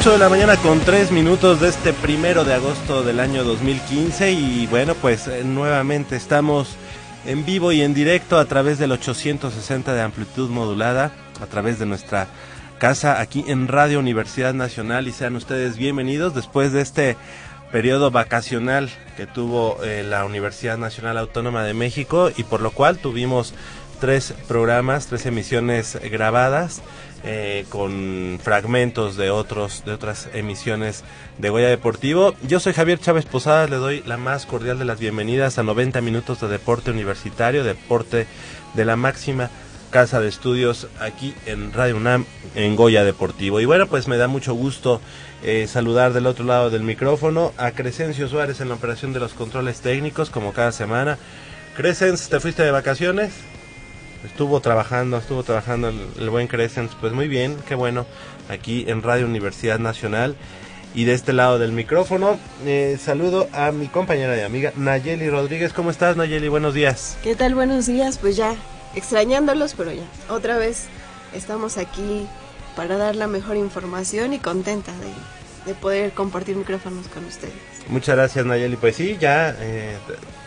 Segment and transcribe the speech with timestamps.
[0.00, 4.32] 8 de la mañana con 3 minutos de este primero de agosto del año 2015
[4.32, 6.76] y bueno pues eh, nuevamente estamos
[7.26, 11.12] en vivo y en directo a través del 860 de amplitud modulada,
[11.42, 12.28] a través de nuestra
[12.78, 17.18] casa aquí en Radio Universidad Nacional y sean ustedes bienvenidos después de este
[17.70, 22.96] periodo vacacional que tuvo eh, la Universidad Nacional Autónoma de México y por lo cual
[22.96, 23.52] tuvimos
[24.00, 26.80] tres programas, tres emisiones grabadas
[27.24, 31.04] eh, con fragmentos de otros de otras emisiones
[31.38, 32.34] de Goya Deportivo.
[32.42, 36.00] Yo soy Javier Chávez Posadas, le doy la más cordial de las bienvenidas a 90
[36.00, 38.26] minutos de deporte universitario, deporte
[38.74, 39.50] de la máxima
[39.90, 43.60] casa de estudios aquí en Radio UNAM en Goya Deportivo.
[43.60, 45.00] Y bueno, pues me da mucho gusto
[45.42, 49.34] eh, saludar del otro lado del micrófono a Crescencio Suárez en la operación de los
[49.34, 51.18] controles técnicos como cada semana.
[51.76, 53.32] Crescens, ¿te fuiste de vacaciones?
[54.24, 58.06] Estuvo trabajando, estuvo trabajando el, el, buen Crescens, pues muy bien, qué bueno,
[58.48, 60.36] aquí en Radio Universidad Nacional.
[60.92, 65.72] Y de este lado del micrófono, eh, saludo a mi compañera y amiga Nayeli Rodríguez.
[65.72, 66.48] ¿Cómo estás, Nayeli?
[66.48, 67.16] Buenos días.
[67.22, 67.54] ¿Qué tal?
[67.54, 68.18] Buenos días.
[68.18, 68.56] Pues ya,
[68.96, 70.86] extrañándolos, pero ya, otra vez
[71.32, 72.26] estamos aquí
[72.74, 77.54] para dar la mejor información y contenta de, de poder compartir micrófonos con ustedes.
[77.88, 78.74] Muchas gracias, Nayeli.
[78.74, 79.96] Pues sí, ya eh,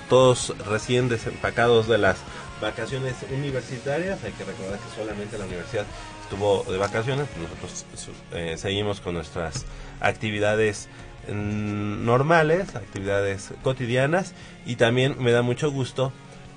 [0.10, 2.18] todos recién desempacados de las
[2.64, 4.24] vacaciones universitarias.
[4.24, 5.86] Hay que recordar que solamente la universidad
[6.24, 7.28] estuvo de vacaciones.
[7.40, 7.86] Nosotros
[8.34, 9.66] eh, seguimos con nuestras
[10.00, 10.88] actividades
[11.28, 14.34] mm, normales, actividades cotidianas.
[14.66, 16.12] Y también me da mucho gusto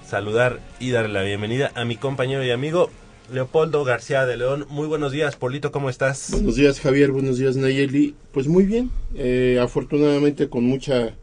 [0.09, 2.88] saludar y darle la bienvenida a mi compañero y amigo
[3.33, 4.67] Leopoldo García de León.
[4.71, 6.31] Muy buenos días, Polito, ¿cómo estás?
[6.31, 7.11] Buenos días, Javier.
[7.11, 8.15] Buenos días, Nayeli.
[8.33, 8.91] Pues muy bien.
[9.17, 11.15] Eh, afortunadamente con mucha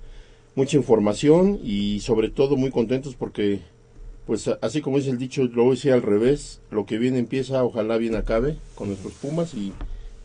[0.55, 3.61] mucha información y sobre todo muy contentos porque
[4.25, 7.63] pues así como dice el dicho, lo voy a al revés, lo que bien empieza,
[7.63, 9.73] ojalá bien acabe con nuestros Pumas y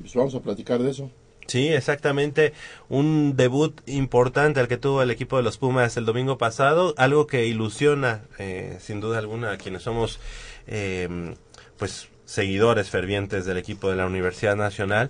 [0.01, 1.11] pues vamos a platicar de eso.
[1.49, 2.53] Sí, exactamente.
[2.91, 7.27] Un debut importante al que tuvo el equipo de los Pumas el domingo pasado, algo
[7.27, 10.21] que ilusiona eh, sin duda alguna a quienes somos
[10.67, 11.35] eh,
[11.79, 15.09] pues seguidores fervientes del equipo de la Universidad Nacional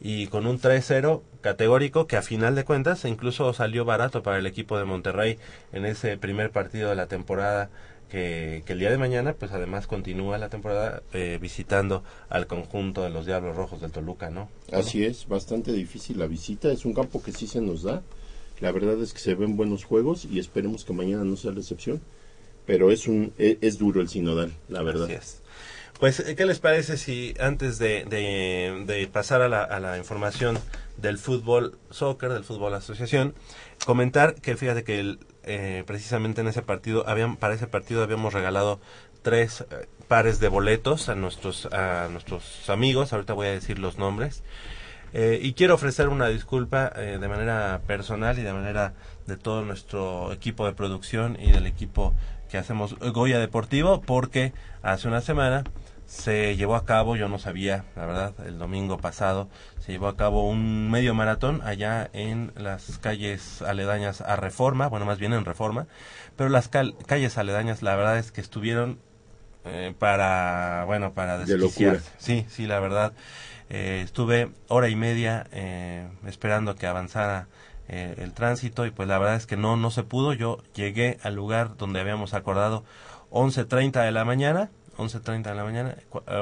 [0.00, 4.46] y con un 3-0 categórico que a final de cuentas incluso salió barato para el
[4.46, 5.38] equipo de Monterrey
[5.72, 7.70] en ese primer partido de la temporada
[8.10, 13.02] que, que, el día de mañana, pues además continúa la temporada eh, visitando al conjunto
[13.02, 14.48] de los Diablos Rojos del Toluca, ¿no?
[14.72, 18.02] Así es, bastante difícil la visita, es un campo que sí se nos da,
[18.60, 21.60] la verdad es que se ven buenos juegos y esperemos que mañana no sea la
[21.60, 22.00] excepción,
[22.66, 25.04] pero es, un, es, es duro el sinodal, la verdad.
[25.04, 25.42] Así es.
[25.98, 30.58] Pues, ¿qué les parece si antes de, de, de pasar a la, a la información
[30.96, 33.34] del fútbol soccer, del fútbol asociación,
[33.84, 38.34] comentar que fíjate que el, eh, precisamente en ese partido, habían, para ese partido habíamos
[38.34, 38.80] regalado
[39.22, 42.08] tres eh, pares de boletos a nuestros, a
[42.68, 44.42] amigos, ahorita voy a decir los nombres,
[45.12, 48.94] eh, y quiero ofrecer una disculpa de manera personal y de manera
[49.26, 52.14] de todo nuestro equipo de producción y del equipo
[52.48, 54.52] que hacemos Goya Deportivo, porque
[54.82, 55.64] hace una semana
[56.10, 59.48] se llevó a cabo, yo no sabía, la verdad, el domingo pasado,
[59.78, 65.06] se llevó a cabo un medio maratón allá en las calles aledañas a Reforma, bueno,
[65.06, 65.86] más bien en Reforma,
[66.34, 68.98] pero las cal calles aledañas, la verdad es que estuvieron
[69.64, 71.98] eh, para, bueno, para desquiciar.
[71.98, 73.12] De sí, sí, la verdad.
[73.68, 77.46] Eh, estuve hora y media eh, esperando que avanzara
[77.88, 80.32] eh, el tránsito y pues la verdad es que no, no se pudo.
[80.32, 82.84] Yo llegué al lugar donde habíamos acordado
[83.30, 85.94] 11.30 de la mañana 11.30 de la mañana,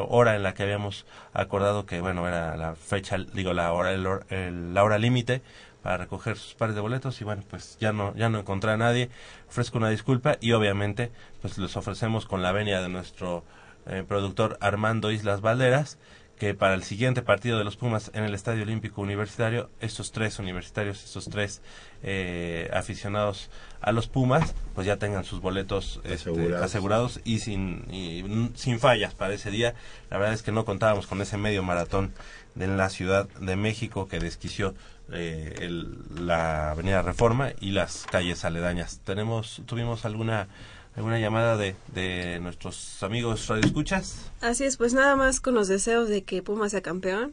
[0.09, 4.07] hora en la que habíamos acordado que, bueno, era la fecha, digo, la hora, el,
[4.31, 5.43] el, la hora límite
[5.83, 8.77] para recoger sus pares de boletos y bueno, pues ya no, ya no encontré a
[8.77, 9.11] nadie,
[9.49, 11.11] ofrezco una disculpa y obviamente
[11.41, 13.45] pues les ofrecemos con la venia de nuestro
[13.87, 15.99] eh, productor Armando Islas Valderas
[16.39, 20.39] que para el siguiente partido de los Pumas en el Estadio Olímpico Universitario, estos tres
[20.39, 21.61] universitarios, estos tres
[22.03, 23.51] eh, aficionados
[23.81, 28.79] a los Pumas, pues ya tengan sus boletos asegurados, este, asegurados y, sin, y sin
[28.79, 29.75] fallas para ese día.
[30.11, 32.13] La verdad es que no contábamos con ese medio maratón
[32.55, 34.75] de la Ciudad de México que desquició
[35.13, 39.01] eh, el, la Avenida Reforma y las calles aledañas.
[39.05, 40.49] Tenemos, tuvimos alguna
[40.99, 44.33] alguna llamada de, de nuestros amigos radioescuchas.
[44.41, 47.33] Así es, pues nada más con los deseos de que Puma sea campeón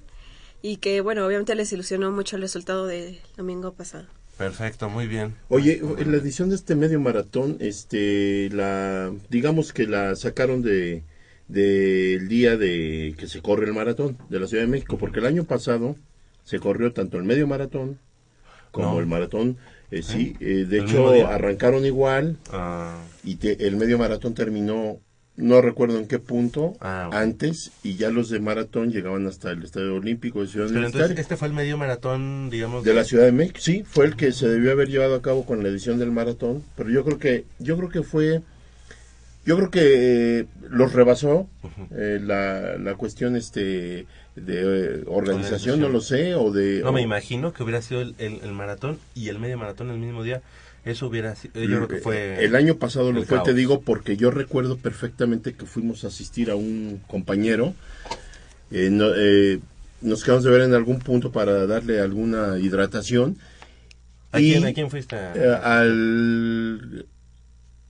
[0.61, 4.05] y que, bueno, obviamente les ilusionó mucho el resultado del domingo pasado.
[4.37, 5.33] Perfecto, muy bien.
[5.49, 11.03] Oye, en la edición de este medio maratón, este, la, digamos que la sacaron de
[11.47, 15.25] del día de que se corre el maratón de la Ciudad de México, porque el
[15.25, 15.95] año pasado
[16.43, 17.99] se corrió tanto el medio maratón
[18.71, 18.99] como no.
[18.99, 19.57] el maratón
[19.91, 24.99] eh, sí, eh, de ¿El hecho arrancaron igual Ah, y te- el medio maratón terminó
[25.37, 29.63] no recuerdo en qué punto Ah, antes y ya los de maratón llegaban hasta el
[29.63, 33.25] Estadio Olímpico de Ciudad Pero entonces este fue el medio maratón, digamos, de la Ciudad
[33.25, 35.99] de México, sí, fue el que se debió haber llevado a cabo con la edición
[35.99, 38.41] del maratón, pero yo creo que yo creo que fue
[39.45, 41.47] yo creo que eh, los rebasó
[41.91, 47.01] eh, la, la cuestión este de eh, organización, no lo sé, o de No me
[47.01, 50.41] imagino que hubiera sido el, el- el maratón y el medio maratón el mismo día.
[50.83, 52.45] Eso hubiera sido, yo creo que fue...
[52.45, 56.51] El año pasado lo fue, te digo, porque yo recuerdo perfectamente que fuimos a asistir
[56.51, 57.73] a un compañero.
[58.71, 59.59] eh, no- eh,
[60.01, 63.37] nos quedamos de ver en algún punto para darle alguna hidratación.
[64.31, 65.15] ¿A, y, quién, ¿A quién fuiste?
[65.15, 67.05] eh, al,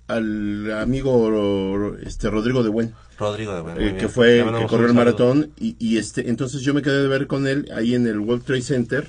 [0.08, 4.94] al amigo este Rodrigo de Buen, Rodrigo de Bueno, eh, que fue que corrió el
[4.94, 5.52] maratón.
[5.58, 8.44] Y, y este entonces yo me quedé de ver con él ahí en el World
[8.44, 9.08] Trade Center.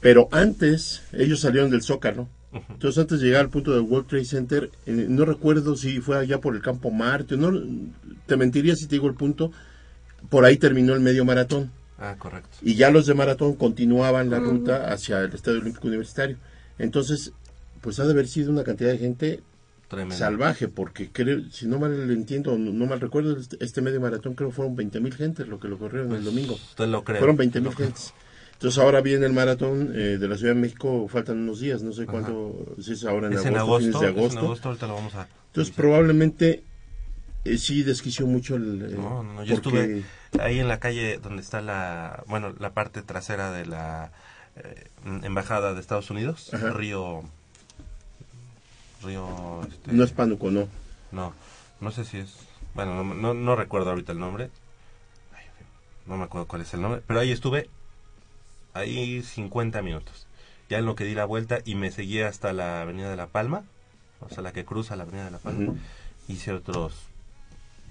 [0.00, 2.28] Pero antes, ellos salieron del Zócalo.
[2.70, 6.18] Entonces antes de llegar al punto del World Trade Center, eh, no recuerdo si fue
[6.18, 7.52] allá por el campo Marte, no,
[8.26, 9.52] te mentiría si te digo el punto,
[10.30, 11.70] por ahí terminó el medio maratón.
[11.98, 12.56] Ah, correcto.
[12.62, 16.36] Y ya los de maratón continuaban la ruta hacia el Estadio Olímpico Universitario.
[16.78, 17.32] Entonces,
[17.80, 19.42] pues ha de haber sido una cantidad de gente
[19.88, 20.16] Tremendo.
[20.16, 24.34] salvaje, porque creo, si no mal entiendo, no, no mal recuerdo, este, este medio maratón
[24.34, 26.54] creo que fueron 20 mil gentes lo que lo corrieron el domingo.
[26.54, 27.18] Usted lo cree.
[27.18, 28.12] Fueron 20 mil gentes.
[28.52, 31.92] Entonces ahora viene el maratón eh, de la Ciudad de México, faltan unos días, no
[31.92, 34.38] sé cuánto, si es ahora en Es agosto, en agosto, fines de es en agosto.
[34.40, 35.28] agosto, ahorita lo vamos a...
[35.46, 36.64] Entonces probablemente
[37.44, 38.82] eh, sí desquició mucho el...
[38.82, 42.52] eh, No, no, no, yo porque- estuve ahí en la calle donde está la, bueno,
[42.58, 44.10] la parte trasera de la
[45.22, 46.70] embajada de Estados Unidos, Ajá.
[46.70, 47.22] Río,
[49.02, 50.68] Río, este, No es pánuco, no.
[51.12, 51.32] no,
[51.80, 52.36] no sé si es,
[52.74, 54.50] bueno, no, no, no recuerdo ahorita el nombre,
[55.34, 55.44] Ay,
[56.06, 57.68] no me acuerdo cuál es el nombre, pero ahí estuve,
[58.74, 60.26] ahí 50 minutos,
[60.68, 63.28] ya en lo que di la vuelta y me seguí hasta la Avenida de la
[63.28, 63.64] Palma,
[64.20, 65.74] o sea, la que cruza la Avenida de la Palma,
[66.26, 66.94] hice otros,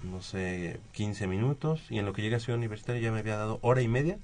[0.02, 3.36] no sé, 15 minutos y en lo que llegué a Ciudad Universitaria ya me había
[3.36, 4.18] dado hora y media.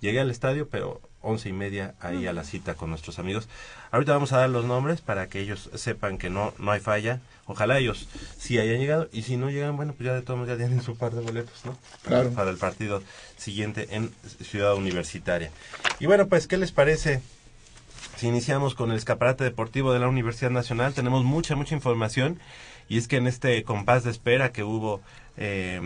[0.00, 3.48] Llegué al estadio, pero once y media ahí a la cita con nuestros amigos.
[3.90, 7.20] Ahorita vamos a dar los nombres para que ellos sepan que no, no hay falla.
[7.46, 8.08] Ojalá ellos
[8.38, 10.82] sí hayan llegado y si no llegan, bueno, pues ya de todos modos ya tienen
[10.82, 11.76] su par de boletos, ¿no?
[12.02, 12.30] Claro.
[12.30, 13.02] Para el partido
[13.36, 15.50] siguiente en Ciudad Universitaria.
[16.00, 17.20] Y bueno, pues, ¿qué les parece?
[18.16, 22.38] Si iniciamos con el escaparate deportivo de la Universidad Nacional, tenemos mucha, mucha información
[22.88, 25.00] y es que en este compás de espera que hubo
[25.36, 25.80] eh,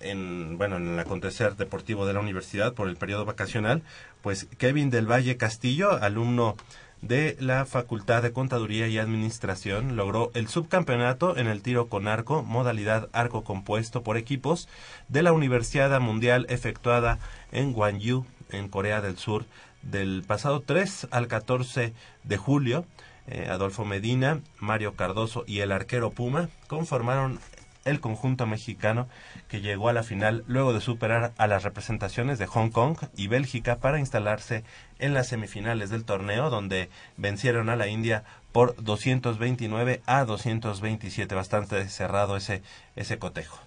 [0.00, 3.82] en, bueno, en el acontecer deportivo de la universidad por el periodo vacacional,
[4.22, 6.56] pues Kevin del Valle Castillo, alumno
[7.02, 12.42] de la Facultad de Contaduría y Administración, logró el subcampeonato en el tiro con arco,
[12.42, 14.68] modalidad arco compuesto por equipos,
[15.08, 17.18] de la Universidad Mundial efectuada
[17.52, 19.46] en Gwangju, en Corea del Sur,
[19.82, 21.94] del pasado 3 al 14
[22.24, 22.84] de julio.
[23.26, 27.38] Eh, Adolfo Medina, Mario Cardoso y el arquero Puma conformaron
[27.84, 29.08] el conjunto mexicano
[29.48, 33.26] que llegó a la final luego de superar a las representaciones de Hong Kong y
[33.28, 34.64] Bélgica para instalarse
[34.98, 41.88] en las semifinales del torneo donde vencieron a la India por 229 a 227 bastante
[41.88, 42.62] cerrado ese
[42.96, 43.58] ese cotejo.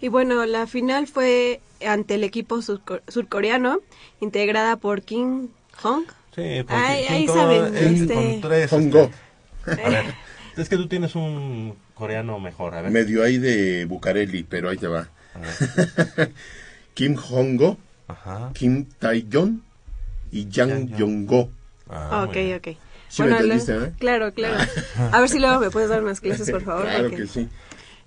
[0.00, 3.78] Y bueno, la final fue ante el equipo surco- surcoreano,
[4.20, 5.48] integrada por Kim
[5.82, 6.04] Hong.
[6.34, 9.10] sí porque Ay, ahí saben, Jong- este- con tres, este,
[9.82, 10.14] a ver,
[10.56, 14.76] es que tú tienes un coreano mejor a ver medio ahí de Bucareli, pero ahí
[14.76, 15.08] te va.
[16.94, 17.76] Kim Hongo,
[18.08, 19.62] ajá Kim Tae-yon
[20.30, 21.50] y Yang Yong-go.
[21.88, 22.56] Ah, ok, muy bien.
[22.58, 22.68] ok.
[23.08, 23.92] Sí me la- entendiste, ¿eh?
[23.98, 24.56] Claro, claro.
[25.12, 26.82] A ver si luego me puedes dar unas clases, por favor.
[26.86, 27.48] claro porque- que sí.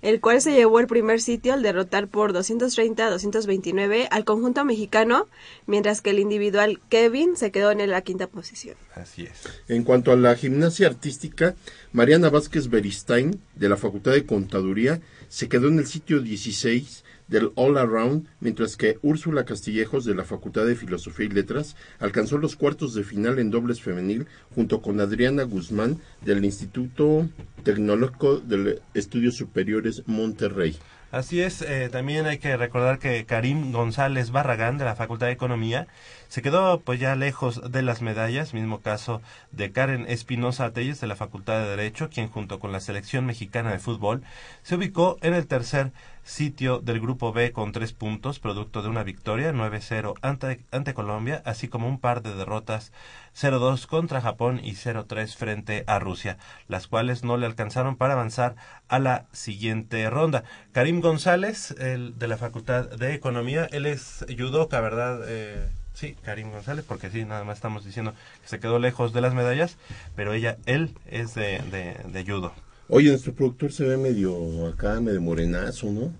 [0.02, 4.64] El cual se llevó el primer sitio al derrotar por 230 a 229 al conjunto
[4.64, 5.28] mexicano,
[5.66, 8.76] mientras que el individual Kevin se quedó en la quinta posición.
[8.94, 11.54] así es En cuanto a la gimnasia artística,
[11.92, 17.52] Mariana Vázquez Beristain, de la Facultad de Contaduría, se quedó en el sitio 16 del
[17.54, 22.56] All Around, mientras que Úrsula Castillejos, de la Facultad de Filosofía y Letras, alcanzó los
[22.56, 27.28] cuartos de final en dobles femenil, junto con Adriana Guzmán, del Instituto
[27.62, 30.76] Tecnológico de Estudios Superiores Monterrey.
[31.10, 35.32] Así es, eh, también hay que recordar que Karim González Barragán de la Facultad de
[35.32, 35.86] Economía
[36.28, 41.06] se quedó pues ya lejos de las medallas, mismo caso de Karen Espinosa Telles de
[41.06, 44.22] la Facultad de Derecho, quien junto con la selección mexicana de fútbol
[44.62, 45.92] se ubicó en el tercer
[46.28, 51.42] sitio del grupo B con tres puntos, producto de una victoria 9-0 ante, ante Colombia,
[51.46, 52.92] así como un par de derrotas
[53.34, 58.56] 0-2 contra Japón y 0-3 frente a Rusia, las cuales no le alcanzaron para avanzar
[58.88, 60.44] a la siguiente ronda.
[60.72, 65.22] Karim González, el de la Facultad de Economía, él es judoka, ¿verdad?
[65.26, 65.66] Eh,
[65.98, 68.12] sí, Karim González, porque sí, nada más estamos diciendo
[68.42, 69.76] que se quedó lejos de las medallas,
[70.14, 72.52] pero ella, él es de, de, de judo.
[72.88, 76.12] Oye, nuestro productor se ve medio acá, medio morenazo, ¿no?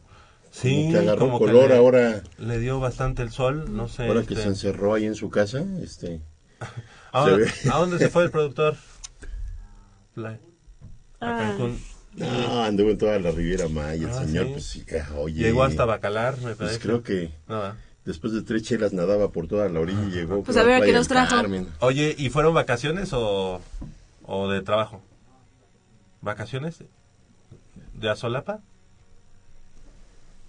[0.51, 3.87] Sí, Como que agarró como que color le- ahora, Le dio bastante el sol, no
[3.89, 4.07] sé.
[4.07, 6.21] ahora que este, se encerró ahí en su casa, este...
[7.13, 7.47] ahora, ve.
[7.73, 8.77] ¿A dónde se fue el productor?
[10.17, 10.39] La- a
[11.21, 11.39] Ah.
[11.39, 11.79] Cancún.
[12.17, 14.53] No, anduvo en toda la Riviera Maya, el Ah, señor, ¿sí?
[14.53, 14.85] pues sí,
[15.17, 15.43] oye.
[15.43, 16.81] Llegó hasta Bacalar, me Pues parece.
[16.81, 17.77] creo que Nada.
[18.09, 20.43] Después de tres chelas nadaba por toda la orilla y llegó.
[20.43, 21.37] Pues a ver, ¿a qué nos trajo?
[21.37, 21.69] Carmen.
[21.81, 23.61] Oye, ¿y fueron vacaciones o,
[24.25, 25.03] o de trabajo?
[26.23, 26.83] ¿Vacaciones?
[27.93, 28.61] ¿De Azolapa?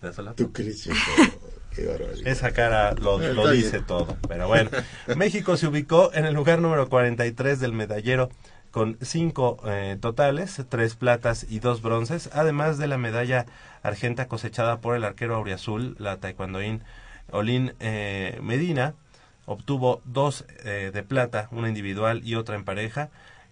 [0.02, 0.38] ¿De Azolapa?
[0.38, 0.96] ¿Tú crees eso?
[1.76, 2.28] Qué barbaridad.
[2.28, 3.20] Esa cara lo,
[3.52, 4.16] dice todo.
[4.30, 4.72] Pero bueno,
[5.18, 8.30] México se ubicó en el lugar número 43 del medallero
[8.72, 13.46] con cinco eh, totales, tres platas y dos bronces, además de la medalla
[13.84, 16.84] argenta cosechada por el arquero auriazul, la taekwondoín
[17.32, 18.94] Olin eh, Medina,
[19.46, 23.10] obtuvo dos eh, de plata, una individual y otra en pareja,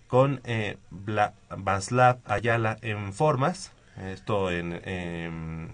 [0.07, 5.69] con eh, Bla- Vaslav Ayala en formas, esto en, em,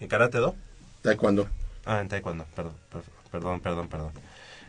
[0.00, 0.54] en karate do.
[1.02, 1.46] Taekwondo.
[1.84, 4.12] Ah, en taekwondo, perdón, per- perdón, perdón, perdón.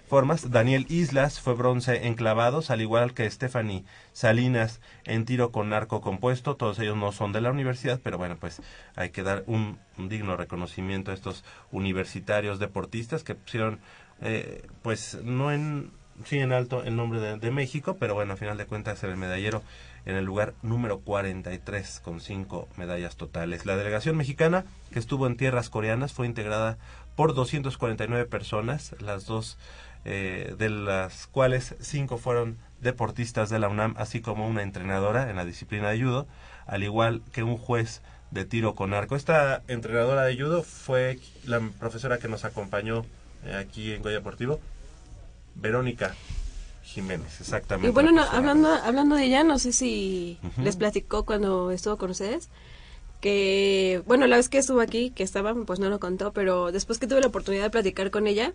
[0.07, 3.83] Formas, Daniel Islas fue bronce en clavados, al igual que Stephanie
[4.13, 6.55] Salinas en tiro con arco compuesto.
[6.55, 8.61] Todos ellos no son de la universidad, pero bueno, pues
[8.95, 13.79] hay que dar un, digno reconocimiento a estos universitarios deportistas que pusieron,
[14.21, 15.91] eh, pues no en,
[16.23, 19.17] sí en alto el nombre de, de México, pero bueno, a final de cuentas el
[19.17, 19.63] medallero
[20.05, 23.65] en el lugar número 43 con cinco medallas totales.
[23.65, 26.77] La delegación mexicana que estuvo en tierras coreanas fue integrada
[27.15, 29.57] por 249 personas, las dos
[30.05, 35.35] eh, de las cuales cinco fueron deportistas de la UNAM, así como una entrenadora en
[35.35, 36.27] la disciplina de judo,
[36.67, 39.15] al igual que un juez de tiro con arco.
[39.15, 43.03] Esta entrenadora de judo fue la profesora que nos acompañó
[43.45, 44.59] eh, aquí en Goya Deportivo,
[45.55, 46.13] Verónica
[46.83, 47.87] Jiménez, exactamente.
[47.87, 52.11] Y bueno, no, hablando, hablando de ella, no sé si les platicó cuando estuvo con
[52.11, 52.49] ustedes,
[53.25, 56.99] que, bueno, la vez que estuvo aquí, que estaba, pues no lo contó, pero después
[56.99, 58.53] que tuve la oportunidad de platicar con ella,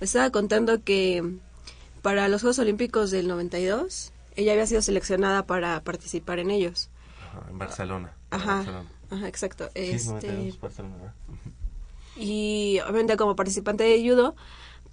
[0.00, 1.24] me estaba contando que
[2.02, 6.90] para los Juegos Olímpicos del 92, ella había sido seleccionada para participar en ellos.
[7.20, 8.16] Ajá, en Barcelona.
[8.30, 8.90] en Ajá, Barcelona.
[9.10, 9.70] ajá, exacto.
[9.74, 11.14] Sí, Este, 92, Barcelona,
[12.16, 14.36] y obviamente como participante de judo,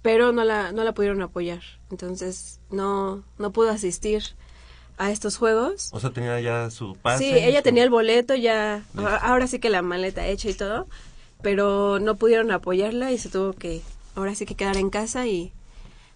[0.02, 1.62] pero no la, no la pudieron apoyar.
[1.90, 4.22] Entonces no, no pudo asistir
[5.00, 5.88] a estos juegos.
[5.92, 7.24] O sea, tenía ya su pase.
[7.24, 8.84] Sí, ella su- tenía el boleto ya,
[9.22, 10.86] ahora sí que la maleta hecha y todo,
[11.42, 13.80] pero no pudieron apoyarla y se tuvo que,
[14.14, 15.52] ahora sí que quedar en casa y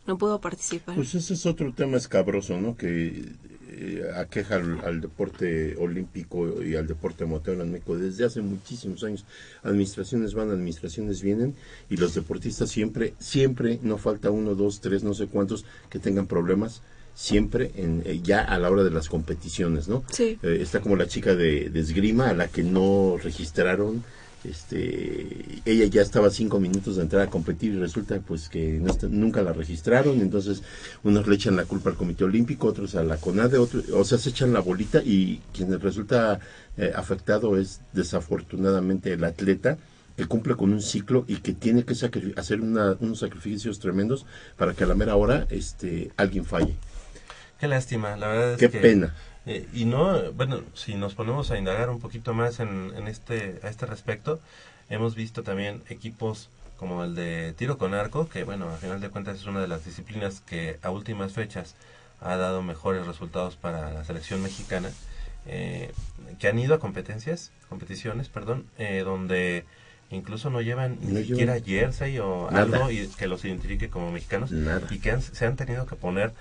[0.07, 0.97] no pudo participar.
[0.97, 2.77] Pues ese es otro tema escabroso, ¿no?
[2.77, 3.25] Que
[3.71, 9.03] eh, aqueja al, al deporte olímpico y al deporte motor en México desde hace muchísimos
[9.03, 9.25] años.
[9.63, 11.55] Administraciones van, administraciones vienen
[11.89, 16.27] y los deportistas siempre, siempre, no falta uno, dos, tres, no sé cuántos que tengan
[16.27, 16.83] problemas
[17.15, 20.03] siempre en, eh, ya a la hora de las competiciones, ¿no?
[20.13, 20.39] Sí.
[20.43, 24.03] Eh, está como la chica de, de esgrima a la que no registraron
[24.45, 28.91] este ella ya estaba cinco minutos de entrar a competir y resulta pues que no
[28.91, 30.63] está- nunca la registraron entonces
[31.03, 34.19] unos le echan la culpa al Comité Olímpico otros a la CONADE otros, o sea
[34.19, 36.41] se echan la bolita y quien resulta
[36.77, 39.79] eh, afectado es desafortunadamente el atleta
[40.17, 41.95] que cumple con un ciclo y que tiene que
[42.37, 46.75] hacer una- unos sacrificios tremendos para que a la mera hora este alguien falle
[47.65, 48.79] Qué lástima, la verdad es qué que...
[48.79, 49.15] pena
[49.47, 53.59] Eh, y no, bueno, si nos ponemos a indagar un poquito más en, en este,
[53.63, 54.39] a este respecto,
[54.91, 59.09] hemos visto también equipos como el de tiro con arco, que bueno, a final de
[59.09, 61.75] cuentas es una de las disciplinas que a últimas fechas
[62.21, 64.91] ha dado mejores resultados para la selección mexicana,
[65.47, 65.91] eh,
[66.39, 69.65] que han ido a competencias, competiciones, perdón, eh, donde
[70.11, 72.77] incluso no llevan ni siquiera jersey o nada.
[72.77, 74.87] algo y que los identifique como mexicanos Nada.
[74.91, 76.33] y que han- se han tenido que poner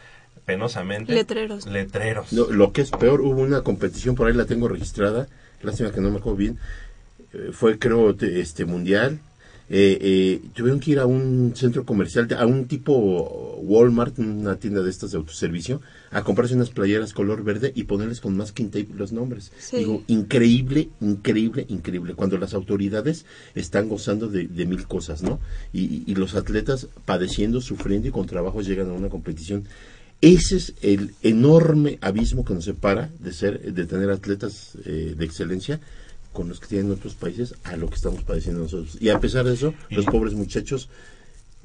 [0.45, 1.65] penosamente Letreros.
[1.67, 2.33] letreros.
[2.33, 5.27] No, lo que es peor, hubo una competición, por ahí la tengo registrada,
[5.62, 6.57] lástima que no me acuerdo bien,
[7.33, 9.19] eh, fue creo te- este mundial,
[9.69, 14.83] eh, eh, tuvieron que ir a un centro comercial, a un tipo Walmart, una tienda
[14.83, 15.81] de estas de autoservicio,
[16.12, 19.51] a comprarse unas playeras color verde y ponerles con masking tape los nombres.
[19.57, 19.77] Sí.
[19.77, 25.39] Digo, increíble, increíble, increíble, cuando las autoridades están gozando de, de mil cosas, ¿no?
[25.71, 29.63] Y, y los atletas padeciendo, sufriendo y con trabajo llegan a una competición.
[30.25, 35.25] Ese es el enorme abismo que nos separa de ser, de tener atletas eh, de
[35.25, 35.81] excelencia
[36.31, 38.97] con los que tienen otros países a lo que estamos padeciendo nosotros.
[39.01, 40.87] Y a pesar de eso, Y- los pobres muchachos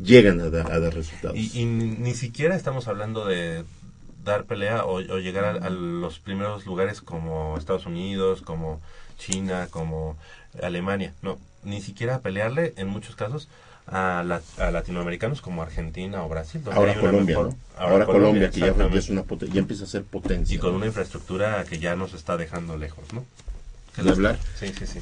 [0.03, 1.39] llegan a, dar- a dar resultados.
[1.39, 3.65] Y, y ni, ni siquiera estamos hablando de
[4.25, 8.81] dar pelea o, o llegar a, a los primeros lugares como Estados Unidos, como
[9.19, 10.17] China, como
[10.61, 11.15] Alemania.
[11.23, 13.49] No, ni siquiera pelearle en muchos casos
[13.91, 14.23] a,
[14.71, 16.61] latinoamericanos como Argentina o Brasil.
[16.73, 17.39] Ahora Colombia,
[17.77, 20.55] ahora, Colombia, que ya, es una ya empieza a ser potencia.
[20.55, 23.25] Y con una infraestructura que ya nos está dejando lejos, ¿no?
[24.03, 24.39] De hablar.
[24.57, 25.01] Sí, sí, sí.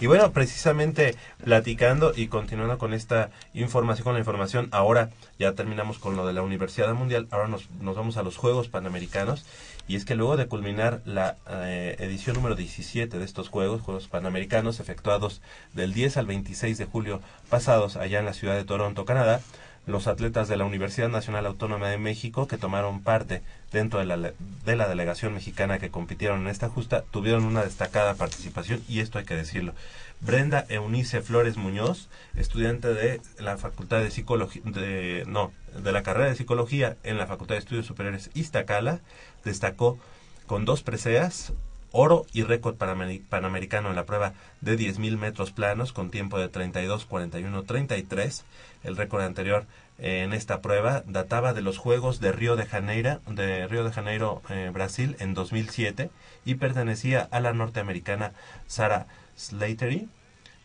[0.00, 1.14] Y bueno, precisamente
[1.44, 6.32] platicando y continuando con esta información, con la información, ahora ya terminamos con lo de
[6.32, 9.44] la Universidad Mundial, ahora nos, nos vamos a los Juegos Panamericanos
[9.86, 14.08] y es que luego de culminar la eh, edición número 17 de estos Juegos, Juegos
[14.08, 15.42] Panamericanos, efectuados
[15.74, 19.40] del 10 al 26 de julio pasados allá en la ciudad de Toronto, Canadá,
[19.86, 24.16] los atletas de la Universidad Nacional Autónoma de México que tomaron parte dentro de la,
[24.16, 29.18] de la delegación mexicana que compitieron en esta justa tuvieron una destacada participación y esto
[29.18, 29.74] hay que decirlo.
[30.20, 36.28] Brenda Eunice Flores Muñoz, estudiante de la Facultad de Psicología, de, no, de la carrera
[36.28, 39.00] de Psicología en la Facultad de Estudios Superiores Iztacala,
[39.44, 39.98] destacó
[40.46, 41.52] con dos preseas,
[41.92, 47.04] oro y récord panamericano en la prueba de 10.000 metros planos con tiempo de 32,
[47.04, 48.44] 41, 33.
[48.82, 49.64] El récord anterior
[49.98, 54.42] en esta prueba databa de los Juegos de Río de Janeiro, de Río de Janeiro,
[54.50, 56.10] eh, Brasil, en 2007
[56.44, 58.32] y pertenecía a la norteamericana
[58.66, 60.08] Sarah Slatery,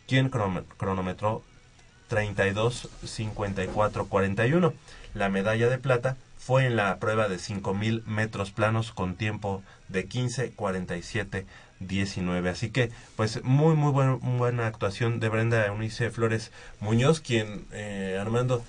[0.06, 1.42] quien cronometró
[2.08, 4.74] 32, 54, 41.
[5.14, 10.06] La medalla de plata fue en la prueba de 5.000 metros planos con tiempo de
[10.06, 11.46] 15, 47,
[11.80, 12.50] 19.
[12.50, 18.64] Así que, pues, muy, muy buena actuación de Brenda Eunice Flores Muñoz, quien, eh, Armando,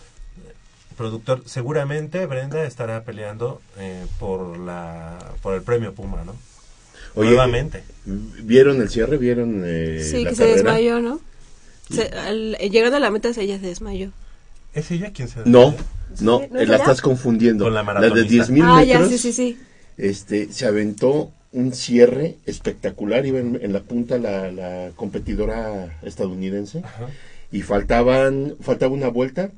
[0.97, 6.35] productor, seguramente Brenda estará peleando eh, por, la, por el premio Puma, ¿no?
[7.15, 7.83] Nuevamente.
[8.05, 9.17] ¿Vieron el cierre?
[9.17, 11.19] ¿Vieron eh, Sí, que se desmayó, ¿no?
[11.89, 14.11] llegando a la meta, ella se desmayó.
[14.73, 15.75] ¿Es ella quien se desmayó?
[16.21, 17.65] No, no, la estás confundiendo.
[17.65, 18.87] Con la La de 10.000 ah, metros.
[18.87, 19.59] Ya, sí, sí, sí.
[19.97, 23.25] Este, se aventó un cierre espectacular.
[23.25, 26.81] Iba en, la punta la, la competidora estadounidense.
[27.51, 29.51] Y faltaban, faltaba una vuelta.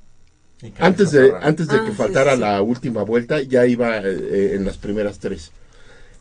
[0.80, 4.78] Antes de, antes de que ah, faltara la última vuelta, ya iba eh, en las
[4.78, 5.52] primeras tres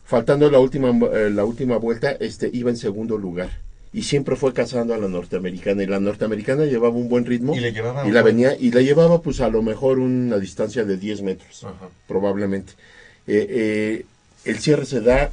[0.03, 3.49] faltando la última, eh, la última vuelta, este, iba en segundo lugar.
[3.91, 5.83] Y siempre fue cazando a la norteamericana.
[5.83, 7.55] Y la norteamericana llevaba un buen ritmo.
[7.55, 10.83] Y, le llevaba y la venía y la llevaba pues a lo mejor una distancia
[10.83, 11.67] de 10 metros,
[12.07, 12.73] probablemente.
[13.27, 14.05] Eh, eh,
[14.45, 15.31] el cierre se da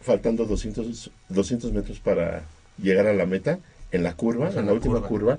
[0.00, 2.44] faltando 200, 200 metros para
[2.80, 3.58] llegar a la meta,
[3.90, 5.38] en la curva, en la, última curva.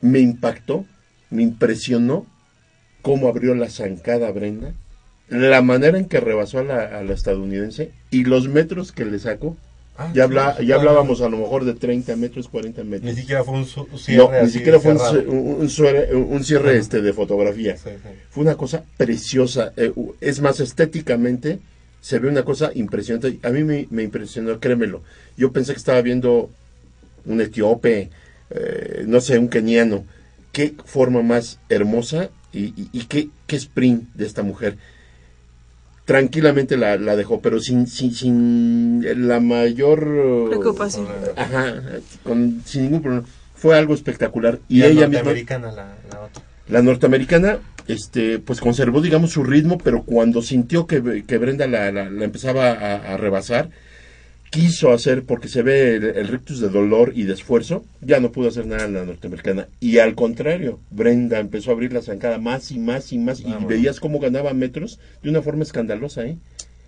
[0.00, 0.84] Me impactó,
[1.30, 2.26] me impresionó
[3.02, 4.74] cómo abrió la zancada Brenda
[5.28, 9.56] la manera en que rebasó a la, estadounidense y los metros que le sacó.
[9.98, 13.14] Ah, ya, habla, ya hablábamos a lo mejor de 30 metros, 40 metros.
[13.14, 14.18] Ni siquiera fue un cierre.
[14.18, 15.70] No, ni siquiera fue un,
[16.44, 17.76] cierre, este de fotografía.
[18.30, 19.72] Fue una cosa preciosa.
[19.76, 21.60] Eh, es más, estéticamente
[22.02, 23.38] se ve una cosa impresionante.
[23.42, 25.02] A mí me, impresionó, créemelo.
[25.38, 26.50] Yo pensé que estaba viendo
[27.24, 28.10] un etíope,
[28.50, 30.04] eh, no sé, un keniano.
[30.52, 34.76] Qué forma más hermosa y, y qué, qué sprint de esta mujer
[36.06, 40.00] tranquilamente la, la dejó, pero sin, sin, sin la mayor
[40.48, 41.08] preocupación.
[41.36, 41.74] Ajá,
[42.22, 43.26] con, sin ningún problema.
[43.54, 44.60] Fue algo espectacular.
[44.68, 46.42] Y, la ella norteamericana, la, la, otra.
[46.68, 51.90] La norteamericana, este, pues conservó, digamos, su ritmo, pero cuando sintió que, que Brenda la,
[51.90, 53.70] la, empezaba a, a rebasar,
[54.50, 58.48] quiso hacer, porque se ve el, rictus de dolor y de esfuerzo, ya no pudo
[58.48, 59.68] hacer nada en la norteamericana.
[59.80, 63.52] Y al contrario, Brenda empezó a abrir la zancada más y más y más, y
[63.66, 66.36] veías cómo ganaba metros de una forma escandalosa, ¿eh?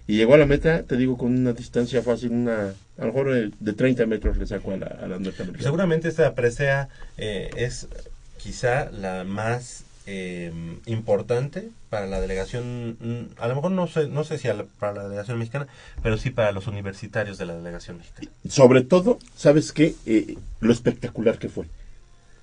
[0.07, 3.37] Y llegó a la meta, te digo, con una distancia fácil, una a lo mejor
[3.37, 5.63] eh, de 30 metros le sacó a la, a la norteamericana.
[5.63, 7.89] Seguramente esta presea eh, es
[8.39, 10.51] quizá la más eh,
[10.87, 15.03] importante para la delegación, mm, a lo mejor no sé, no sé si para la
[15.03, 15.67] delegación mexicana,
[16.03, 18.31] pero sí para los universitarios de la delegación mexicana.
[18.49, 19.95] Sobre todo, ¿sabes qué?
[20.07, 21.67] Eh, lo espectacular que fue.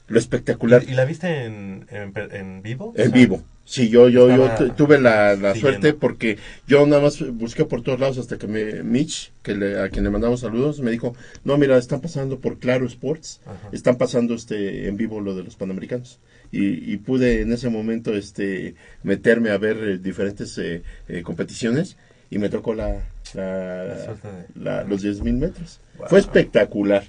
[0.07, 0.83] Lo espectacular.
[0.87, 2.93] ¿Y, la viste en, en, vivo?
[2.97, 3.41] En vivo.
[3.65, 8.19] Sí, yo, yo, yo tuve la, suerte porque yo nada más busqué por todos lados
[8.19, 11.79] hasta que me, Mitch, que le, a quien le mandamos saludos, me dijo, no, mira,
[11.79, 16.19] están pasando por Claro Sports, están pasando este en vivo lo de los Panamericanos
[16.57, 21.97] y, pude en ese momento este meterme a ver eh, diferentes eh, eh, competiciones
[22.29, 23.01] y me tocó la,
[23.33, 25.79] la, los 10.000 metros.
[26.07, 27.03] Fue espectacular.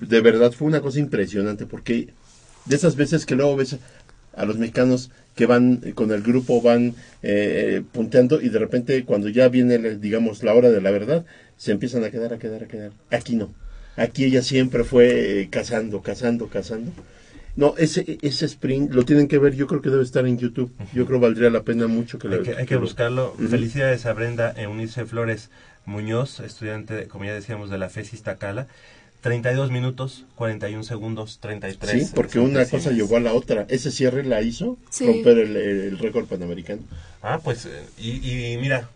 [0.00, 2.08] De verdad fue una cosa impresionante porque
[2.66, 3.76] de esas veces que luego ves
[4.34, 6.94] a los mexicanos que van con el grupo van
[7.92, 11.24] punteando y de repente cuando ya viene digamos la hora de la verdad
[11.56, 13.52] se empiezan a quedar a quedar a quedar aquí no
[13.96, 16.92] aquí ella siempre fue cazando cazando cazando
[17.60, 20.72] no, ese, ese sprint lo tienen que ver, yo creo que debe estar en YouTube.
[20.94, 23.34] Yo creo que valdría la pena mucho que Hay que, hay que buscarlo.
[23.34, 25.50] Felicidades a Brenda Eunice Flores
[25.86, 28.66] Muñoz, estudiante, como ya decíamos, de la FESIS Tacala.
[29.20, 32.06] 32 minutos, 41 segundos, 33.
[32.08, 33.66] Sí, porque una cosa llevó a la otra.
[33.68, 35.06] Ese cierre la hizo Sí.
[35.06, 36.80] romper el, el récord panamericano.
[37.22, 38.88] Ah, pues, eh, y, y mira,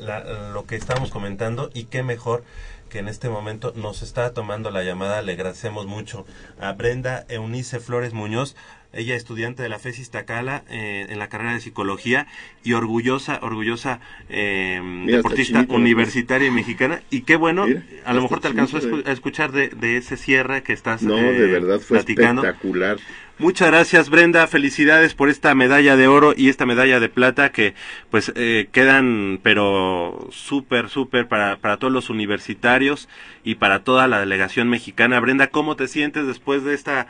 [0.00, 2.42] la- lo que estamos comentando, y qué mejor
[2.90, 6.26] que en este momento nos está tomando la llamada, le agradecemos mucho
[6.60, 8.54] a Brenda Eunice Flores Muñoz,
[8.92, 12.26] ella estudiante de la FESIS Tacala eh, en la carrera de psicología
[12.64, 15.78] y orgullosa, orgullosa eh, deportista chinito, ¿no?
[15.80, 17.02] universitaria y mexicana.
[17.10, 19.98] Y qué bueno, Mira, a lo mejor te alcanzó a, de- a escuchar de, de
[19.98, 22.42] ese cierre que estás No, eh, de verdad fue platicando.
[22.42, 22.96] espectacular.
[23.38, 27.74] Muchas gracias Brenda, felicidades por esta medalla de oro y esta medalla de plata que
[28.10, 33.10] pues eh, quedan pero súper, súper para, para todos los universitarios
[33.44, 35.20] y para toda la delegación mexicana.
[35.20, 37.08] Brenda, ¿cómo te sientes después de esta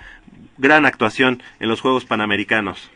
[0.59, 2.91] gran actuación en los Juegos Panamericanos?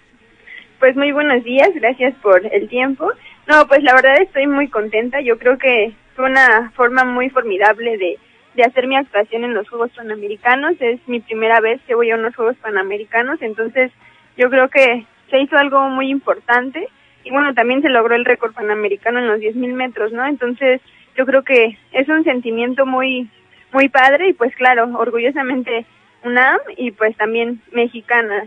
[0.80, 3.12] Pues muy buenos días, gracias por el tiempo.
[3.46, 5.20] No, pues la verdad estoy muy contenta.
[5.20, 8.18] Yo creo que fue una forma muy formidable de,
[8.54, 10.74] de hacer mi actuación en los Juegos Panamericanos.
[10.80, 13.92] Es mi primera vez que voy a unos Juegos Panamericanos, entonces
[14.36, 16.88] yo creo que se hizo algo muy importante.
[17.22, 20.26] Y bueno, también se logró el récord panamericano en los 10.000 metros, ¿no?
[20.26, 20.80] Entonces
[21.16, 23.28] yo creo que es un sentimiento muy,
[23.72, 25.84] muy padre y pues claro, orgullosamente
[26.24, 28.46] UNAM y pues también mexicana,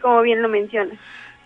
[0.00, 0.98] como bien lo mencionas.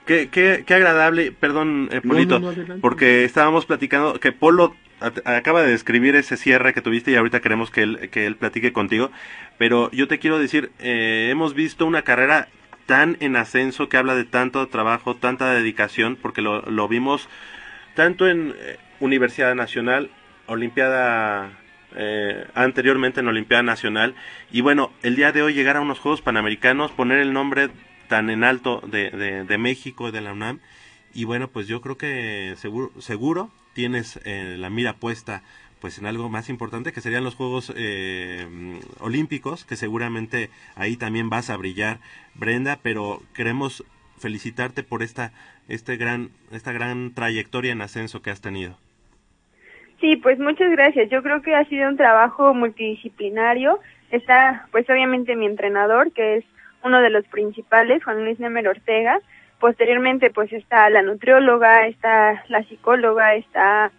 [0.07, 2.81] Qué, qué, qué agradable, perdón, eh, Polito, no, no, adelante.
[2.83, 7.71] porque estábamos platicando que Polo acaba de describir ese cierre que tuviste y ahorita queremos
[7.71, 9.11] que él, que él platique contigo,
[9.59, 12.49] pero yo te quiero decir, eh, hemos visto una carrera
[12.87, 17.29] tan en ascenso que habla de tanto trabajo, tanta dedicación, porque lo, lo vimos
[17.95, 20.11] tanto en eh, Universidad Nacional,
[20.47, 21.51] Olimpiada
[21.97, 24.15] eh, anteriormente en Olimpiada Nacional
[24.53, 27.71] y bueno, el día de hoy llegar a unos Juegos Panamericanos, poner el nombre
[28.09, 30.61] tan en alto de, de, México de la UNAM
[31.15, 35.43] y bueno, pues yo creo que seguro, seguro tienes eh, la mira puesta
[35.81, 38.47] pues en algo más importante que serían los Juegos eh,
[39.01, 41.99] Olímpicos, que seguramente ahí también vas a brillar,
[42.35, 43.85] Brenda, pero queremos
[44.19, 45.33] felicitarte por esta
[45.69, 48.79] este gran esta gran trayectoria en ascenso que has tenido.
[50.01, 51.11] Sí, pues muchas gracias.
[51.11, 53.81] Yo creo que ha sido un trabajo multidisciplinario.
[54.11, 56.45] Está, pues obviamente mi entrenador, que es
[56.85, 59.19] uno de los principales, Juan Luis Nemer Ortega.
[59.59, 63.91] Posteriormente, pues está la nutrióloga, está la psicóloga, está,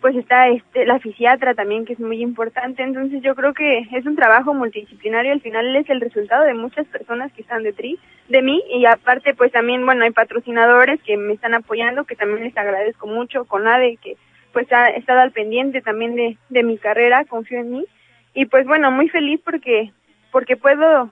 [0.00, 2.82] pues está este, la fisiatra también, que es muy importante.
[2.82, 5.32] Entonces yo creo que es un trabajo multidisciplinario.
[5.32, 8.86] Al final es el resultado de muchas personas que están de, tri, de mí y
[8.86, 13.44] aparte, pues también, bueno, hay patrocinadores que me están apoyando, que también les agradezco mucho,
[13.46, 14.16] con ADE, que
[14.52, 17.86] pues ha estado al pendiente también de, de mi carrera, confío en mí.
[18.34, 19.92] Y pues bueno, muy feliz porque,
[20.30, 21.10] porque puedo,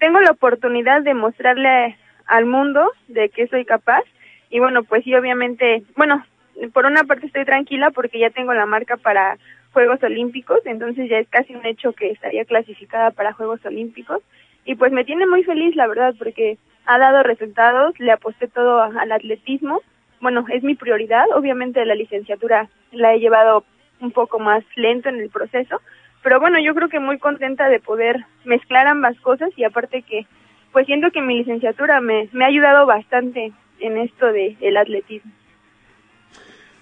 [0.00, 4.02] tengo la oportunidad de mostrarle al mundo de que soy capaz.
[4.50, 6.24] Y bueno, pues sí, obviamente, bueno,
[6.72, 9.38] por una parte estoy tranquila porque ya tengo la marca para
[9.72, 14.20] Juegos Olímpicos, entonces ya es casi un hecho que estaría clasificada para Juegos Olímpicos.
[14.64, 18.82] Y pues me tiene muy feliz, la verdad, porque ha dado resultados, le aposté todo
[18.82, 19.80] al atletismo
[20.20, 21.24] bueno, es mi prioridad.
[21.34, 23.64] Obviamente la licenciatura la he llevado
[24.00, 25.80] un poco más lento en el proceso,
[26.22, 30.26] pero bueno, yo creo que muy contenta de poder mezclar ambas cosas y aparte que
[30.72, 35.32] pues siento que mi licenciatura me, me ha ayudado bastante en esto de el atletismo.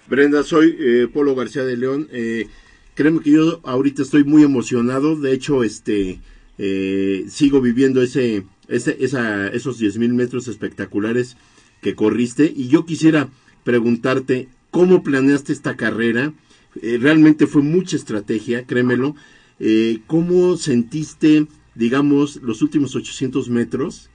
[0.07, 2.07] Brenda, soy eh, Polo García de León.
[2.11, 2.47] Eh,
[2.95, 5.15] créeme que yo ahorita estoy muy emocionado.
[5.15, 6.19] De hecho, este
[6.57, 11.37] eh, sigo viviendo ese, ese esa, esos 10.000 metros espectaculares
[11.81, 12.51] que corriste.
[12.53, 13.29] Y yo quisiera
[13.63, 16.33] preguntarte, ¿cómo planeaste esta carrera?
[16.81, 19.15] Eh, realmente fue mucha estrategia, créemelo.
[19.59, 24.09] Eh, ¿Cómo sentiste, digamos, los últimos 800 metros?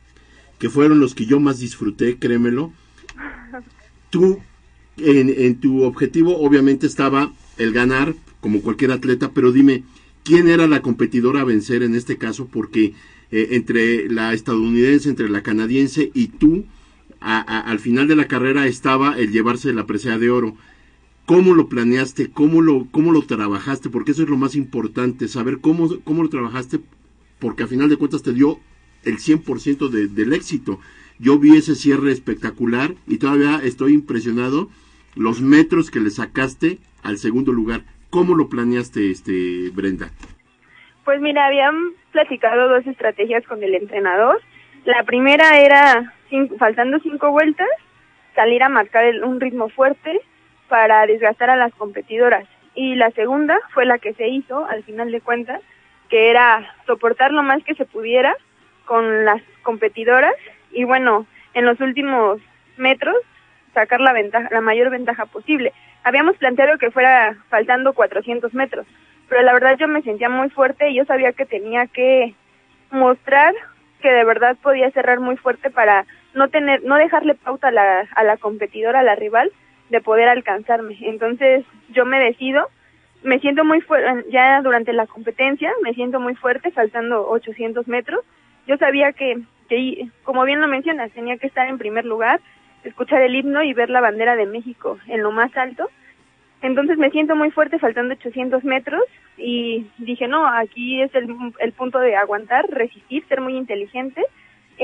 [0.58, 2.72] Que fueron los que yo más disfruté, créemelo.
[4.10, 4.40] Tú
[4.96, 9.84] en, tu objetivo obviamente estaba el ganar, como cualquier atleta, pero dime,
[10.22, 12.46] ¿quién era la competidora a vencer en este caso?
[12.46, 12.94] Porque
[13.30, 16.66] eh, entre la estadounidense, entre la canadiense y tú,
[17.20, 20.56] a, al final de la carrera estaba el llevarse la presea de oro.
[21.26, 22.30] ¿Cómo lo planeaste?
[22.30, 23.88] ¿Cómo lo, cómo lo trabajaste?
[23.88, 26.80] Porque eso es lo más importante, saber cómo, cómo lo trabajaste,
[27.38, 28.58] porque a final de cuentas te dio
[29.04, 30.80] el 100% de, del éxito.
[31.18, 34.68] Yo vi ese cierre espectacular y todavía estoy impresionado
[35.16, 37.84] los metros que le sacaste al segundo lugar.
[38.10, 40.10] ¿Cómo lo planeaste, este Brenda?
[41.06, 41.74] Pues mira, habían
[42.12, 44.42] platicado dos estrategias con el entrenador.
[44.84, 46.14] La primera era,
[46.58, 47.68] faltando cinco vueltas,
[48.34, 50.20] salir a marcar el, un ritmo fuerte
[50.68, 52.46] para desgastar a las competidoras.
[52.74, 55.60] Y la segunda fue la que se hizo, al final de cuentas,
[56.08, 58.36] que era soportar lo más que se pudiera
[58.84, 60.34] con las competidoras
[60.70, 62.40] y bueno, en los últimos
[62.76, 63.16] metros
[63.72, 65.72] sacar la ventaja, la mayor ventaja posible.
[66.02, 68.86] Habíamos planteado que fuera faltando 400 metros,
[69.28, 72.34] pero la verdad yo me sentía muy fuerte y yo sabía que tenía que
[72.90, 73.54] mostrar
[74.00, 78.08] que de verdad podía cerrar muy fuerte para no tener, no dejarle pauta a la,
[78.14, 79.50] a la competidora, a la rival,
[79.94, 80.96] de poder alcanzarme.
[81.02, 82.68] Entonces yo me decido,
[83.22, 88.24] me siento muy fuerte, ya durante la competencia, me siento muy fuerte, faltando 800 metros.
[88.66, 92.40] Yo sabía que, que, como bien lo mencionas, tenía que estar en primer lugar,
[92.82, 95.88] escuchar el himno y ver la bandera de México en lo más alto.
[96.60, 99.04] Entonces me siento muy fuerte faltando 800 metros
[99.36, 101.28] y dije, no, aquí es el,
[101.60, 104.24] el punto de aguantar, resistir, ser muy inteligente.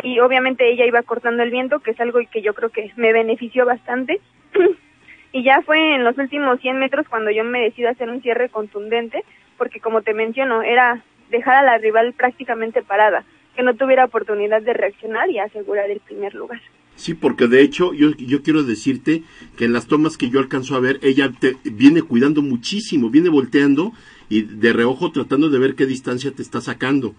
[0.04, 3.12] Y obviamente ella iba cortando el viento, que es algo que yo creo que me
[3.12, 4.20] benefició bastante.
[5.32, 8.48] y ya fue en los últimos 100 metros cuando yo me decido hacer un cierre
[8.48, 9.24] contundente,
[9.56, 14.62] porque como te menciono, era dejar a la rival prácticamente parada, que no tuviera oportunidad
[14.62, 16.60] de reaccionar y asegurar el primer lugar.
[16.96, 19.22] Sí, porque de hecho yo, yo quiero decirte
[19.56, 23.30] que en las tomas que yo alcanzo a ver, ella te viene cuidando muchísimo, viene
[23.30, 23.92] volteando
[24.28, 27.14] y de reojo tratando de ver qué distancia te está sacando.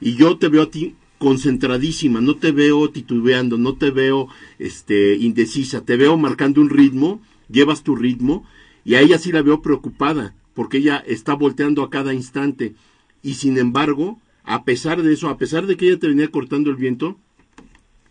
[0.00, 5.16] Y yo te veo a ti concentradísima, no te veo titubeando, no te veo este
[5.16, 7.20] indecisa, te veo marcando un ritmo,
[7.50, 8.44] llevas tu ritmo
[8.84, 12.74] y a ella sí la veo preocupada, porque ella está volteando a cada instante
[13.22, 16.70] y sin embargo, a pesar de eso, a pesar de que ella te venía cortando
[16.70, 17.18] el viento,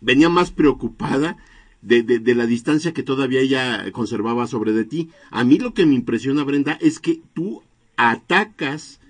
[0.00, 1.36] venía más preocupada
[1.82, 5.10] de, de, la distancia que todavía ella conservaba sobre de ti.
[5.30, 7.62] A mí lo que me impresiona, Brenda, es que tú
[7.96, 9.00] atacas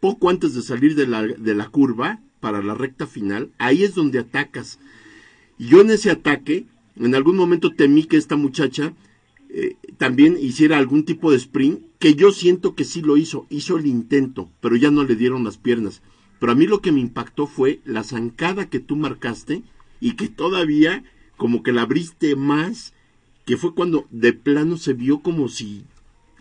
[0.00, 3.94] poco antes de salir de la, de la curva para la recta final, ahí es
[3.94, 4.80] donde atacas.
[5.58, 8.94] Y yo en ese ataque, en algún momento temí que esta muchacha
[9.54, 13.76] eh, también hiciera algún tipo de sprint, que yo siento que sí lo hizo, hizo
[13.76, 16.00] el intento, pero ya no le dieron las piernas.
[16.40, 19.62] Pero a mí lo que me impactó fue la zancada que tú marcaste
[20.00, 21.04] y que todavía
[21.36, 22.94] como que la abriste más,
[23.44, 25.84] que fue cuando de plano se vio como si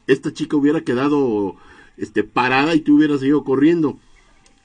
[0.07, 1.55] esta chica hubiera quedado
[1.97, 3.99] este parada y tú hubieras seguido corriendo,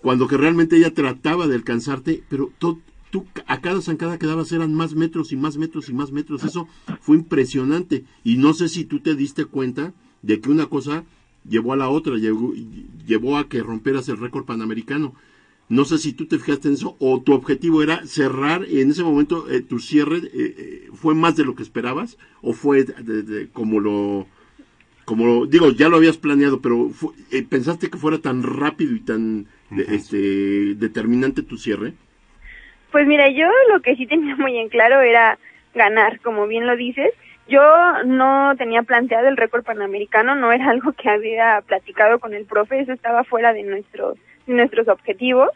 [0.00, 2.80] cuando que realmente ella trataba de alcanzarte, pero tú,
[3.16, 6.44] tú a cada zancada que dabas eran más metros y más metros y más metros,
[6.44, 6.68] eso
[7.00, 11.05] fue impresionante y no sé si tú te diste cuenta de que una cosa
[11.48, 12.52] llevó a la otra, llevó,
[13.07, 15.14] llevó a que rompieras el récord panamericano.
[15.68, 18.90] No sé si tú te fijaste en eso o tu objetivo era cerrar y en
[18.90, 22.87] ese momento eh, tu cierre eh, eh, fue más de lo que esperabas o fue
[23.52, 24.26] como lo
[25.05, 26.92] como digo ya lo habías planeado pero
[27.48, 31.94] pensaste que fuera tan rápido y tan este determinante tu cierre.
[32.96, 35.38] Pues mira yo lo que sí tenía muy en claro era
[35.74, 37.12] ganar como bien lo dices
[37.46, 37.61] yo
[38.06, 42.80] no tenía planteado el récord panamericano no era algo que había platicado con el profe
[42.80, 45.50] eso estaba fuera de nuestros nuestros objetivos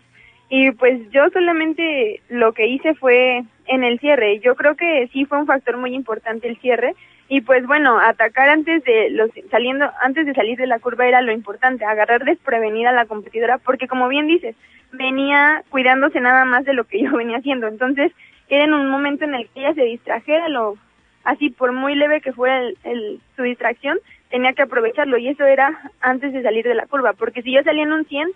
[0.51, 4.41] y pues yo solamente lo que hice fue en el cierre.
[4.41, 6.97] Yo creo que sí fue un factor muy importante el cierre
[7.33, 11.23] y pues bueno, atacar antes de los saliendo antes de salir de la curva era
[11.23, 14.57] lo importante, agarrar desprevenida a la competidora porque como bien dices,
[14.91, 17.69] venía cuidándose nada más de lo que yo venía haciendo.
[17.69, 18.11] Entonces,
[18.49, 20.77] era en un momento en el que ella se distrajera lo
[21.23, 25.93] así por muy leve que fuera el, su distracción, tenía que aprovecharlo y eso era
[26.01, 28.29] antes de salir de la curva, porque si yo salía en un 100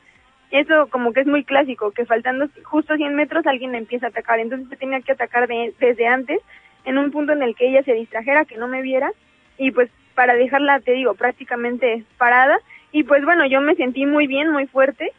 [0.52, 4.38] eso como que es muy clásico, que faltando justo 100 metros alguien empieza a atacar,
[4.38, 6.38] entonces se tenía que atacar desde antes,
[6.84, 9.10] en un punto en el que ella se distrajera, que no me viera,
[9.58, 12.58] y pues para dejarla, te digo, prácticamente parada,
[12.92, 15.12] y pues bueno, yo me sentí muy bien, muy fuerte,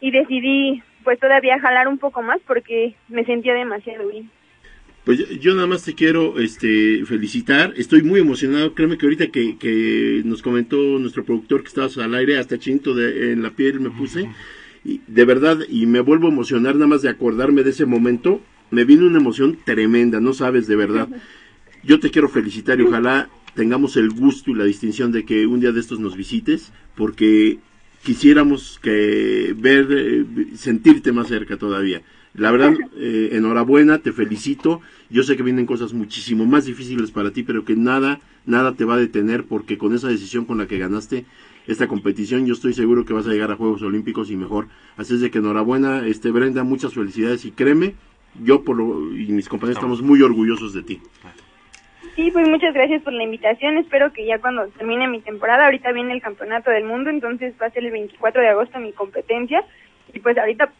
[0.00, 4.30] y decidí pues todavía jalar un poco más porque me sentía demasiado bien.
[5.04, 9.58] Pues yo, nada más te quiero este, felicitar, estoy muy emocionado, créeme que ahorita que,
[9.58, 13.80] que nos comentó nuestro productor que estabas al aire, hasta chinto de, en la piel
[13.80, 14.30] me puse,
[14.82, 18.40] y de verdad, y me vuelvo a emocionar nada más de acordarme de ese momento,
[18.70, 21.08] me vino una emoción tremenda, no sabes de verdad.
[21.84, 25.60] Yo te quiero felicitar y ojalá tengamos el gusto y la distinción de que un
[25.60, 27.58] día de estos nos visites, porque
[28.02, 30.24] quisiéramos que ver, eh,
[30.56, 32.02] sentirte más cerca todavía.
[32.34, 34.80] La verdad, eh, enhorabuena, te felicito.
[35.10, 38.84] Yo sé que vienen cosas muchísimo más difíciles para ti, pero que nada, nada te
[38.84, 41.24] va a detener porque con esa decisión con la que ganaste
[41.66, 44.68] esta competición, yo estoy seguro que vas a llegar a Juegos Olímpicos y mejor.
[44.96, 47.94] Así es de que enhorabuena, este Brenda, muchas felicidades y créeme,
[48.40, 51.00] yo por lo, y mis compañeros estamos muy orgullosos de ti.
[52.16, 53.76] Sí, pues muchas gracias por la invitación.
[53.76, 57.66] Espero que ya cuando termine mi temporada, ahorita viene el Campeonato del Mundo, entonces va
[57.66, 59.64] a ser el 24 de agosto mi competencia.
[60.12, 60.72] Y pues ahorita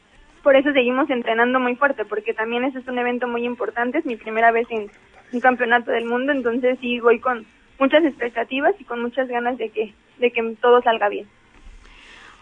[0.44, 4.06] por eso seguimos entrenando muy fuerte, porque también ese es un evento muy importante, es
[4.06, 4.90] mi primera vez en
[5.32, 7.46] un campeonato del mundo, entonces sí voy con
[7.80, 11.26] muchas expectativas y con muchas ganas de que, de que todo salga bien.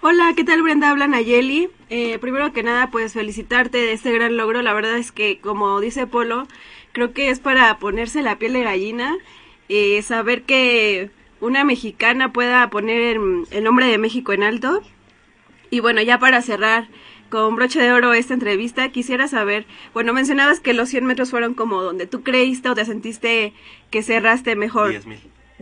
[0.04, 0.90] Hola, ¿qué tal Brenda?
[0.90, 1.68] Habla Nayeli.
[1.88, 4.60] Eh, primero que nada, pues felicitarte de este gran logro.
[4.60, 6.48] La verdad es que, como dice Polo,
[6.90, 9.16] creo que es para ponerse la piel de gallina,
[9.68, 11.10] eh, saber que
[11.40, 13.16] una mexicana pueda poner
[13.52, 14.82] el nombre de México en alto.
[15.70, 16.88] Y bueno, ya para cerrar
[17.30, 21.54] con broche de oro esta entrevista, quisiera saber, bueno, mencionabas que los 100 metros fueron
[21.54, 23.52] como donde tú creíste o te sentiste
[23.92, 25.00] que cerraste mejor.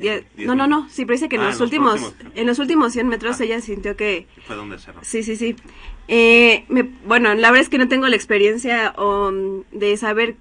[0.00, 0.46] 10 mil.
[0.46, 2.32] no, no, no, sí, pero dice que en Ah, los en los últimos, próximos.
[2.36, 3.44] en los últimos 100 metros Ah.
[3.44, 5.00] ella sintió que, Fue donde cerró.
[5.02, 5.56] Sí, sí, sí.
[6.08, 10.34] Eh, me- bueno, la verdad es que no tengo la experiencia um, de saber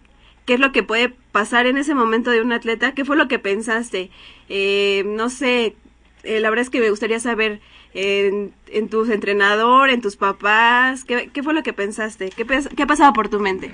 [0.45, 2.93] qué es lo que puede pasar en ese momento de un atleta.
[2.93, 4.09] ¿Qué fue lo que pensaste?
[4.49, 5.75] Eh, no sé,
[6.23, 7.59] eh, la verdad es que me gustaría saber
[7.93, 12.29] en, en tu entrenador, en tus papás, ¿qué, qué fue lo que pensaste?
[12.29, 12.45] ¿Qué,
[12.75, 13.71] ¿Qué pasaba por tu mente?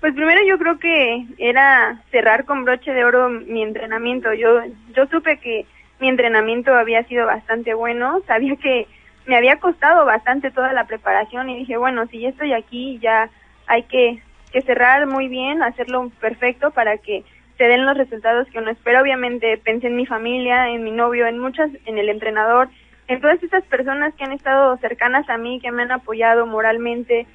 [0.00, 4.32] Pues primero yo creo que era cerrar con broche de oro mi entrenamiento.
[4.32, 4.62] Yo
[4.94, 5.66] yo supe que
[5.98, 8.86] mi entrenamiento había sido bastante bueno, sabía que
[9.26, 13.28] me había costado bastante toda la preparación y dije, bueno, si ya estoy aquí, ya
[13.66, 17.24] hay que, que cerrar muy bien, hacerlo perfecto para que
[17.58, 19.02] se den los resultados que uno espera.
[19.02, 22.68] Obviamente pensé en mi familia, en mi novio, en muchas, en el entrenador,
[23.08, 27.26] en todas estas personas que han estado cercanas a mí, que me han apoyado moralmente.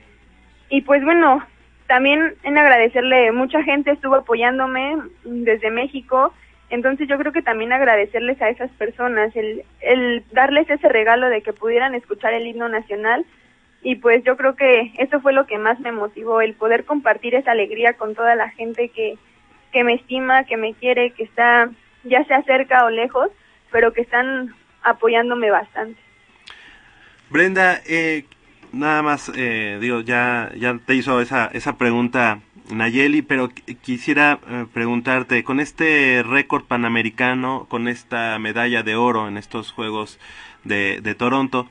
[0.70, 1.44] Y pues bueno,
[1.88, 6.34] también en agradecerle, mucha gente estuvo apoyándome desde México,
[6.70, 11.42] entonces yo creo que también agradecerles a esas personas, el, el darles ese regalo de
[11.42, 13.26] que pudieran escuchar el himno nacional
[13.84, 17.36] y pues yo creo que eso fue lo que más me motivó, el poder compartir
[17.36, 19.18] esa alegría con toda la gente que,
[19.72, 21.70] que me estima, que me quiere, que está
[22.04, 23.30] ya sea cerca o lejos,
[23.72, 26.00] pero que están apoyándome bastante.
[27.30, 28.26] Brenda, eh,
[28.74, 34.40] nada más, eh, digo, ya, ya te hizo esa, esa pregunta Nayeli, pero qu- quisiera
[34.50, 40.20] eh, preguntarte, con este récord panamericano, con esta medalla de oro en estos Juegos
[40.64, 41.68] de, de Toronto,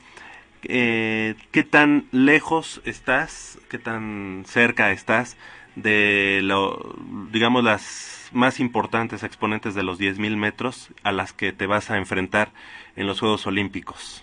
[0.64, 5.36] eh, ¿qué tan lejos estás, qué tan cerca estás
[5.76, 6.96] de, lo,
[7.32, 11.98] digamos, las más importantes exponentes de los 10.000 metros a las que te vas a
[11.98, 12.52] enfrentar
[12.96, 14.21] en los Juegos Olímpicos?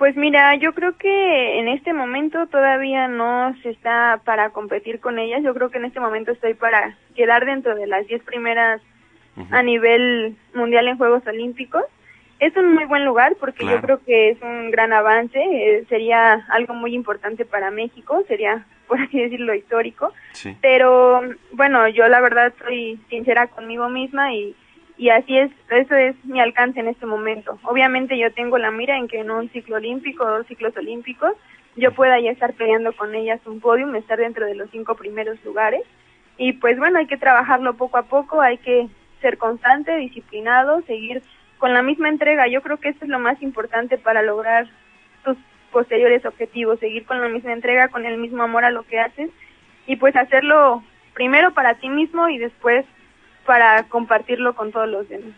[0.00, 5.18] Pues mira, yo creo que en este momento todavía no se está para competir con
[5.18, 5.42] ellas.
[5.42, 8.80] Yo creo que en este momento estoy para quedar dentro de las 10 primeras
[9.50, 11.84] a nivel mundial en Juegos Olímpicos.
[12.38, 13.76] Es un muy buen lugar porque Claro.
[13.76, 15.38] yo creo que es un gran avance.
[15.38, 20.14] eh, sería algo muy importante para México, sería, por así decirlo, histórico.
[20.32, 20.56] Sí.
[20.62, 21.20] Pero
[21.52, 24.56] bueno, yo la verdad soy sincera conmigo misma y,
[25.00, 27.58] y así es, eso es mi alcance en este momento.
[27.62, 31.32] Obviamente yo tengo la mira en que en un ciclo olímpico dos ciclos olímpicos
[31.74, 35.42] yo pueda ya estar peleando con ellas un podium, estar dentro de los cinco primeros
[35.42, 35.80] lugares.
[36.36, 38.88] Y pues bueno, hay que trabajarlo poco a poco, hay que
[39.22, 41.22] ser constante, disciplinado, seguir
[41.56, 42.46] con la misma entrega.
[42.48, 44.66] Yo creo que eso es lo más importante para lograr
[45.24, 45.38] tus
[45.72, 49.30] posteriores objetivos, seguir con la misma entrega, con el mismo amor a lo que haces
[49.86, 50.84] y pues hacerlo
[51.14, 52.84] primero para ti mismo y después
[53.50, 55.34] para compartirlo con todos los demás.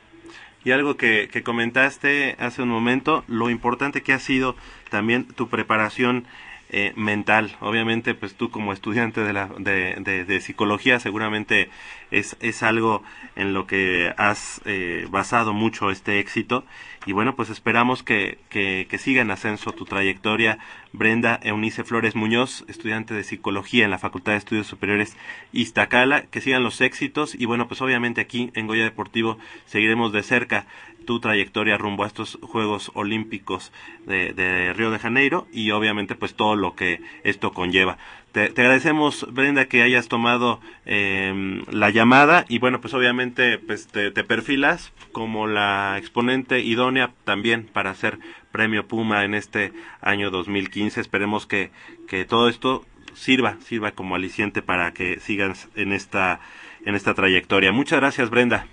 [0.64, 4.54] Y algo que, que comentaste hace un momento, lo importante que ha sido
[4.90, 6.26] también tu preparación
[6.72, 7.56] eh, mental.
[7.60, 11.70] Obviamente, pues tú como estudiante de, la, de, de, de psicología seguramente
[12.10, 13.02] es, es algo
[13.36, 16.64] en lo que has eh, basado mucho este éxito.
[17.04, 20.58] Y bueno, pues esperamos que, que, que siga en ascenso tu trayectoria.
[20.92, 25.16] Brenda Eunice Flores Muñoz, estudiante de psicología en la Facultad de Estudios Superiores
[25.52, 30.22] Iztacala, que sigan los éxitos y bueno, pues obviamente aquí en Goya Deportivo seguiremos de
[30.22, 30.66] cerca
[31.02, 33.72] tu trayectoria rumbo a estos Juegos Olímpicos
[34.06, 37.98] de, de Río de Janeiro y obviamente pues todo lo que esto conlleva.
[38.32, 43.88] Te, te agradecemos Brenda que hayas tomado eh, la llamada y bueno pues obviamente pues
[43.88, 48.18] te, perfilas como la exponente idónea también para ser
[48.50, 51.00] premio Puma en este año 2015.
[51.00, 51.70] Esperemos que,
[52.08, 56.40] que todo esto sirva, sirva como aliciente para que sigan en esta,
[56.84, 57.72] en esta trayectoria.
[57.72, 58.66] Muchas gracias, Brenda.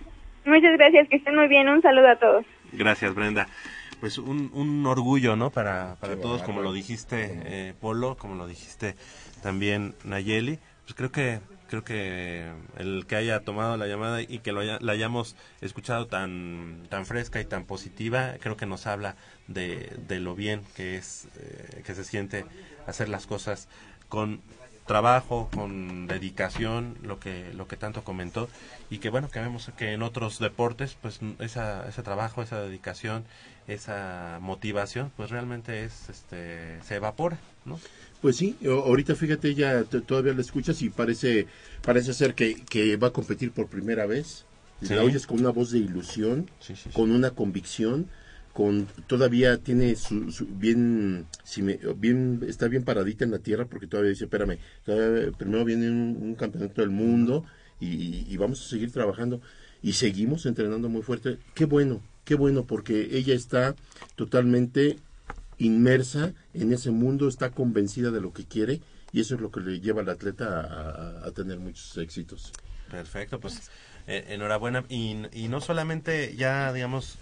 [0.45, 1.67] Muchas gracias, que estén muy bien.
[1.69, 2.45] Un saludo a todos.
[2.71, 3.47] Gracias, Brenda.
[3.99, 5.49] Pues un, un orgullo, ¿no?
[5.49, 8.95] Para, para todos, como lo dijiste, eh, Polo, como lo dijiste
[9.43, 10.57] también Nayeli.
[10.83, 14.79] Pues creo que creo que el que haya tomado la llamada y que lo haya-
[14.81, 19.15] la hayamos escuchado tan tan fresca y tan positiva, creo que nos habla
[19.47, 22.45] de, de lo bien que es eh, que se siente
[22.87, 23.67] hacer las cosas
[24.07, 24.41] con
[24.89, 28.49] trabajo, con dedicación, lo que lo que tanto comentó
[28.89, 33.23] y que bueno que vemos que en otros deportes pues esa, ese trabajo, esa dedicación,
[33.67, 37.79] esa motivación pues realmente es este se evapora, ¿no?
[38.21, 41.45] Pues sí, ahorita fíjate, ya todavía la escuchas y parece
[41.83, 44.45] parece ser que, que va a competir por primera vez.
[44.81, 44.93] Sí.
[44.95, 46.89] La oyes con una voz de ilusión, Sí, sí, sí.
[46.93, 48.07] con una convicción,
[48.59, 51.29] con todavía tiene su, su- bien,
[52.45, 56.81] está bien paradita en la tierra porque todavía dice, espérame, todavía primero viene un, campeonato
[56.81, 57.45] del mundo
[57.79, 59.39] y, y vamos a seguir trabajando
[59.81, 61.37] y seguimos entrenando muy fuerte.
[61.55, 63.75] Qué bueno, qué bueno, porque ella está
[64.17, 64.97] totalmente
[65.57, 68.81] inmersa en ese mundo, está convencida de lo que quiere
[69.13, 72.51] y eso es lo que le lleva al atleta a, tener muchos éxitos.
[72.91, 73.71] Perfecto, pues
[74.05, 77.19] eh, enhorabuena y, y no solamente ya, digamos,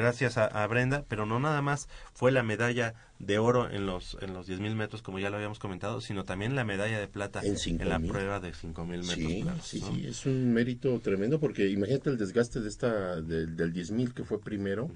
[0.00, 4.32] gracias a, Brenda, pero no nada más fue la medalla de oro en los en
[4.34, 7.88] los 10.000 metros, como ya lo habíamos comentado, sino también la medalla de plata en,
[7.88, 9.66] la prueba de 5.000 metros.
[9.66, 13.72] Sí, sí, sí, es un mérito tremendo porque imagínate el desgaste de esta del, del
[13.72, 14.90] 10.000 que fue primero.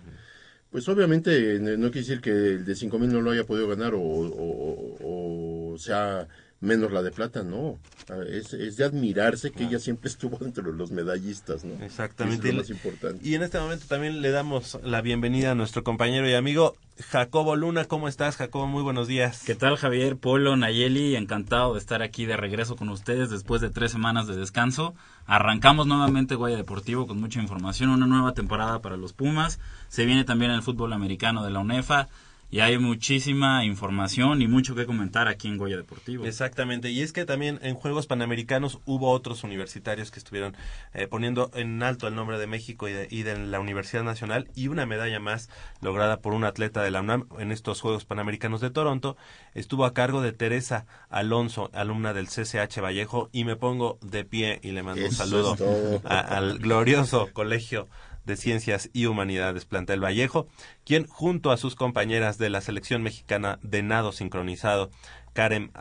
[0.70, 4.00] Pues obviamente no quiere decir que el de 5.000 no lo haya podido ganar o,
[4.00, 6.26] o, o sea
[6.64, 7.78] menos la de plata, no.
[8.10, 11.82] Ah, es, es de admirarse que ella siempre estuvo entre los medallistas, ¿no?
[11.84, 12.48] Exactamente.
[12.48, 13.28] es lo más importante.
[13.28, 16.74] Y en este momento también le damos la bienvenida a nuestro compañero y amigo
[17.10, 17.84] Jacobo Luna.
[17.84, 18.66] ¿Cómo estás, Jacobo?
[18.66, 19.42] Muy buenos días.
[19.44, 20.16] ¿Qué tal, Javier?
[20.16, 24.36] Polo, Nayeli, encantado de estar aquí de regreso con ustedes después de tres semanas de
[24.36, 24.94] descanso.
[25.26, 29.58] Arrancamos nuevamente Guaya Deportivo con mucha información, una nueva temporada para los Pumas.
[29.88, 32.08] Se viene también el fútbol americano de la UNEFA
[32.50, 36.24] y hay muchísima información y mucho que comentar aquí en Goya Deportivo.
[36.24, 40.56] Exactamente, y es que también en Juegos Panamericanos hubo otros universitarios que estuvieron
[40.92, 44.86] eh, poniendo en alto el nombre de México y de, la Universidad Nacional y una
[44.86, 45.48] medalla más
[45.80, 49.16] lograda por un atleta de la UNAM en estos Juegos Panamericanos de Toronto
[49.54, 54.60] estuvo a cargo de Teresa Alonso, alumna del CCH Vallejo, y me pongo de pie
[54.62, 55.56] y le mando un saludo
[56.04, 57.88] al glorioso colegio
[58.24, 60.48] de Ciencias y Humanidades Plantel Vallejo,
[60.84, 64.90] quien junto a sus compañeras de la selección mexicana de nado sincronizado,
[65.32, 65.72] Karen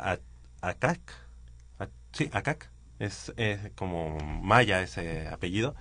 [0.61, 0.99] Akak,
[2.11, 3.33] sí, Akak, es
[3.75, 5.75] como Maya ese apellido,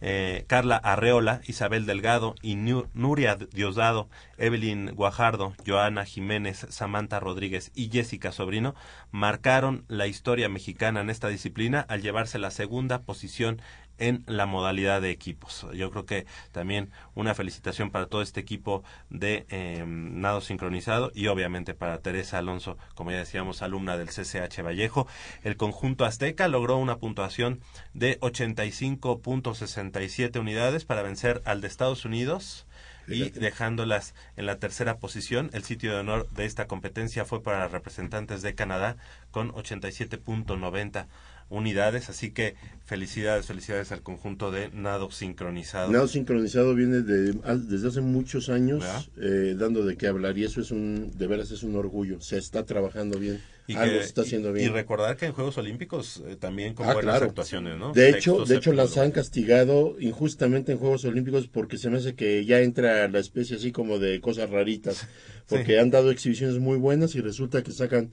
[0.00, 7.90] eh, Carla Arreola, Isabel Delgado y Nuria Diosdado, Evelyn Guajardo, Joana Jiménez, Samantha Rodríguez y
[7.90, 8.76] Jessica Sobrino
[9.10, 13.60] marcaron la historia mexicana en esta disciplina al llevarse la segunda posición
[13.98, 15.66] en la modalidad de equipos.
[15.74, 21.26] Yo creo que también una felicitación para todo este equipo de em, nado sincronizado y
[21.26, 25.06] obviamente para Teresa Alonso, como ya decíamos, alumna del CCH Vallejo.
[25.42, 27.60] El conjunto azteca logró una puntuación
[27.94, 32.66] de 85.67 unidades para vencer al de Estados Unidos
[33.08, 35.50] y dejándolas en la tercera posición.
[35.52, 38.96] El sitio de honor de esta competencia fue para representantes de Canadá
[39.30, 41.06] con 87.90
[41.50, 45.90] unidades, así que felicidades, felicidades al conjunto de Nado Sincronizado.
[45.90, 48.84] Nado Sincronizado viene de, desde hace muchos años
[49.20, 52.38] eh, dando de qué hablar y eso es un, de veras es un orgullo, se
[52.38, 53.40] está trabajando bien.
[53.66, 54.70] Y Algo está haciendo bien.
[54.70, 57.92] Y recordar que en Juegos Olímpicos eh, también con ah, buenas actuaciones, ¿no?
[57.92, 62.14] De hecho, de hecho las han castigado injustamente en Juegos Olímpicos porque se me hace
[62.14, 65.06] que ya entra la especie así como de cosas raritas,
[65.48, 68.10] porque han dado exhibiciones muy buenas y resulta que sacan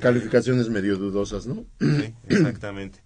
[0.00, 1.64] calificaciones medio dudosas, ¿no?
[1.80, 3.00] Sí, exactamente.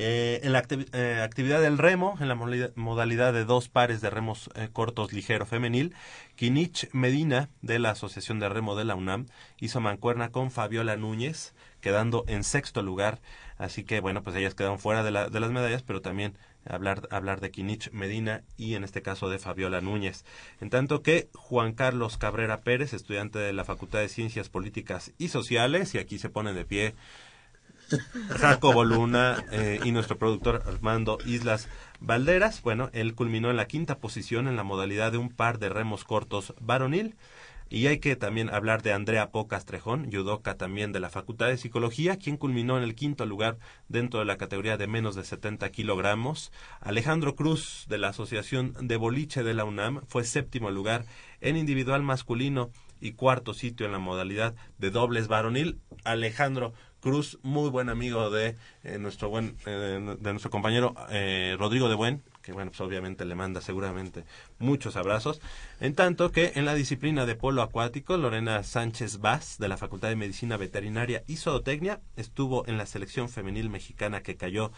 [0.00, 0.62] Eh, en la
[0.92, 5.44] eh, actividad del remo, en la modalidad de dos pares de remos eh, cortos ligero
[5.44, 5.92] femenil,
[6.36, 9.26] Kinich Medina, de la Asociación de Remo de la UNAM,
[9.58, 13.20] hizo mancuerna con Fabiola Núñez, quedando en sexto lugar.
[13.56, 17.08] Así que, bueno, pues ellas quedaron fuera de, la, de las medallas, pero también hablar,
[17.10, 20.24] hablar de Kinich Medina y en este caso de Fabiola Núñez.
[20.60, 25.28] En tanto que Juan Carlos Cabrera Pérez, estudiante de la Facultad de Ciencias Políticas y
[25.28, 26.94] Sociales, y aquí se pone de pie
[28.36, 31.68] Jacobo Luna eh, y nuestro productor Armando Islas
[32.00, 32.62] Valderas.
[32.62, 36.04] Bueno, él culminó en la quinta posición en la modalidad de un par de remos
[36.04, 37.16] cortos varonil.
[37.70, 41.56] Y hay que también hablar de Andrea Pocas Trejón, judoka también de la Facultad de
[41.56, 43.58] Psicología, quien culminó en el quinto lugar
[43.88, 46.50] dentro de la categoría de menos de 70 kilogramos.
[46.80, 51.04] Alejandro Cruz, de la Asociación de Boliche de la UNAM, fue séptimo lugar
[51.40, 55.78] en individual masculino y cuarto sitio en la modalidad de dobles varonil.
[56.04, 61.88] Alejandro Cruz, muy buen amigo de eh, nuestro buen eh, de nuestro compañero eh, Rodrigo
[61.88, 64.24] de Buen, que bueno, pues obviamente le manda seguramente
[64.58, 65.42] muchos abrazos.
[65.80, 70.08] En tanto que en la disciplina de polo acuático, Lorena Sánchez Vaz, de la Facultad
[70.08, 74.72] de Medicina Veterinaria y Zootecnia, estuvo en la selección femenil mexicana que cayó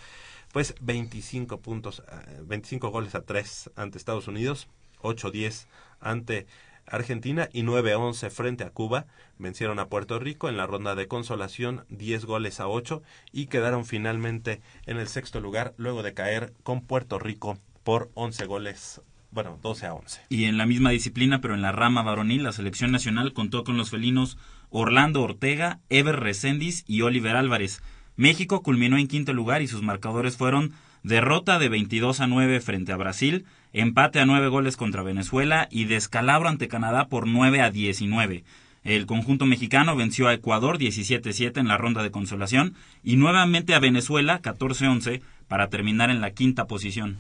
[0.53, 2.03] pues 25 puntos,
[2.43, 4.67] 25 goles a 3 ante Estados Unidos,
[5.03, 5.67] 8-10
[6.01, 6.49] ante
[6.91, 9.07] Argentina y 9-11 frente a Cuba
[9.39, 13.85] vencieron a Puerto Rico en la ronda de consolación 10 goles a 8 y quedaron
[13.85, 19.01] finalmente en el sexto lugar luego de caer con Puerto Rico por 11 goles
[19.33, 20.21] bueno, 12 a 11.
[20.29, 23.77] Y en la misma disciplina, pero en la rama varonil, la selección nacional contó con
[23.77, 24.39] los felinos
[24.71, 27.81] Orlando Ortega, Ever Reséndiz y Oliver Álvarez.
[28.17, 30.73] México culminó en quinto lugar y sus marcadores fueron
[31.03, 35.85] derrota de 22 a 9 frente a Brasil, empate a nueve goles contra Venezuela y
[35.85, 38.45] descalabro ante Canadá por 9 a 19.
[38.83, 43.79] El conjunto mexicano venció a Ecuador 17-7 en la ronda de consolación y nuevamente a
[43.79, 47.19] Venezuela 14-11 para terminar en la quinta posición.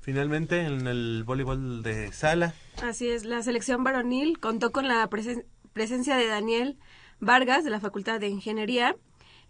[0.00, 2.54] Finalmente, en el voleibol de sala.
[2.80, 5.08] Así es, la selección varonil contó con la
[5.72, 6.76] presencia de Daniel
[7.18, 8.94] Vargas de la Facultad de Ingeniería.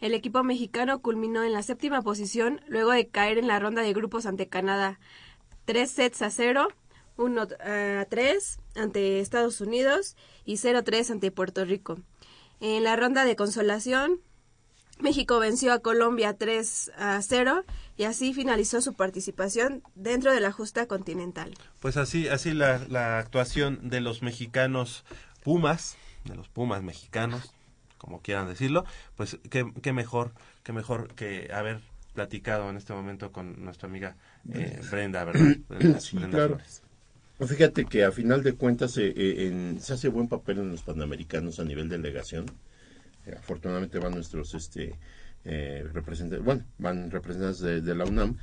[0.01, 3.93] El equipo mexicano culminó en la séptima posición luego de caer en la ronda de
[3.93, 4.99] grupos ante Canadá.
[5.67, 6.69] Tres sets a cero,
[7.19, 11.99] uno a tres ante Estados Unidos y 0-3 ante Puerto Rico.
[12.61, 14.21] En la ronda de consolación,
[14.99, 17.64] México venció a Colombia 3 a 0
[17.99, 21.53] y así finalizó su participación dentro de la justa continental.
[21.81, 25.05] Pues así, así la, la actuación de los mexicanos
[25.43, 27.53] Pumas, de los Pumas mexicanos,
[27.99, 28.85] como quieran decirlo,
[29.17, 31.83] pues qué, qué mejor, qué mejor que haber
[32.17, 34.17] platicado en este momento con nuestra amiga
[34.53, 35.57] eh, Brenda, ¿verdad?
[36.01, 36.59] sí, claro.
[37.39, 41.61] Fíjate que a final de cuentas eh, eh, se hace buen papel en los panamericanos
[41.61, 42.47] a nivel delegación
[43.37, 44.97] afortunadamente van nuestros este
[45.49, 48.37] eh, representantes, bueno, van representantes de, la UNAM.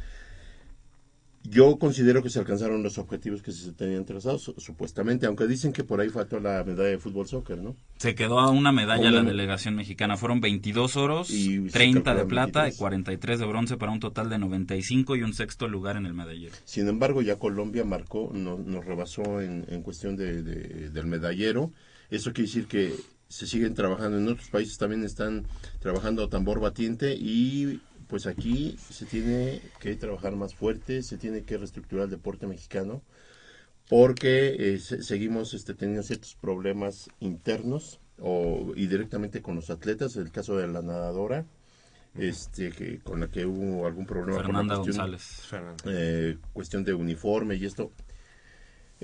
[1.43, 5.83] Yo considero que se alcanzaron los objetivos que se tenían trazados, supuestamente, aunque dicen que
[5.83, 7.75] por ahí faltó la medalla de fútbol soccer, ¿no?
[7.97, 10.15] Se quedó a una medalla la delegación mexicana.
[10.15, 14.37] Fueron 22 oros, y 30 de plata y 43 de bronce para un total de
[14.37, 16.55] 95 y un sexto lugar en el medallero.
[16.63, 21.71] Sin embargo, ya Colombia marcó, nos rebasó en, cuestión de, del medallero.
[22.09, 22.93] Eso quiere decir que
[23.27, 24.17] se siguen trabajando.
[24.17, 25.45] En otros países también están
[25.79, 31.57] trabajando tambor batiente y pues aquí se tiene que trabajar más fuerte, se tiene que
[31.57, 33.01] reestructurar el deporte mexicano
[33.89, 40.31] porque eh, seguimos este, teniendo ciertos problemas internos o, y directamente con los atletas, el
[40.31, 41.45] caso de la nadadora,
[42.15, 45.17] este que con la que hubo algún problema con la cuestión,
[45.85, 47.91] eh, cuestión de uniforme y esto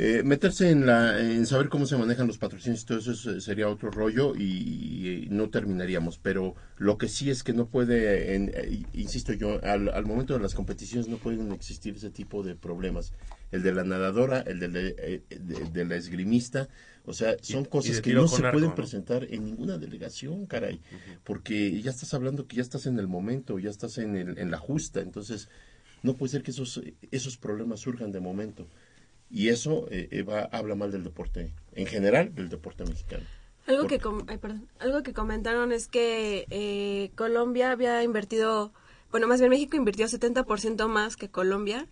[0.01, 3.67] eh, meterse en, la, en saber cómo se manejan los patrocinios y todo eso sería
[3.67, 6.17] otro rollo y, no terminaríamos.
[6.17, 10.55] Pero lo que sí es que no puede, eh, insisto yo, al, momento de las
[10.55, 13.11] competiciones no pueden existir ese tipo de problemas.
[13.51, 16.69] El de la nadadora, el de, eh, la esgrimista,
[17.03, 20.79] o sea, son cosas que no se pueden presentar en ninguna delegación, caray,
[21.25, 24.49] porque ya estás hablando que ya estás en el momento, ya estás en, el, en
[24.49, 25.49] la justa, entonces
[26.03, 26.81] no puede ser que esos,
[27.11, 28.65] esos problemas surjan de momento.
[29.31, 33.23] Y eso eh, eh, habla mal del deporte, en general, del deporte mexicano.
[33.67, 34.01] Algo, que,
[34.79, 38.71] algo que comentaron es que eh, Colombia había invertido,
[39.11, 41.85] bueno, más bien México invirtió 70% más que Colombia.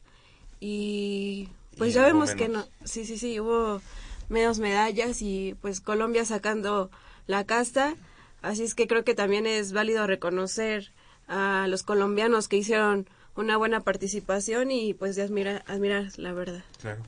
[0.59, 3.79] Y pues ya vemos que no, sí, sí, sí, hubo
[4.27, 6.89] menos medallas y pues Colombia sacando
[7.27, 7.95] la casta.
[8.41, 10.91] Así es que creo que también es válido reconocer
[11.27, 16.63] a los colombianos que hicieron una buena participación y pues de admirar, admirar la verdad.
[16.81, 17.03] Claro.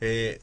[0.00, 0.40] Eh,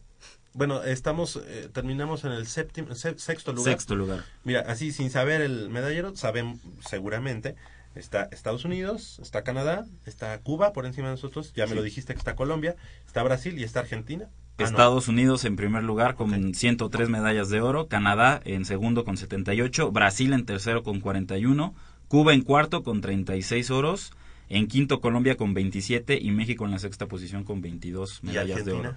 [0.56, 3.74] bueno, estamos, eh, terminamos en el séptimo, sexto lugar.
[3.74, 4.24] Sexto lugar.
[4.46, 7.56] Mira, así sin saber el medallero, saben seguramente,
[7.94, 12.14] está Estados Unidos, está Canadá, está Cuba por encima de nosotros, ya me lo dijiste
[12.14, 14.30] que está Colombia, está Brasil y está Argentina.
[14.58, 19.18] Ah, Estados Unidos en primer lugar con 103 medallas de oro, Canadá en segundo con
[19.18, 21.76] 78, Brasil en tercero con 41,
[22.08, 24.14] Cuba en cuarto con 36 oros,
[24.48, 28.72] en quinto Colombia con 27 y México en la sexta posición con 22 medallas de
[28.72, 28.96] oro.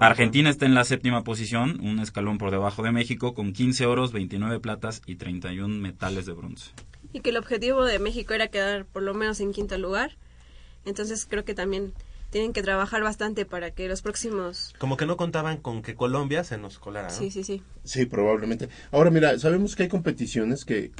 [0.00, 4.12] Argentina está en la séptima posición, un escalón por debajo de México, con 15 oros,
[4.12, 6.70] 29 platas y 31 metales de bronce.
[7.12, 10.16] Y que el objetivo de México era quedar por lo menos en quinto lugar.
[10.84, 11.92] Entonces creo que también
[12.30, 14.72] tienen que trabajar bastante para que los próximos...
[14.78, 17.10] Como que no contaban con que Colombia se nos colara.
[17.10, 17.62] Sí, sí, sí.
[17.84, 18.68] Sí, probablemente.
[18.92, 20.92] Ahora mira, sabemos que hay competiciones que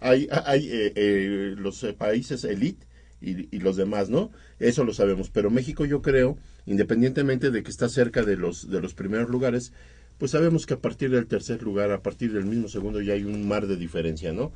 [0.00, 2.86] hay, hay eh, eh, los eh, países elite
[3.20, 4.30] y, y los demás, ¿no?
[4.58, 5.30] Eso lo sabemos.
[5.30, 9.72] Pero México yo creo independientemente de que está cerca de los, de los primeros lugares,
[10.18, 13.24] pues sabemos que a partir del tercer lugar, a partir del mismo segundo, ya hay
[13.24, 14.52] un mar de diferencia, ¿no?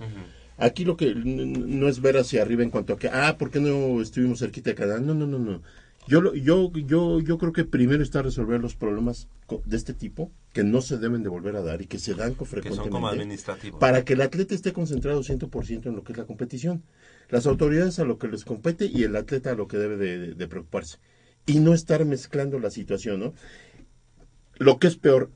[0.56, 3.60] Aquí lo que no es ver hacia arriba en cuanto a que, ah, ¿por qué
[3.60, 5.00] no estuvimos cerquita de Canadá?
[5.00, 5.62] No, no, no, no.
[6.06, 9.28] Yo, yo, yo, yo creo que primero está resolver los problemas
[9.64, 12.34] de este tipo que no se deben de volver a dar y que se dan
[12.34, 12.90] con frecuentemente.
[12.90, 13.78] como administrativos.
[13.78, 16.82] Para que el atleta esté concentrado 100% en lo que es la competición.
[17.28, 19.96] Las autoridades a lo que les compete y el atleta a lo que debe
[20.34, 20.98] de preocuparse
[21.46, 23.34] y no estar mezclando la situación, ¿no?
[24.58, 25.30] Lo que es peor,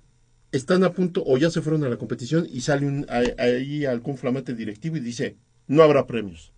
[0.52, 4.16] están a punto o ya se fueron a la competición y sale un, ahí algún
[4.16, 5.36] flamante directivo y dice,
[5.66, 6.52] no habrá premios.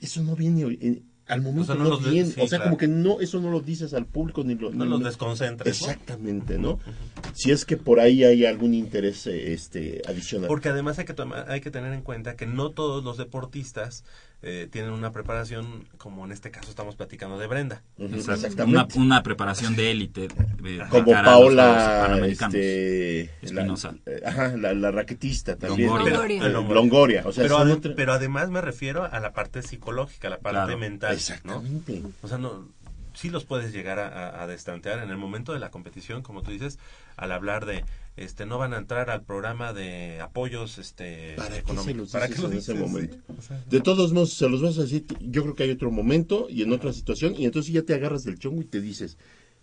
[0.00, 2.34] Eso no viene al momento no, viene.
[2.38, 4.72] o sea, como que no, eso no lo dices al público ni lo...
[4.72, 5.80] No, los desconcentres.
[5.80, 6.78] Exactamente, ¿no?
[7.34, 10.48] Si es que por ahí hay algún interés este adicional.
[10.48, 11.14] Porque además hay que,
[11.46, 14.04] hay que tener en cuenta que no todos los deportistas
[14.42, 17.82] eh, tienen una preparación, como en este caso estamos platicando de Brenda.
[17.98, 20.28] Una, una, preparación de élite.
[20.88, 23.94] como Paola este, Espinosa.
[24.06, 25.90] La, eh, ajá, la, raquetista también.
[25.90, 26.48] Longoria.
[26.48, 27.22] Longoria.
[27.26, 27.46] O sea,
[27.94, 31.14] pero, además me refiero a la parte psicológica, a la parte mental.
[31.14, 32.02] Exactamente.
[32.22, 32.80] O sea, no
[33.12, 36.52] sí los puedes llegar a, a, destantear en el momento de la competición, como tú
[36.52, 36.78] dices,
[37.16, 37.84] al hablar de
[38.20, 42.10] este no van a entrar al programa de apoyos este ¿Para económicos.
[42.10, 43.16] ¿Para qué en ese momento?
[43.68, 46.62] de todos modos, se los vas a decir, yo creo que hay otro momento y
[46.62, 49.16] en otra situación, y entonces ya te agarras del chongo y te dices,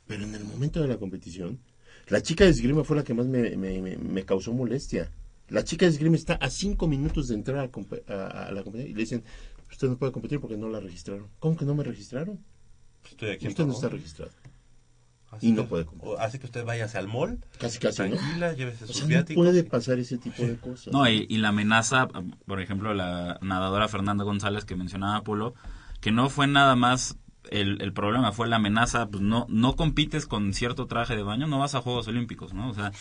[0.07, 1.59] pero en el momento de la competición,
[2.07, 5.11] la chica de esgrima fue la que más me, me, me, causó molestia.
[5.49, 8.93] La chica de esgrima está a cinco minutos de entrar a, a, la competición y
[8.95, 9.23] le dicen,
[9.69, 11.27] usted no puede competir porque no la registraron.
[11.39, 12.39] ¿Cómo que no me registraron?
[13.07, 14.31] Estoy aquí usted no está registrado
[15.41, 16.15] y no puede comprar.
[16.19, 17.39] Así que usted vaya al mall.
[17.59, 17.97] Casi, casi.
[17.97, 20.93] Tranquila, llévese sus no puede pasar ese tipo de cosas.
[20.93, 22.07] No, y, la amenaza,
[22.45, 25.53] por ejemplo, la nadadora Fernanda González que mencionaba Polo,
[26.01, 27.17] que no fue nada más
[27.51, 31.47] el, el problema, fue la amenaza, pues no, no compites con cierto traje de baño,
[31.47, 32.69] no vas a Juegos Olímpicos, ¿no?
[32.69, 32.91] O sea,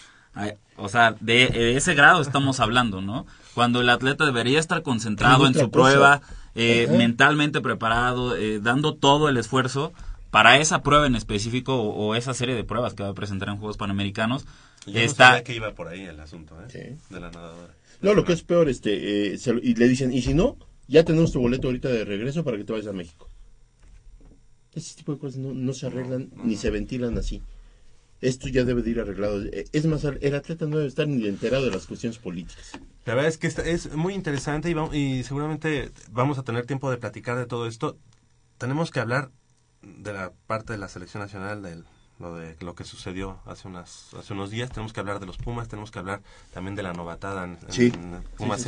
[0.77, 3.27] o sea, de, ese grado estamos hablando, ¿no?
[3.55, 6.21] Cuando el atleta debería estar concentrado en su prueba,
[6.55, 9.95] eh, mentalmente preparado, eh, dando todo el esfuerzo
[10.31, 13.57] para esa prueba en específico o, esa serie de pruebas que va a presentar en
[13.57, 14.47] Juegos Panamericanos.
[14.87, 15.43] Yo está...
[15.43, 16.97] que iba por ahí el asunto, ¿eh?
[17.11, 17.75] De la nadadora.
[18.03, 21.33] No, lo que es peor, este, eh, y le dicen, y si no, ya tenemos
[21.33, 23.31] tu boleto ahorita de regreso para que te vayas a México.
[24.75, 27.43] Ese tipo de cosas no, se arreglan ni se ventilan así.
[28.21, 29.43] Esto ya debe de ir arreglado.
[29.43, 32.73] Eh, es más, el atleta no debe estar ni enterado de las cuestiones políticas.
[33.07, 36.99] La verdad es que es muy interesante y, y seguramente vamos a tener tiempo de
[36.99, 37.99] platicar de todo esto.
[38.59, 39.31] Tenemos que hablar
[39.83, 41.83] de la parte de la selección nacional de
[42.19, 45.37] lo de lo que sucedió hace unas hace unos días tenemos que hablar de los
[45.37, 46.23] Pumas tenemos que hablar
[46.53, 47.59] también de la novatada en,
[48.37, 48.67] Pumas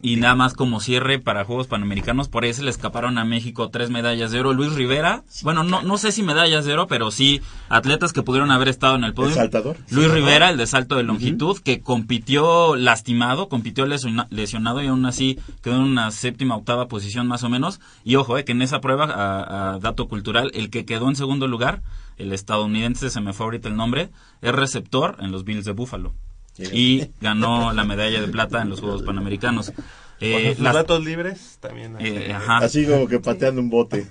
[0.00, 3.70] y nada más como cierre para Juegos Panamericanos, por ahí se le escaparon a México
[3.70, 4.52] tres medallas de oro.
[4.52, 8.50] Luis Rivera, bueno, no, no sé si medallas de oro, pero sí atletas que pudieron
[8.50, 9.34] haber estado en el podio.
[9.34, 9.76] saltador.
[9.90, 15.38] Luis Rivera, el de salto de longitud, que compitió lastimado, compitió lesionado y aún así
[15.62, 17.80] quedó en una séptima, octava posición más o menos.
[18.04, 21.48] Y ojo, eh, que en esa prueba, a, dato cultural, el que quedó en segundo
[21.48, 21.82] lugar,
[22.16, 24.10] el estadounidense, se me fue ahorita el nombre,
[24.42, 26.14] es receptor en los Bills de Búfalo
[26.58, 29.72] y ganó la medalla de plata en los Juegos Panamericanos.
[30.20, 31.96] Eh, los datos libres también.
[32.00, 34.08] Eh, Así como que pateando un bote.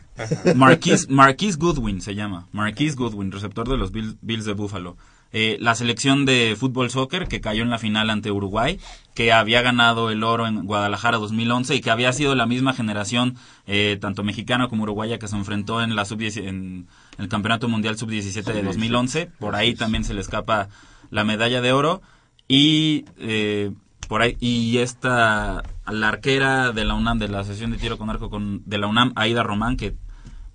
[0.56, 2.48] Marquise, Goodwin se llama.
[2.54, 4.96] Marquise Goodwin, receptor de los Bills, de Buffalo.
[5.34, 8.80] Eh, la selección de fútbol soccer que cayó en la final ante Uruguay,
[9.14, 13.36] que había ganado el oro en Guadalajara 2011 y que había sido la misma generación,
[13.66, 16.88] eh, tanto mexicana como uruguaya, que se enfrentó en, la sub en
[17.18, 19.30] el Campeonato Mundial Sub-17 de 2011.
[19.38, 20.70] Por ahí también se le escapa
[21.10, 22.02] la medalla de oro.
[22.48, 23.72] Y eh,
[24.08, 28.10] por ahí y esta la arquera de la UNAM de la sesión de tiro con
[28.10, 29.96] arco con de la UNAM Aida Román que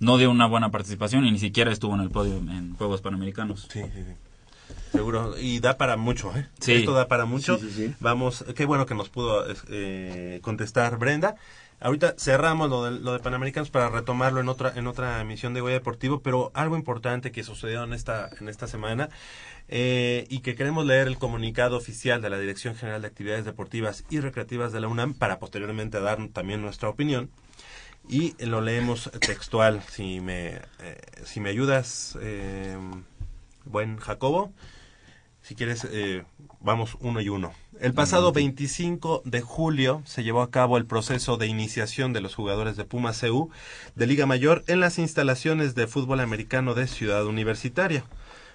[0.01, 3.69] no dio una buena participación y ni siquiera estuvo en el podio en Juegos Panamericanos.
[3.71, 4.05] Sí, sí,
[4.91, 6.49] Seguro, y da para mucho, ¿eh?
[6.67, 7.59] Esto da para mucho.
[8.01, 11.37] Vamos, qué bueno que nos pudo eh, contestar Brenda.
[11.81, 15.61] Ahorita cerramos lo de, lo de Panamericanos para retomarlo en otra en otra emisión de
[15.61, 19.09] Goya Deportivo, pero algo importante que sucedió en esta en esta semana
[19.75, 24.05] eh, y que queremos leer el comunicado oficial de la Dirección General de Actividades Deportivas
[24.11, 27.31] y Recreativas de la UNAM para posteriormente dar también nuestra opinión.
[28.07, 32.77] Y lo leemos textual, si me, eh, si me ayudas, eh,
[33.65, 34.53] buen Jacobo.
[35.41, 35.89] Si quieres,
[36.61, 37.53] vamos uno y uno.
[37.81, 42.35] El pasado 25 de julio se llevó a cabo el proceso de iniciación de los
[42.35, 43.51] jugadores de Puma CU
[43.97, 48.05] de Liga Mayor en las instalaciones de fútbol americano de Ciudad Universitaria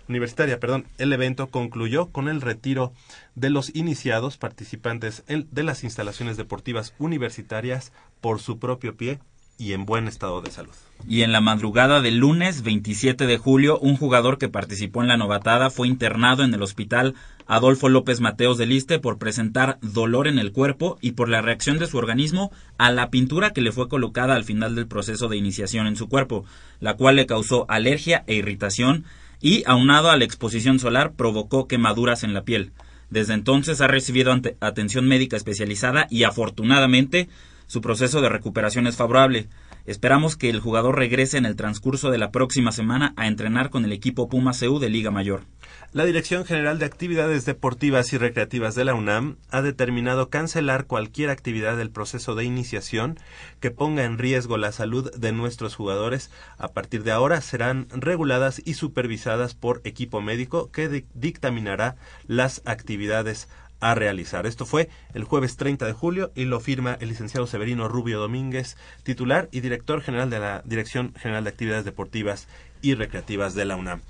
[0.10, 2.94] universitaria, perdón, el evento concluyó con el retiro
[3.36, 7.92] de los iniciados participantes de las instalaciones deportivas universitarias
[8.22, 9.20] por su propio pie
[9.58, 10.74] y en buen estado de salud.
[11.08, 15.18] Y en la madrugada del lunes 27 de julio, un jugador que participó en la
[15.18, 17.16] novatada fue internado en el hospital
[17.48, 21.80] Adolfo López Mateos de Liste por presentar dolor en el cuerpo y por la reacción
[21.80, 25.38] de su organismo a la pintura que le fue colocada al final del proceso de
[25.38, 26.46] iniciación en su cuerpo,
[26.80, 29.06] la cual le causó alergia e irritación
[29.42, 32.72] y, aunado a la exposición solar, provocó quemaduras en la piel.
[33.10, 37.30] Desde entonces ha recibido atención médica especializada y afortunadamente
[37.68, 39.48] su proceso de recuperación es favorable.
[39.88, 43.86] Esperamos que el jugador regrese en el transcurso de la próxima semana a entrenar con
[43.86, 45.44] el equipo Puma CU de Liga Mayor.
[45.94, 51.30] La Dirección General de Actividades Deportivas y Recreativas de la UNAM ha determinado cancelar cualquier
[51.30, 53.18] actividad del proceso de iniciación
[53.62, 56.32] que ponga en riesgo la salud de nuestros jugadores.
[56.58, 61.96] A partir de ahora serán reguladas y supervisadas por equipo médico que dictaminará
[62.28, 63.48] las actividades
[63.80, 64.46] a realizar.
[64.46, 68.78] Esto fue el jueves 30 de julio y lo firma el licenciado Severino Rubio Domínguez,
[69.04, 72.48] titular y director general de la Dirección General de Actividades Deportivas
[72.82, 74.02] y Recreativas de la UNAM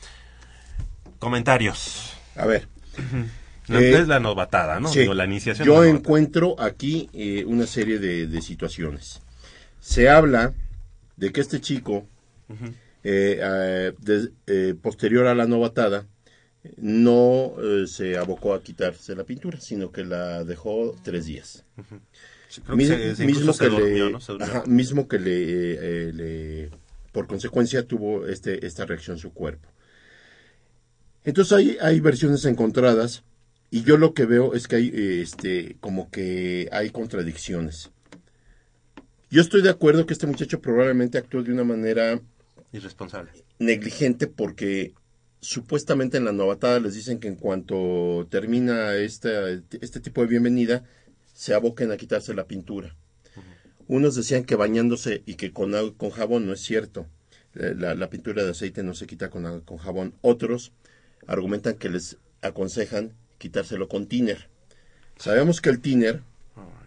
[1.19, 2.13] comentarios.
[2.35, 2.67] A ver.
[3.69, 4.89] Eh, es la novatada, ¿no?
[5.13, 5.67] la iniciación.
[5.67, 9.21] Yo encuentro aquí eh, una serie de, situaciones.
[9.81, 10.53] Se habla
[11.17, 12.07] de que este chico
[13.03, 13.93] eh,
[14.47, 16.05] eh, posterior a la novatada,
[16.77, 21.63] no eh, se abocó a quitarse la pintura, sino que la dejó tres días.
[22.69, 26.69] mismo, que le, mismo que le,
[27.11, 29.67] por consecuencia tuvo este, esta reacción su cuerpo.
[31.23, 33.23] Entonces hay, hay versiones encontradas
[33.69, 34.91] y yo lo que veo es que hay
[35.21, 37.91] este como que hay contradicciones.
[39.29, 42.21] Yo estoy de acuerdo que este muchacho probablemente actuó de una manera
[42.71, 44.93] irresponsable, negligente porque
[45.39, 50.83] supuestamente en la novatada les dicen que en cuanto termina este, este tipo de bienvenida,
[51.33, 52.95] se aboquen a quitarse la pintura.
[53.87, 57.07] Unos decían que bañándose y que con, con jabón no es cierto.
[57.53, 60.13] La, pintura de aceite no se quita con, con jabón.
[60.21, 60.73] Otros
[61.25, 64.49] argumentan que les aconsejan quitárselo con tiner.
[65.17, 66.21] Sabemos que el tiner,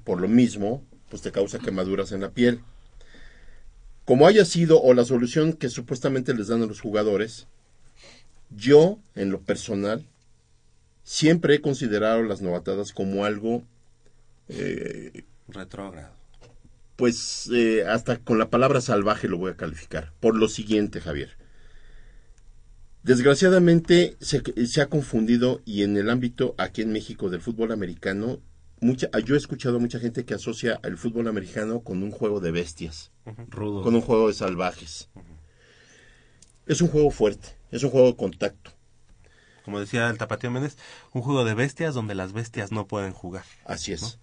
[0.05, 2.61] por lo mismo, pues te causa quemaduras en la piel.
[4.05, 7.47] Como haya sido o la solución que supuestamente les dan a los jugadores,
[8.51, 10.07] yo, en lo personal,
[11.03, 13.63] siempre he considerado las novatadas como algo...
[14.49, 16.13] Eh, Retrógrado.
[16.97, 20.13] Pues eh, hasta con la palabra salvaje lo voy a calificar.
[20.21, 21.37] Por lo siguiente, Javier.
[23.03, 28.41] Desgraciadamente se, se, ha confundido y en el ámbito aquí en México del fútbol americano,
[28.81, 32.41] mucha, yo he escuchado a mucha gente que asocia el fútbol americano con un juego
[32.41, 35.09] de bestias, con un juego de salvajes.
[36.67, 38.73] Es un juego fuerte, es un juego de contacto.
[39.65, 40.77] Como decía el Tapatío Méndez,
[41.13, 43.45] un juego de bestias donde las bestias no pueden jugar.
[43.65, 44.19] Así es.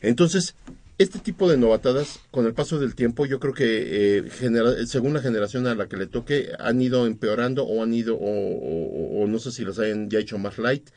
[0.00, 0.54] Entonces,
[0.98, 5.20] este tipo de novatadas, con el paso del tiempo, yo creo que eh, según la
[5.20, 9.52] generación a la que le toque, han ido empeorando o han ido, o, no sé
[9.52, 10.90] si los hayan ya hecho más light.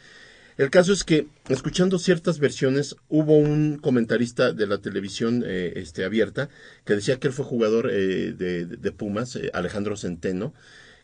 [0.58, 6.04] El caso es que, escuchando ciertas versiones, hubo un comentarista de la televisión eh, este,
[6.04, 6.49] abierta
[6.84, 10.54] que decía que él fue jugador eh, de, de, Pumas, Alejandro Centeno,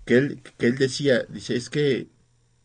[0.08, 2.08] que él, que él decía, dice, es que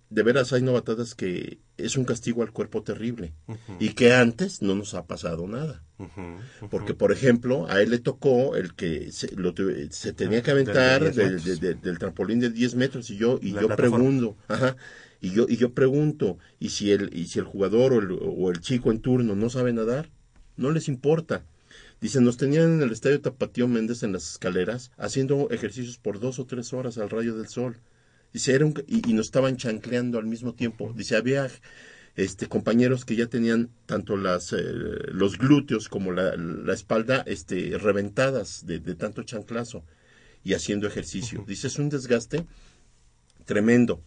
[0.08, 3.32] de veras hay novatadas que es un castigo al cuerpo terrible
[3.80, 5.82] y que antes no nos ha pasado nada.
[6.70, 9.54] Porque, por ejemplo, a él le tocó el que se, lo,
[9.90, 14.36] se tenía ah, que aventar del trampolín de 10 metros y yo, y yo pregunto,
[14.48, 14.76] ajá,
[15.20, 18.50] y yo, y yo pregunto, ¿y si el, y si el jugador o el, o
[18.50, 20.10] el chico en turno no sabe nadar?
[20.56, 21.44] No les importa.
[22.02, 26.40] Dicen, nos tenían en el estadio Tapatío Méndez en las escaleras haciendo ejercicios por dos
[26.40, 27.76] o tres horas al rayo del sol.
[28.32, 30.92] Dice, era y, nos estaban chancleando al mismo tiempo.
[30.96, 31.48] Dice, había
[32.16, 34.58] este, compañeros que ya tenían tanto las, eh,
[35.12, 36.34] los glúteos como la,
[36.74, 39.84] espalda este, reventadas de, tanto chanclazo
[40.42, 41.44] y haciendo ejercicio.
[41.46, 42.44] Dice, es un desgaste
[43.44, 44.02] tremendo.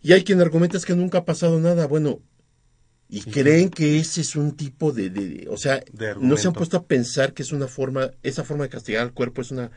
[0.00, 1.86] Y hay quien argumenta es que nunca ha pasado nada.
[1.86, 2.22] Bueno,
[3.12, 5.82] y creen que ese es un tipo de, o sea,
[6.20, 9.12] no se han puesto a pensar que es una forma, esa forma de castigar al
[9.12, 9.72] cuerpo es una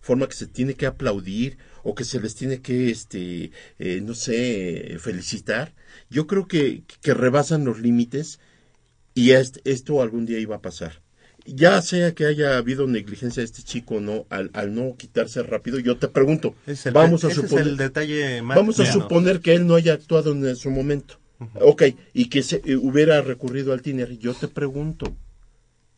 [0.00, 4.14] forma que se tiene que aplaudir o que se les tiene que, este, eh, no
[4.14, 5.74] sé, felicitar.
[6.08, 8.40] Yo creo que, que rebasan los límites
[9.14, 11.02] y esto algún día iba a pasar.
[11.44, 15.42] Ya sea que haya habido negligencia de este chico o no, al, al no quitarse
[15.42, 16.54] rápido, yo te pregunto,
[16.92, 20.70] vamos a suponer, el detalle vamos a suponer que él no haya actuado en su
[20.70, 21.18] momento
[21.60, 21.84] Ok,
[22.14, 24.18] y que se eh, hubiera recurrido al tiner.
[24.18, 25.16] Yo te pregunto,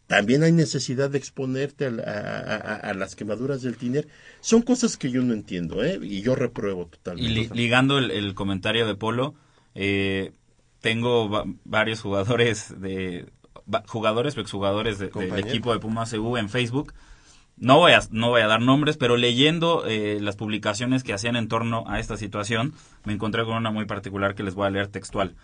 [0.07, 4.09] ¿también hay necesidad de exponerte a, las quemaduras del tiner?
[4.41, 5.99] Son cosas que yo no entiendo, ¿eh?
[6.03, 7.41] Y yo repruebo totalmente.
[7.41, 9.35] Y ligando el, comentario de Polo,
[9.75, 10.33] eh,
[10.81, 13.27] tengo varios jugadores de
[13.87, 16.93] jugadores o exjugadores del equipo de Pumas EU en Facebook
[17.61, 21.37] no voy a, no voy a dar nombres, pero leyendo eh, las publicaciones que hacían
[21.37, 24.71] en torno a esta situación, me encontré con una muy particular que les voy a
[24.71, 25.37] leer textual.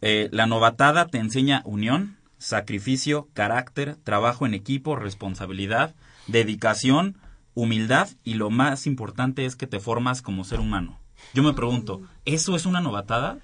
[0.00, 5.94] Eh, la novatada te enseña unión, sacrificio, carácter, trabajo en equipo, responsabilidad,
[6.26, 7.16] dedicación,
[7.54, 10.98] humildad y lo más importante es que te formas como ser humano.
[11.34, 13.38] Yo me pregunto, ¿eso es una novatada?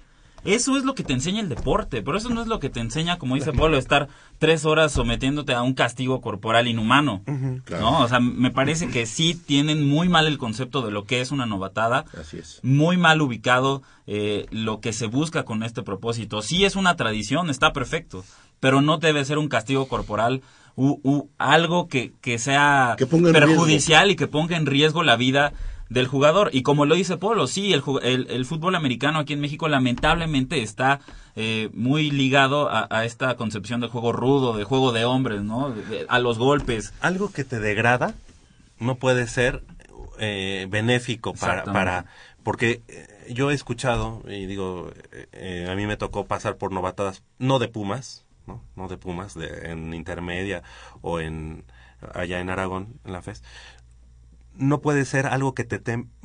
[0.45, 2.79] Eso es lo que te enseña el deporte, pero eso no es lo que te
[2.79, 7.23] enseña, como dice Pablo, estar tres horas sometiéndote a un castigo corporal inhumano.
[7.25, 8.01] ¿no?
[8.01, 11.31] O sea, me parece que sí tienen muy mal el concepto de lo que es
[11.31, 12.05] una novatada.
[12.19, 12.59] Así es.
[12.63, 16.41] Muy mal ubicado eh, lo que se busca con este propósito.
[16.41, 18.23] Sí es una tradición, está perfecto,
[18.59, 20.41] pero no debe ser un castigo corporal
[20.75, 25.53] u, algo que, que sea perjudicial y que ponga en riesgo la vida
[25.89, 26.49] del jugador.
[26.53, 27.83] Y como lo dice Polo, sí, el,
[28.29, 30.99] el, fútbol americano aquí en México lamentablemente está
[31.35, 35.73] eh, muy ligado a, esta concepción del juego rudo, de juego de hombres, ¿no?
[36.07, 36.93] a los golpes.
[37.01, 38.15] Algo que te degrada
[38.79, 39.63] no puede ser
[40.19, 42.05] eh, benéfico para, para
[42.43, 44.91] porque eh, yo he escuchado y digo
[45.69, 49.71] a mí me tocó pasar por novatadas no de Pumas no no de Pumas de,
[49.71, 50.61] en intermedia
[51.01, 51.65] o en
[52.13, 53.43] allá en Aragón en la FES
[54.57, 55.81] no puede ser algo que te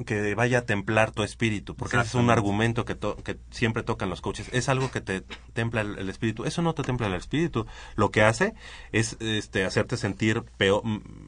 [0.06, 4.10] que vaya a templar tu espíritu, porque ese es un argumento que, que siempre tocan
[4.10, 4.48] los coaches.
[4.52, 5.22] Es algo que te
[5.52, 6.44] templa el, espíritu.
[6.44, 7.66] Eso no te templa el espíritu.
[7.96, 8.54] Lo que hace
[8.92, 10.82] es este hacerte sentir peor,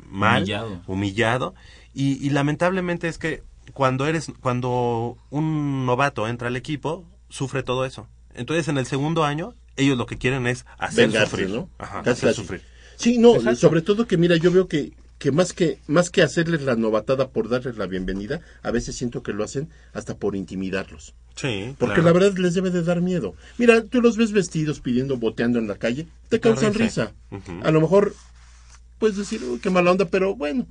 [0.09, 1.55] mal, humillado.
[1.93, 3.43] y, y lamentablemente es que
[3.73, 8.09] cuando eres cuando un novato entra al equipo sufre todo eso.
[8.35, 11.69] Entonces en el segundo año ellos lo que quieren es hacer sufrir, ¿no?
[11.79, 12.63] Ajá, hacer sufrir.
[12.97, 14.93] Sí, no, sobre todo que mira, yo veo que
[15.23, 19.23] que más que más que hacerles la novatada por darles la bienvenida, a veces siento
[19.23, 21.15] que lo hacen hasta por intimidarlos.
[21.37, 21.77] Sí.
[21.79, 23.37] Porque la verdad les debe de dar miedo.
[23.57, 27.13] Mira, tú los ves vestidos pidiendo, boteando en la calle, te causan risa.
[27.63, 28.17] A lo mejor
[28.99, 30.67] puedes decir, qué mala onda, pero bueno,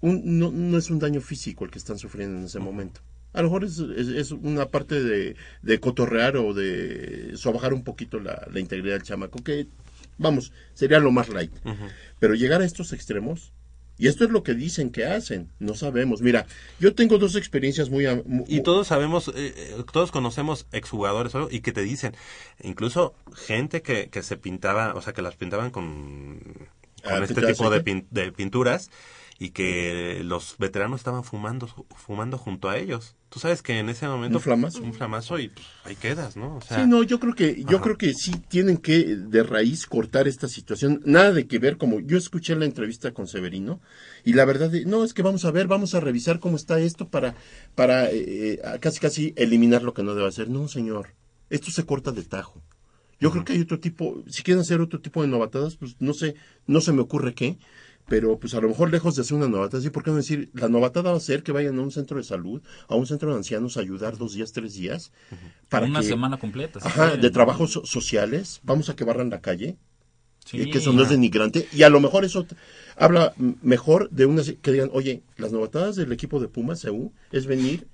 [0.00, 3.00] no, no, es un daño físico el que están sufriendo en ese momento.
[3.32, 8.20] A lo mejor es, es, una parte de, de, cotorrear o de sobajar un poquito
[8.20, 9.66] la, la, integridad del chamaco, que,
[10.18, 11.52] vamos, sería lo más light.
[12.18, 13.52] Pero llegar a estos extremos,
[13.98, 16.20] y esto es lo que dicen que hacen, no sabemos.
[16.20, 16.46] Mira,
[16.78, 18.06] yo tengo dos experiencias muy...
[18.46, 22.14] y todos sabemos, eh, eh, todos conocemos exjugadores y que te dicen,
[22.62, 26.40] incluso gente que, que se pintaba, o sea, que las pintaban con,
[27.02, 28.90] con ah, este tipo de, de pinturas
[29.38, 33.15] y que los veteranos estaban fumando fumando junto a ellos.
[33.36, 36.58] Tú sabes que en ese momento un flamazo, un flamazo y pues, ahí quedas, ¿no?
[36.66, 40.48] sí, no, yo creo que yo creo que sí tienen que de raíz cortar esta
[40.48, 41.02] situación.
[41.04, 43.78] Nada de que ver como yo escuché la entrevista con Severino
[44.24, 47.10] y la verdad no es que vamos a ver, vamos a revisar cómo está esto
[47.10, 47.34] para
[47.74, 50.48] para eh, eh, casi casi eliminar lo que no debe hacer.
[50.48, 51.08] No, señor.
[51.50, 52.62] Esto se corta de tajo.
[53.20, 56.14] Yo creo que hay otro tipo, si quieren hacer otro tipo de novatadas, pues no
[56.14, 57.58] sé, no se me ocurre qué,
[58.08, 59.90] pero pues a lo mejor lejos de hacer una novatada, ¿sí?
[59.90, 60.50] ¿por qué no decir?
[60.54, 63.30] La novatada va a ser que vayan a un centro de salud, a un centro
[63.30, 65.12] de ancianos a ayudar dos días, tres días.
[65.68, 66.78] Para una semana completa.
[66.82, 69.76] Ajá, de trabajos sociales, vamos a que barran la calle,
[70.44, 72.46] sí, que eso no es denigrante, y a lo mejor eso
[72.96, 77.46] habla mejor de una, que digan, oye, las novatadas del equipo de Pumas, CEU, es
[77.46, 77.88] venir,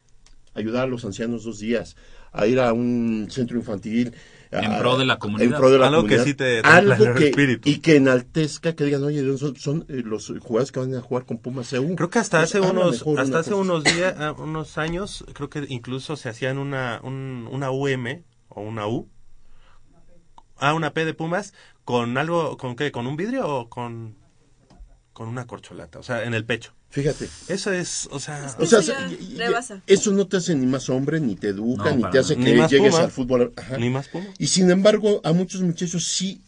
[0.54, 1.96] ayudar a los ancianos dos días,
[2.32, 4.12] a ir a un centro infantil,
[4.52, 5.82] en pro de la comunidad.
[5.82, 7.68] algo que sí te algo que, espíritu.
[7.68, 9.22] Y que enaltezca, que digan, oye,
[9.56, 11.96] son, eh, los jugadores que van a jugar con Pumas CU.
[11.96, 16.16] Creo que hasta hace unos hasta hace unos días, ah, unos años, creo que incluso
[16.16, 19.08] se hacían una, una UM o una U.
[20.58, 22.92] Ah, una P de Pumas con algo, ¿con qué?
[22.92, 24.16] ¿Con un vidrio o con,
[25.12, 25.98] con una corcholata?
[25.98, 26.72] O sea, en el pecho.
[26.90, 27.28] Fíjate.
[27.48, 28.54] Eso es, o sea...
[28.58, 28.82] O sea,
[29.86, 32.94] eso no te hace ni más hombre, ni te educa, ni te hace que llegues
[32.94, 33.52] al fútbol.
[33.78, 34.26] Ni más puma.
[34.38, 36.42] Y sin embargo, a muchos muchachos sí,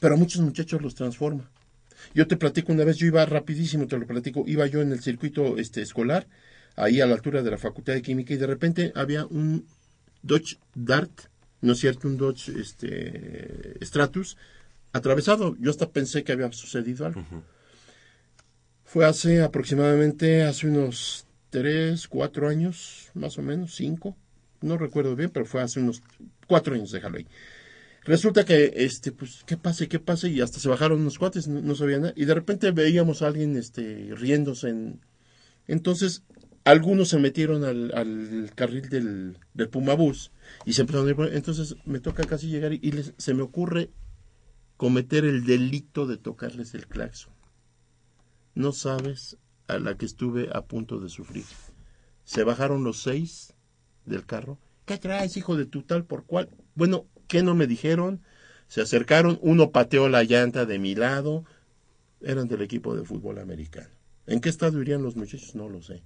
[0.00, 1.48] pero a muchos muchachos los transforma.
[2.14, 5.00] Yo te platico una vez, yo iba rapidísimo, te lo platico, iba yo en el
[5.00, 6.26] circuito este escolar,
[6.76, 9.66] ahí a la altura de la Facultad de Química, y de repente había un
[10.22, 11.12] Dodge Dart,
[11.60, 12.08] ¿no es cierto?
[12.08, 14.36] Un Dodge este, Stratus
[14.92, 15.56] atravesado.
[15.58, 17.24] Yo hasta pensé que había sucedido algo.
[18.94, 24.16] Fue hace aproximadamente, hace unos tres, cuatro años, más o menos, cinco,
[24.60, 26.00] no recuerdo bien, pero fue hace unos
[26.46, 27.26] cuatro años, déjalo ahí.
[28.04, 30.28] Resulta que, este, pues, ¿qué pase, qué pase?
[30.28, 32.12] Y hasta se bajaron unos cuates, no, sabían nada.
[32.14, 34.68] Y de repente veíamos a alguien, este, riéndose.
[34.68, 35.00] En...
[35.66, 36.22] Entonces,
[36.62, 40.30] algunos se metieron al, carril del, del Pumabús
[40.64, 41.34] y se empezaron a.
[41.34, 43.90] Entonces, me toca casi llegar y, se me ocurre
[44.76, 47.33] cometer el delito de tocarles el claxon.
[48.54, 49.36] No sabes
[49.66, 51.44] a la que estuve a punto de sufrir.
[52.24, 53.54] Se bajaron los seis
[54.06, 54.58] del carro.
[54.84, 56.50] ¿Qué traes, hijo de tu tal por cual?
[56.74, 58.20] Bueno, ¿qué no me dijeron?
[58.68, 61.44] Se acercaron, uno pateó la llanta de mi lado.
[62.20, 63.90] Eran del equipo de fútbol americano.
[64.26, 65.54] ¿En qué estado irían los muchachos?
[65.54, 66.02] No lo sé.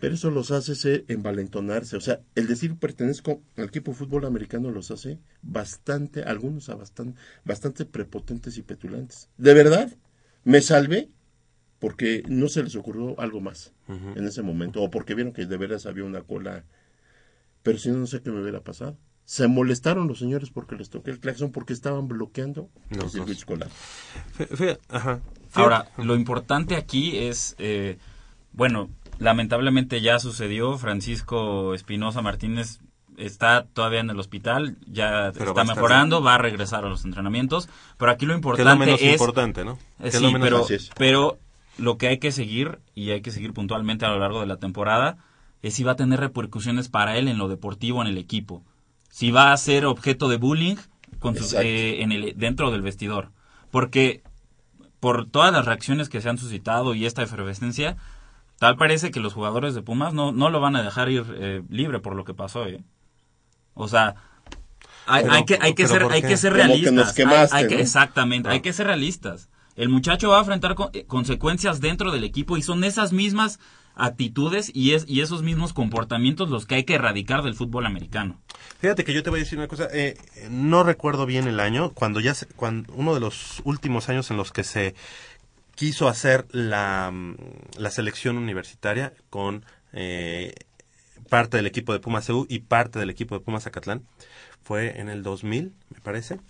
[0.00, 1.96] Pero eso los hace envalentonarse.
[1.96, 6.74] O sea, el decir pertenezco al equipo de fútbol americano los hace bastante, algunos a
[6.74, 9.28] bastante, bastante prepotentes y petulantes.
[9.38, 9.90] ¿De verdad?
[10.44, 11.10] ¿Me salvé?
[11.78, 15.56] Porque no se les ocurrió algo más en ese momento, o porque vieron que de
[15.56, 16.64] veras había una cola,
[17.62, 18.96] pero si no, no sé qué me hubiera pasado.
[19.24, 23.68] Se molestaron los señores porque les toqué el claxon porque estaban bloqueando el circuito escolar.
[25.52, 27.98] Ahora, lo importante aquí es, eh,
[28.52, 32.80] bueno, lamentablemente ya sucedió, Francisco Espinosa Martínez
[33.16, 38.12] está todavía en el hospital, ya está mejorando, va a regresar a los entrenamientos, pero
[38.12, 38.78] aquí lo importante es...
[38.78, 39.78] lo menos importante, ¿no?
[40.00, 40.66] Eh, sí, pero,
[40.96, 41.38] pero
[41.78, 44.56] lo que hay que seguir, y hay que seguir puntualmente a lo largo de la
[44.56, 45.18] temporada,
[45.62, 48.64] es si va a tener repercusiones para él en lo deportivo, en el equipo.
[49.10, 50.76] Si va a ser objeto de bullying
[51.18, 53.30] con eh, en el, dentro del vestidor.
[53.70, 54.22] Porque
[55.00, 57.96] por todas las reacciones que se han suscitado y esta efervescencia,
[58.58, 61.62] tal parece que los jugadores de Pumas no, no lo van a dejar ir eh,
[61.68, 62.66] libre por lo que pasó.
[62.66, 62.82] ¿eh?
[63.74, 64.14] O sea,
[65.06, 67.16] hay, que, hay, que, ser, hay que ser realistas.
[67.70, 69.48] exactamente, hay que ser realistas.
[69.76, 73.60] El muchacho va a enfrentar eh, consecuencias dentro del equipo y son esas mismas
[73.94, 78.40] actitudes y, es, y esos mismos comportamientos los que hay que erradicar del fútbol americano.
[78.78, 80.16] Fíjate que yo te voy a decir una cosa, eh,
[80.50, 84.36] no recuerdo bien el año, cuando ya, se, cuando uno de los últimos años en
[84.36, 84.94] los que se
[85.74, 87.36] quiso hacer la, mm,
[87.78, 90.54] la selección universitaria con eh,
[91.30, 94.02] parte del equipo de Pumas EU y parte del equipo de Pumas Acatlán,
[94.62, 96.40] fue en el 2000, me parece.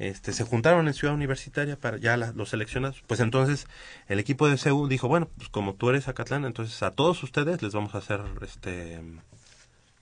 [0.00, 3.02] Este, se juntaron en Ciudad Universitaria para ya los seleccionados.
[3.06, 3.66] Pues entonces
[4.08, 7.60] el equipo de CEU dijo, bueno, pues como tú eres Acatlán, entonces a todos ustedes
[7.60, 9.02] les vamos a hacer este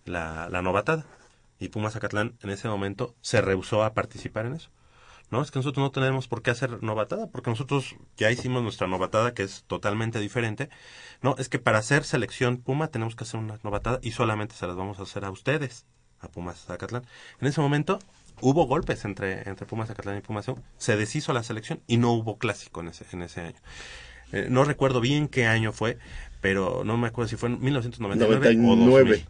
[0.05, 1.05] la, la novatada.
[1.59, 4.71] Y Pumas Acatlán en ese momento se rehusó a participar en eso.
[5.33, 8.87] No, es que nosotros no tenemos por qué hacer novatada, porque nosotros ya hicimos nuestra
[8.87, 10.71] novatada, que es totalmente diferente.
[11.23, 14.69] No, es que para hacer selección Puma tenemos que hacer una novatada y solamente se
[14.69, 15.87] las vamos a hacer a ustedes,
[16.21, 17.05] a Pumas Zacatlán.
[17.41, 17.99] En ese momento
[18.41, 22.39] hubo golpes entre, entre Pumas Zacatlán y Pumas se deshizo la selección y no hubo
[22.39, 23.59] clásico en ese, en ese año.
[24.32, 25.99] Eh, no recuerdo bien qué año fue,
[26.41, 28.57] pero no me acuerdo si fue en 1999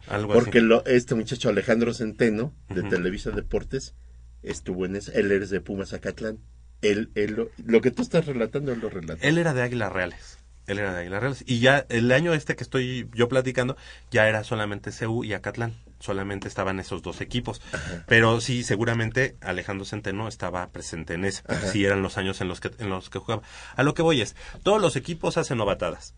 [0.07, 3.95] o algo porque Lo, este muchacho Alejandro Centeno, de Televisa Deportes,
[4.43, 6.39] estuvo en ese, él es de Pumas Acatlán.
[6.81, 9.25] Él, él lo, que tú estás relatando, él lo relata.
[9.25, 10.39] Él era de Águilas Reales.
[10.67, 11.43] Él era de Águilas Reales.
[11.45, 13.75] Y ya el año este que estoy yo platicando,
[14.11, 15.73] ya era solamente CU y Acatlán.
[15.99, 17.61] Solamente estaban esos dos equipos.
[18.07, 21.43] Pero sí, seguramente Alejandro Centeno estaba presente en ese.
[21.71, 23.41] Sí, eran los años en los, que, en los que jugaba.
[23.75, 26.15] A lo que voy es, todos los equipos hacen novatadas.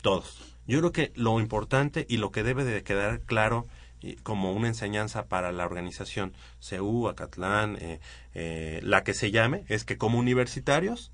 [0.00, 0.52] Todos.
[0.66, 3.66] Yo creo que lo importante y lo que debe de quedar claro
[4.22, 8.00] como una enseñanza para la organización CEU, Acatlán, eh,
[8.34, 11.12] eh, la que se llame, es que como universitarios,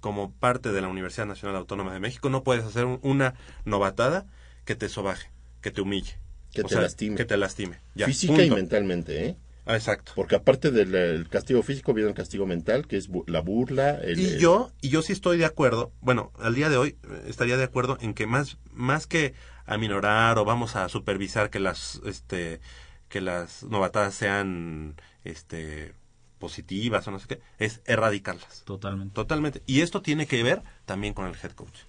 [0.00, 3.34] como parte de la Universidad Nacional Autónoma de México, no puedes hacer una
[3.64, 4.26] novatada
[4.64, 5.30] que te sobaje,
[5.60, 6.18] que te humille.
[6.62, 7.16] Que te lastime.
[7.16, 7.80] Que te lastime.
[7.94, 9.36] Física y mentalmente, ¿eh?
[9.66, 10.12] Ah, exacto.
[10.14, 14.00] Porque aparte del castigo físico viene el castigo mental, que es la burla.
[14.06, 15.92] y yo y yo sí estoy de acuerdo.
[16.00, 19.34] Bueno, al día de hoy eh, estaría de acuerdo en que más más que
[19.66, 22.60] aminorar o vamos a supervisar que las este
[23.08, 24.94] que las novatadas sean
[25.24, 25.92] este
[26.38, 28.62] positivas o no sé qué, es erradicarlas.
[28.64, 29.14] Totalmente.
[29.14, 29.62] Totalmente.
[29.66, 31.80] Y esto tiene que ver también con el head coach.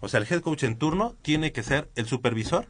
[0.00, 2.66] O sea, el head coach en turno tiene que ser el supervisor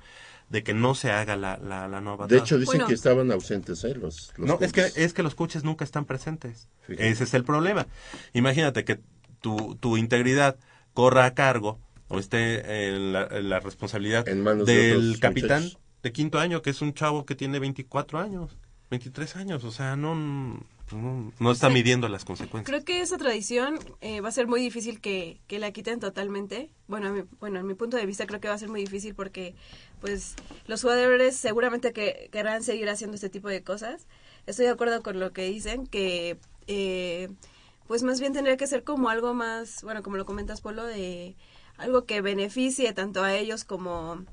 [0.48, 3.94] de que no se haga la, la, la De hecho, dicen que estaban ausentes, ¿eh?
[3.94, 6.68] Los, no, es que, es que los coaches nunca están presentes.
[6.88, 7.86] Ese es el problema.
[8.32, 9.00] Imagínate que
[9.40, 10.56] tu, tu integridad
[10.92, 11.78] corra a cargo
[12.08, 15.70] o esté en la, responsabilidad del capitán
[16.02, 18.56] de quinto año, que es un chavo que tiene 24 años,
[18.90, 19.64] 23 años.
[19.64, 22.66] O sea, no, no, está midiendo las consecuencias.
[22.66, 26.70] Creo que esa tradición eh, va a ser muy difícil que, que la quiten totalmente.
[26.86, 29.54] Bueno, bueno, en mi punto de vista creo que va a ser muy difícil porque
[30.00, 30.34] pues
[30.66, 34.06] los jugadores seguramente que querrán seguir haciendo este tipo de cosas.
[34.46, 37.30] Estoy de acuerdo con lo que dicen, que eh,
[37.86, 41.36] pues más bien tendría que ser como algo más, bueno, como lo comentas, Polo, de
[41.76, 44.24] algo que beneficie tanto a ellos como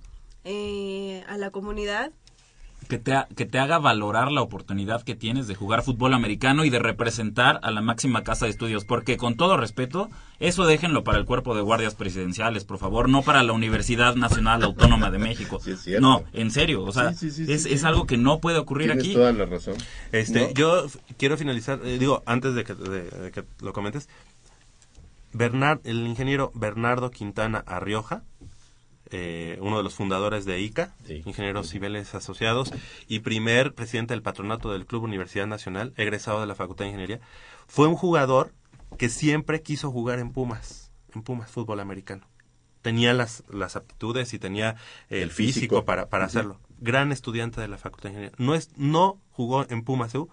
[0.43, 2.11] eh, a la comunidad
[2.87, 6.69] que te, que te haga valorar la oportunidad que tienes de jugar fútbol americano y
[6.69, 8.85] de representar a la máxima casa de estudios.
[8.85, 10.09] Porque con todo respeto,
[10.39, 14.63] eso déjenlo para el cuerpo de guardias presidenciales, por favor, no para la Universidad Nacional
[14.63, 15.59] Autónoma de México.
[16.01, 19.13] no, en serio, o sea, es, es, algo que no puede ocurrir Tienes aquí.
[19.13, 19.75] toda la razón.
[20.11, 20.85] Este, Yo
[21.17, 24.09] quiero finalizar, eh, digo, antes de que, de que lo comentes,
[25.33, 28.23] Bernard, el ingeniero Bernardo Quintana Arrioja,
[29.11, 32.71] eh, uno de los fundadores de ICA, Ingenieros Civiles Asociados,
[33.07, 37.19] y primer presidente del patronato del Club Universidad Nacional, egresado de la Facultad de Ingeniería,
[37.67, 38.53] fue un jugador
[38.97, 42.27] que siempre quiso jugar en Pumas, en Pumas fútbol americano.
[42.81, 44.75] Tenía las, las aptitudes y tenía
[45.09, 46.59] el, físico, para, para hacerlo.
[46.79, 48.35] Gran estudiante de la Facultad de Ingeniería.
[48.39, 50.29] No, es, no jugó en Pumas EU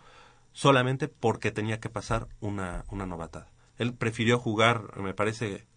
[0.52, 3.52] solamente porque tenía que pasar una, una novatada.
[3.76, 5.67] Él prefirió jugar, me parece,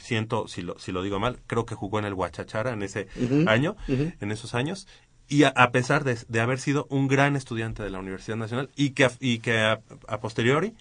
[0.00, 3.08] siento si lo, si lo digo mal, creo que jugó en el Huachachara en ese
[3.46, 4.86] año, en esos años,
[5.28, 9.10] y a, pesar de, haber sido un gran estudiante de la Universidad Nacional y que,
[9.20, 10.74] y que a, posteriori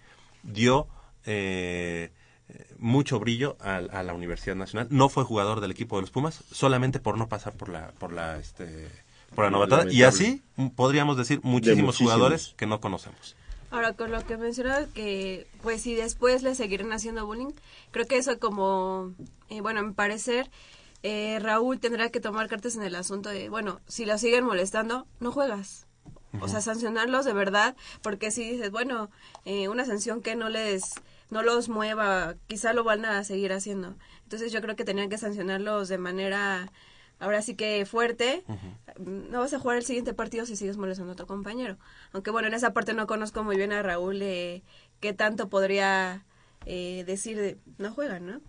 [0.44, 0.88] dio
[1.26, 2.12] eh,
[2.78, 7.00] mucho brillo a, la Universidad Nacional, no fue jugador del equipo de los Pumas, solamente
[7.00, 8.88] por no pasar por la, por la, este,
[9.34, 10.44] por la novatada, y así
[10.76, 13.36] podríamos decir muchísimos jugadores que no conocemos.
[13.76, 17.52] Ahora, con lo que mencionaba que, pues, si después le seguirán haciendo bullying,
[17.92, 19.14] creo que eso como,
[19.50, 20.50] eh, bueno, a mi parecer,
[21.04, 25.08] eh, Raúl tendrá que tomar cartas en el asunto de, bueno, si lo siguen molestando,
[25.20, 25.88] no juegas.
[26.40, 29.10] O sea, sancionarlos de verdad, porque si dices, bueno,
[29.44, 30.94] eh, una sanción que no les,
[31.30, 33.98] no los mueva, quizá lo van a seguir haciendo.
[34.24, 36.72] Entonces yo creo que tenían que sancionarlos de manera
[37.26, 38.44] ahora sí que fuerte,
[39.00, 41.78] no vas a jugar el siguiente partido si sigues molestando a tu compañero.
[42.14, 46.24] Aunque bueno, en esa parte no conozco muy bien a Raúl qué tanto podría
[46.66, 48.42] eh, decir de, no juegan, ¿no?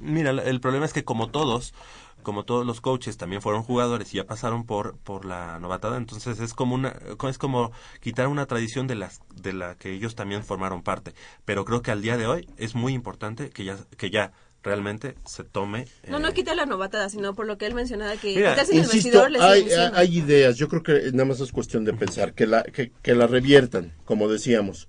[0.00, 1.74] Mira, el problema es que como todos,
[2.22, 6.40] como todos los coaches también fueron jugadores y ya pasaron por por la novatada, entonces
[6.40, 6.96] es como una
[7.28, 11.14] es como quitar una tradición de las de la que ellos también formaron parte.
[11.44, 14.32] Pero creo que al día de hoy es muy importante que ya que ya
[14.62, 18.16] realmente se tome No, eh, no quita la novatada, sino por lo que él mencionaba
[18.16, 21.24] que Mira, estás en el Insisto, vestidor, les hay, hay ideas, yo creo que nada
[21.26, 24.88] más es cuestión de pensar, que la, que, que la reviertan, como decíamos,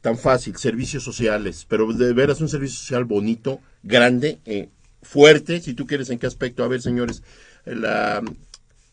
[0.00, 4.68] tan fácil, servicios sociales, pero de veras un servicio social bonito, grande, eh,
[5.02, 7.22] fuerte, si tú quieres en qué aspecto, a ver señores,
[7.66, 8.22] la-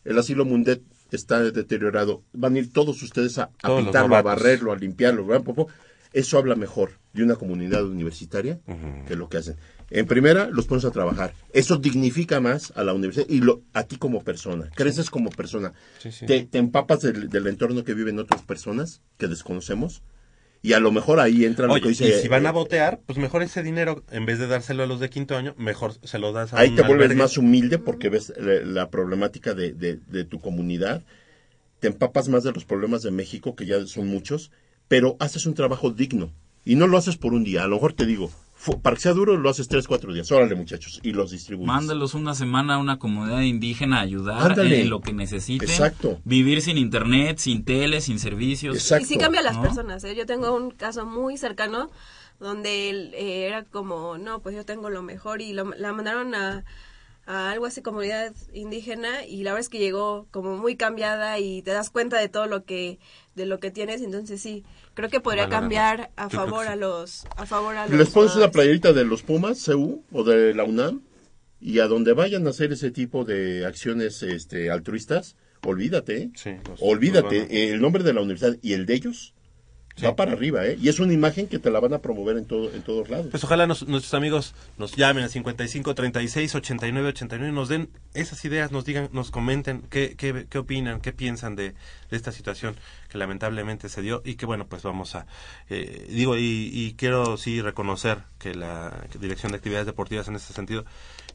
[0.04, 4.22] el asilo Mundet está deteriorado, van a ir todos ustedes a, a Todos pintarlo, a
[4.22, 5.68] barrerlo, a limpiarlo, ¿verdad, Popo?
[6.12, 8.60] Eso habla mejor de una comunidad universitaria
[9.06, 9.56] que lo que hacen.
[9.90, 11.32] En primera, los pones a trabajar.
[11.52, 14.68] Eso dignifica más a la universidad y lo, a ti como persona.
[14.74, 15.72] Creces como persona.
[15.98, 16.26] Sí, sí.
[16.26, 20.02] Te, te empapas del, del entorno que viven otras personas que desconocemos.
[20.60, 22.08] Y a lo mejor ahí entra lo Oye, que dice.
[22.08, 24.98] y si van a votear, pues mejor ese dinero, en vez de dárselo a los
[24.98, 28.08] de quinto año, mejor se lo das a ahí un te vuelves más humilde porque
[28.08, 31.02] ves la, problemática de, de- de tu comunidad.
[31.78, 34.50] Te empapas más de los problemas de México, que ya son muchos,
[34.88, 36.32] pero haces un trabajo digno.
[36.64, 37.62] Y no lo haces por un día.
[37.62, 38.30] A lo mejor te digo,
[38.82, 40.30] para que sea duro, lo haces tres, cuatro días.
[40.32, 41.00] Órale, muchachos.
[41.02, 41.66] Y los distribuyes.
[41.66, 44.80] Mándalos una semana a una comunidad indígena a ayudar Ándale.
[44.82, 45.68] en lo que necesiten.
[45.68, 46.20] Exacto.
[46.24, 48.74] Vivir sin internet, sin tele, sin servicios.
[48.76, 49.04] Exacto.
[49.04, 49.62] Y sí cambia a las ¿no?
[49.62, 50.14] personas, ¿eh?
[50.16, 51.90] Yo tengo un caso muy cercano
[52.40, 56.34] donde él, eh, era como, no, pues yo tengo lo mejor y lo- la mandaron
[56.34, 56.64] a,
[57.30, 61.60] a algo así, comunidad indígena y la verdad es que llegó como muy cambiada y
[61.62, 62.98] te das cuenta de todo lo que
[63.34, 64.64] de lo que tienes, entonces sí,
[64.94, 66.72] creo que podría cambiar a Yo favor sí.
[66.72, 68.52] a los a favor a los Les pones una jugadores.
[68.52, 71.02] playerita de los Pumas, CU, o de la UNAM,
[71.60, 76.30] y a donde vayan a hacer ese tipo de acciones este, altruistas, olvídate, ¿eh?
[76.34, 79.34] Sí, los- olvídate, los- eh, el nombre de la universidad y el de ellos
[80.04, 80.78] Va para arriba, ¿eh?
[80.80, 83.26] Y es una imagen que te la van a promover en, todo, en todos lados.
[83.30, 88.72] Pues ojalá nuestros amigos nos llamen al 55 36 89 89 nos den esas ideas,
[88.72, 91.74] nos digan, nos comenten qué, qué, qué opinan, qué piensan de,
[92.10, 92.76] de esta situación
[93.08, 95.26] que lamentablemente se dio y que bueno, pues vamos a,
[95.68, 100.52] eh, digo, y, y quiero sí reconocer que la Dirección de Actividades Deportivas en este
[100.52, 100.84] sentido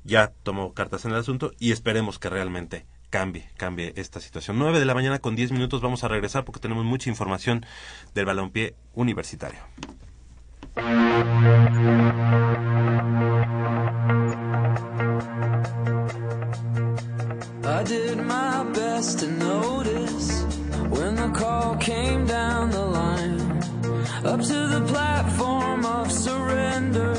[0.04, 4.58] ya tomó cartas en el asunto y esperemos que realmente cambie, cambie esta situación.
[4.58, 7.64] 9 de la mañana con 10 minutos vamos a regresar porque tenemos mucha información
[8.16, 9.60] del balompié universitario.
[17.64, 20.44] I did my best to notice
[20.90, 23.40] when the call came down the line.
[24.26, 27.14] Up to the platform of surrender.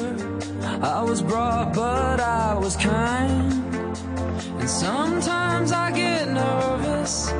[0.82, 3.53] I was brought, but I was kind.
[4.64, 7.30] And sometimes I get nervous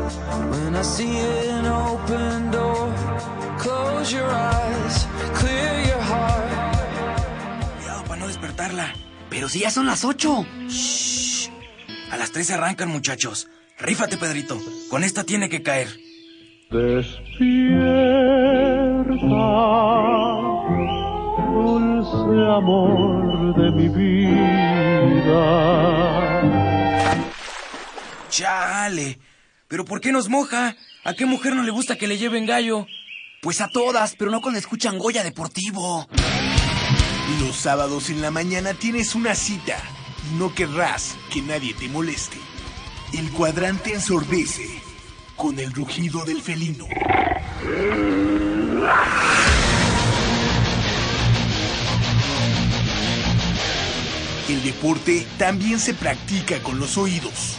[0.51, 1.17] when I see
[1.49, 2.93] an open door.
[3.57, 6.51] Close your eyes, clear your heart.
[7.79, 8.93] Cuidado para no despertarla.
[9.31, 10.45] Pero si ya son las ocho.
[10.69, 11.49] Shh.
[12.11, 13.49] A las tres se arrancan, muchachos.
[13.79, 14.59] Rífate, Pedrito.
[14.91, 15.89] Con esta tiene que caer.
[21.55, 25.55] dulce amor de mi vida.
[28.35, 29.21] Chale.
[29.69, 30.75] ¿Pero por qué nos moja?
[31.05, 32.85] ¿A qué mujer no le gusta que le lleven gallo?
[33.41, 36.09] Pues a todas, pero no cuando escuchan Goya Deportivo.
[37.41, 39.81] Los sábados en la mañana tienes una cita
[40.37, 42.39] no querrás que nadie te moleste.
[43.13, 44.69] El cuadrante ensordece
[45.37, 46.89] con el rugido del felino.
[54.49, 57.59] El deporte también se practica con los oídos.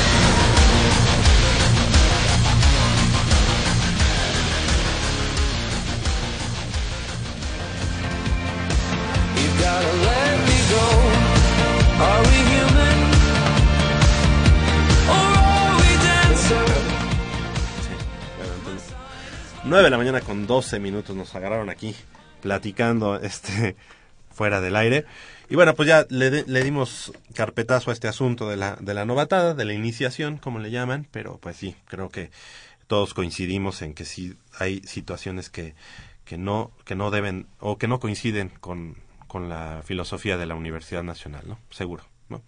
[19.71, 21.95] 9 de la mañana con 12 minutos nos agarraron aquí
[22.41, 23.77] platicando este
[24.29, 25.05] fuera del aire.
[25.49, 29.53] Y bueno, pues ya le, dimos carpetazo a este asunto de la, de la novatada,
[29.53, 32.31] de la iniciación, como le llaman, pero pues sí, creo que
[32.87, 35.73] todos coincidimos en que sí hay situaciones que,
[36.25, 38.97] que no, que no deben o que no coinciden con,
[39.29, 41.59] con la filosofía de la Universidad Nacional, ¿no?
[41.69, 42.41] Seguro, ¿no?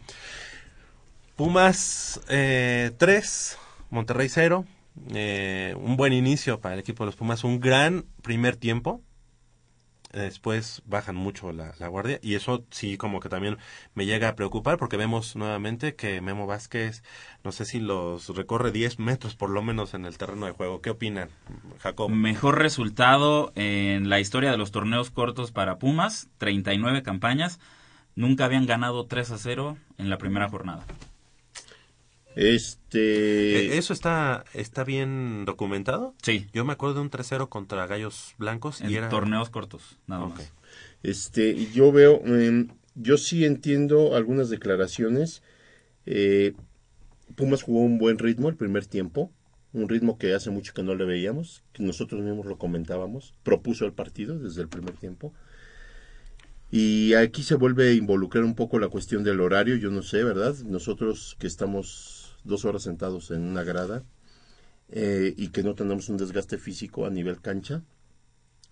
[1.38, 3.58] Pumas 3,
[3.92, 4.66] Monterrey 0.
[4.96, 9.02] Un buen inicio para el equipo de los Pumas, un gran primer tiempo.
[10.12, 13.58] después bajan mucho la, la guardia y eso sí como que también
[13.96, 17.02] me llega a preocupar porque vemos nuevamente que Memo Vázquez
[17.44, 20.82] no sé si los recorre 10 metros por lo menos en el terreno de juego.
[20.82, 21.30] ¿Qué opinan,
[21.80, 22.12] Jacob?
[22.12, 27.60] Mejor resultado en la historia de los torneos cortos para Pumas, 39 campañas.
[28.16, 30.86] Nunca habían ganado 3 a 0 en la primera jornada.
[32.36, 33.68] Este.
[33.68, 36.16] Eh, ¿Eso está, está bien documentado?
[36.22, 36.48] Sí.
[36.54, 39.10] Yo me acuerdo de un 3-0 contra Gallos Blancos En y era...
[39.10, 40.52] torneos cortos, nada más.
[41.04, 45.44] Este, yo veo, em, yo sí entiendo algunas declaraciones.
[46.06, 46.54] Eh,
[47.36, 49.32] Pumas jugó un buen ritmo el primer tiempo,
[49.74, 53.86] un ritmo que hace mucho que no le veíamos, que nosotros mismos lo comentábamos, propuso
[53.86, 55.34] el partido desde el primer tiempo.
[56.72, 60.24] Y aquí se vuelve a involucrar un poco la cuestión del horario, yo no sé,
[60.24, 60.56] ¿verdad?
[60.66, 64.04] Nosotros que estamos dos horas sentados en una grada
[64.90, 67.84] eh, y que no tenemos un desgaste físico a nivel cancha,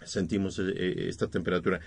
[0.03, 1.79] sentimos eh, eh, esta temperatura.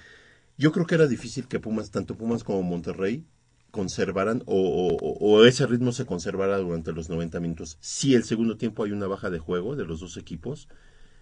[0.59, 3.25] Yo creo que era difícil que Pumas, tanto Pumas como Monterrey,
[3.71, 7.79] conservaran o, o- o ese ritmo se conservara durante los 90 minutos.
[7.81, 10.69] Si el segundo tiempo hay una baja de juego de los dos equipos,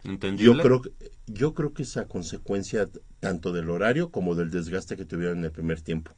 [0.04, 0.44] ¿Entendible?
[0.44, 0.92] yo creo, que-
[1.26, 2.88] yo creo que es a consecuencia
[3.20, 6.12] tanto del horario como del desgaste que tuvieron en el primer tiempo.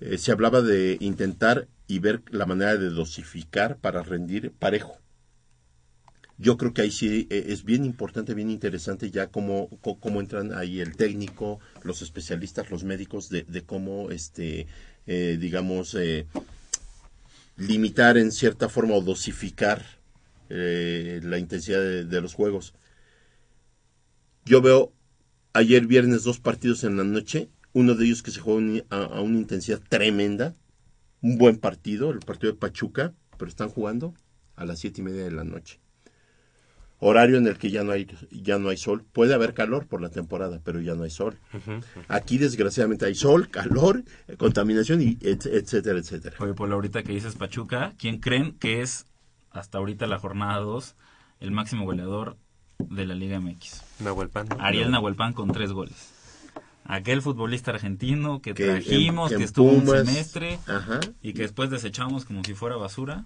[0.00, 4.98] Eh, se hablaba de intentar y ver la manera de dosificar para rendir parejo.
[6.38, 10.52] Yo creo que ahí sí eh, es bien importante, bien interesante ya cómo, cómo entran
[10.52, 14.66] ahí el técnico, los especialistas, los médicos, de, cómo, este,
[15.06, 16.26] eh, digamos, eh,
[17.56, 19.84] limitar en cierta forma o dosificar
[20.48, 22.72] la intensidad de, de los juegos.
[24.44, 24.92] Yo veo
[25.54, 29.38] ayer viernes dos partidos en la noche, uno de ellos que se a, a una
[29.38, 30.54] intensidad tremenda,
[31.26, 34.14] un buen partido, el partido de Pachuca, pero están jugando
[34.54, 35.80] a las siete y media de la noche.
[36.98, 39.04] Horario en el que ya no hay ya no hay sol.
[39.12, 41.36] Puede haber calor por la temporada, pero ya no hay sol.
[42.08, 44.02] Aquí desgraciadamente hay sol, calor,
[44.38, 46.36] contaminación y et- etcétera, etcétera.
[46.38, 49.04] Oye, Polo, ahorita que dices Pachuca, ¿quién creen que es
[49.50, 50.94] hasta ahorita la jornada 2
[51.40, 52.38] el máximo goleador
[52.78, 53.82] de la Liga MX?
[54.00, 54.48] Nahuel Pan.
[54.58, 56.14] Ariel Nahuelpan con tres goles.
[56.88, 61.00] Aquel futbolista argentino que, Que en- trajimos, que que, en estuvo Pumas, un semestre Ajá.
[61.22, 63.24] y que después desechamos como si fuera basura.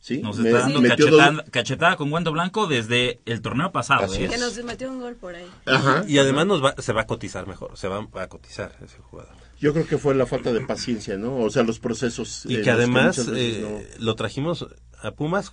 [0.00, 4.04] Sí, Nos me- está dando cachetada, dos- cachetada con guante blanco desde el torneo pasado.
[4.06, 4.28] Así ¿eh?
[4.28, 5.46] Que nos metió un gol por ahí.
[5.64, 6.04] Ajá.
[6.08, 9.32] Y además nos va, se va a cotizar mejor, se va a cotizar ese jugador.
[9.60, 11.36] Yo creo que fue la falta de paciencia, ¿no?
[11.36, 12.44] O sea, los procesos.
[12.46, 13.60] Y eh, que además veces eh,
[13.98, 14.66] no- lo trajimos
[15.00, 15.52] a Pumas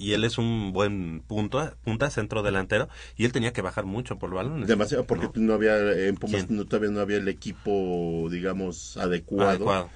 [0.00, 4.18] y él es un buen punto, punta, centro delantero, y él tenía que bajar mucho
[4.18, 4.66] por balones.
[4.66, 5.32] Demasiado, porque No.
[5.48, 5.76] no, había,
[6.08, 9.50] en Pumas no, todavía no había el equipo, digamos, adecuado.
[9.50, 9.90] Adecuado.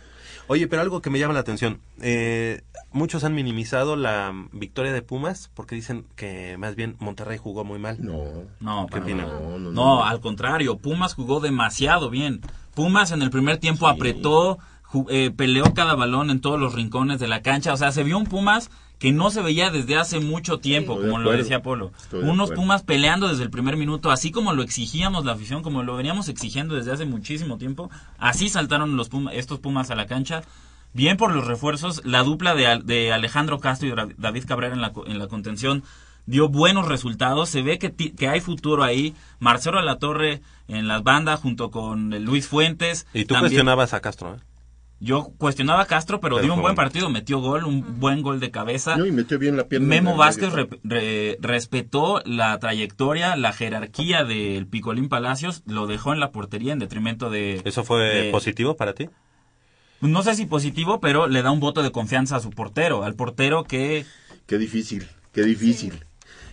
[0.47, 1.81] Oye, pero algo que me llama la atención.
[2.03, 2.61] eh,
[2.93, 7.79] muchos han minimizado la victoria de Pumas porque dicen que más bien Monterrey jugó muy
[7.79, 7.97] mal.
[8.01, 8.25] No.
[8.61, 8.87] No.
[8.87, 10.05] No, no, No, no.
[10.05, 12.43] al contrario, Pumas jugó demasiado bien.
[12.75, 14.59] Pumas en el primer tiempo apretó,
[15.09, 17.73] eh, peleó cada balón en todos los rincones de la cancha.
[17.73, 21.09] O sea, se vio un Pumas que no se veía desde hace mucho tiempo, de
[21.11, 21.93] como lo decía Polo.
[22.01, 22.53] Estoy Unos.
[22.53, 26.29] Pumas peleando desde el primer minuto, así como lo exigíamos la afición, como lo veníamos
[26.29, 27.91] exigiendo desde hace muchísimo tiempo.
[28.19, 30.43] Así saltaron los Puma- estos Pumas a la cancha.
[30.93, 34.81] Bien por los refuerzos, la dupla de, Al- de Alejandro Castro y David Cabrera en
[34.81, 35.83] la, co- en la contención
[36.27, 37.49] dio buenos resultados.
[37.51, 39.15] Se ve que, ti- que hay futuro ahí.
[39.41, 43.07] Marcelo Torre en las bandas junto con eh, Luis Fuentes.
[43.13, 44.39] Y tú También- cuestionabas a Castro, ¿eh?
[45.05, 48.41] Yo cuestionaba a Castro, pero, Pero dio un buen partido, metió gol, un buen gol
[48.41, 48.97] de cabeza.
[48.97, 49.87] No, y metió bien la pierna.
[49.87, 56.15] Memo Vázquez medio re- re- respetó la trayectoria, la jerarquía del Picolín Palacios, lo dejó
[56.15, 57.61] en la portería en detrimento de...
[57.67, 59.11] ¿Eso fue de- positivo para ti?
[60.01, 63.15] No sé si positivo, pero le da un voto de confianza a su portero, al
[63.15, 64.07] portero que...
[64.47, 66.05] Qué difícil, qué difícil.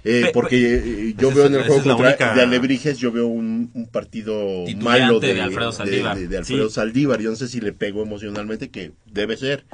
[0.04, 0.76] Eh, Pe- porque
[1.10, 3.70] eh, yo veo es- en el juego es contra única- de Alebrijes, yo veo un,
[3.74, 6.18] un partido Titubeante malo de, de Alfredo Saldívar.
[6.18, 6.76] de- de Alfredo Sí.
[6.76, 7.22] Saldívar.
[7.22, 9.66] Yo no sé si le pegó emocionalmente, que debe ser.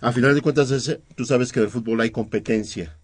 [0.00, 2.96] A final de cuentas, ese- tú sabes que en el fútbol hay competencia.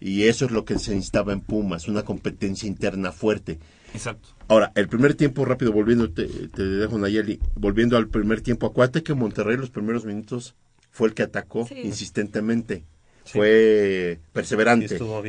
[0.00, 3.58] Y eso es lo que se necesitaba en Pumas, una competencia interna fuerte.
[3.94, 4.28] Exacto.
[4.48, 9.02] Ahora, el primer tiempo, rápido, volviendo, te, te dejo Nayeli, volviendo al primer tiempo, acuérdate
[9.02, 10.54] que Monterrey los primeros minutos
[10.90, 11.74] fue el que atacó Sí.
[11.84, 12.84] insistentemente,
[13.24, 14.86] fue perseverante.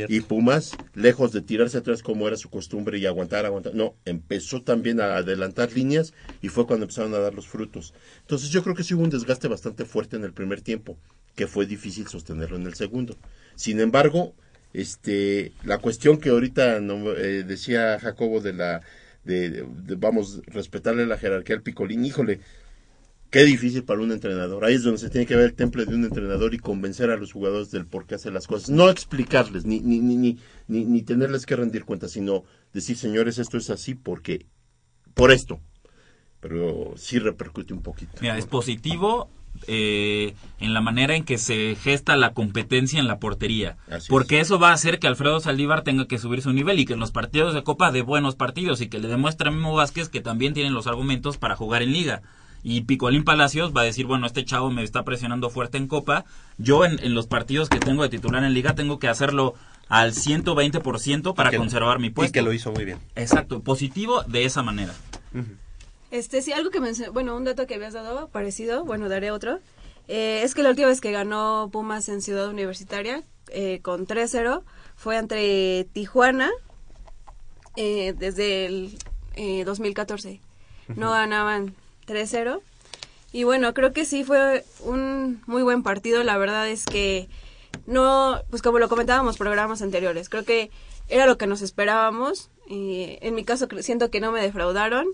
[0.07, 4.61] Y Pumas, lejos de tirarse atrás como era su costumbre y aguantar, aguantar, no, empezó
[4.61, 7.93] también a adelantar líneas y fue cuando empezaron a dar los frutos.
[8.21, 10.97] Entonces yo creo que sí hubo un desgaste bastante fuerte en el primer tiempo,
[11.35, 13.17] que fue difícil sostenerlo en el segundo.
[13.55, 14.33] Sin embargo,
[14.73, 18.81] este la cuestión que ahorita no, eh, decía Jacobo de la
[19.23, 22.41] de, de- de, vamos respetarle la jerarquía al picolín híjole
[23.35, 25.95] qué difícil para un entrenador ahí es donde se tiene que ver el temple de
[25.95, 29.65] un entrenador y convencer a los jugadores del por qué hace las cosas no explicarles
[29.65, 30.37] ni ni, ni, ni,
[30.67, 32.43] ni, ni tenerles que rendir cuentas sino
[32.73, 34.45] decir señores esto es así porque
[35.15, 35.59] por esto.
[36.39, 38.11] Pero sí repercute un poquito.
[38.21, 39.29] Mira, es positivo
[39.67, 43.77] eh, en la manera en que se gesta la competencia en la portería.
[43.89, 46.85] Así porque eso va a hacer que Alfredo Saldívar tenga que subir su nivel y
[46.85, 49.73] que en los partidos de Copa de buenos partidos y que le demuestre a Memo
[49.73, 52.21] Vázquez que también tienen los argumentos para jugar en Liga.
[52.67, 56.25] Y Picolín Palacios va a decir, bueno, este chavo me está presionando fuerte en Copa.
[56.57, 59.53] Yo en, en los partidos que tengo de titular en Liga tengo que hacerlo
[59.87, 62.31] al 120% para que- conservar mi puesto.
[62.31, 62.97] Y que lo hizo muy bien.
[63.15, 64.95] Exacto, positivo de esa manera.
[66.09, 69.59] Este, sí, algo que mencioné, bueno, un dato que habías dado parecido, bueno, daré otro.
[70.07, 73.21] Eh, es que la última vez que ganó Pumas en Ciudad Universitaria
[73.51, 74.63] eh, con 3-0
[74.95, 76.49] fue entre Tijuana
[77.75, 78.97] eh, desde el
[79.35, 80.41] eh, 2014.
[80.95, 81.75] No ganaban
[82.07, 82.61] 3-0.
[83.31, 86.23] Y bueno, creo que sí fue un muy buen partido.
[86.23, 87.27] La verdad es que
[87.85, 90.71] no, pues como lo comentábamos programas anteriores, creo que
[91.09, 92.49] era lo que nos esperábamos.
[92.67, 95.05] Y en mi caso siento que no me defraudaron.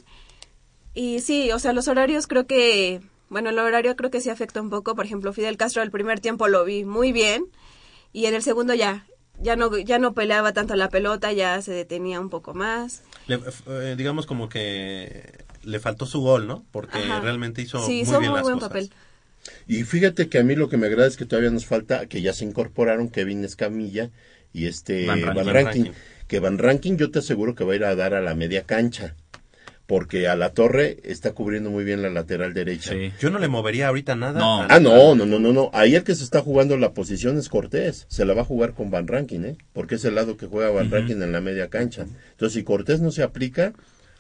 [0.93, 4.61] Y sí, o sea, los horarios creo que, bueno, el horario creo que sí afecta
[4.61, 4.95] un poco.
[4.95, 7.45] Por ejemplo, Fidel Castro el primer tiempo lo vi muy bien
[8.13, 9.05] y en el segundo ya,
[9.39, 13.03] ya no, ya no peleaba tanto la pelota, ya se detenía un poco más.
[13.27, 16.65] Le- eh, digamos como que le faltó su gol, ¿no?
[16.71, 17.19] Porque Ajá.
[17.21, 18.69] realmente hizo sí, muy hizo bien muy las buen cosas.
[18.69, 18.91] papel.
[19.67, 22.21] Y fíjate que a mí lo que me agrada es que todavía nos falta que
[22.21, 24.09] ya se incorporaron Kevin Escamilla
[24.53, 25.91] y este Van Van.
[26.27, 28.63] Que Van Rankin yo te aseguro que va a ir a dar a la media
[28.63, 29.15] cancha.
[29.87, 32.91] Porque a la torre está cubriendo muy bien la lateral derecha.
[32.93, 33.11] Sí.
[33.19, 34.39] Yo no le movería ahorita nada.
[34.39, 34.61] No.
[34.61, 35.69] a- Ah, no, no, no, no, no.
[35.73, 38.05] Ahí el que se está jugando la posición es Cortés.
[38.07, 39.57] Se la va a jugar con Van Rankin, ¿eh?
[39.73, 40.89] Porque es el lado que juega Van.
[40.91, 42.03] Rankin en la media cancha.
[42.31, 43.73] Entonces, si Cortés no se aplica,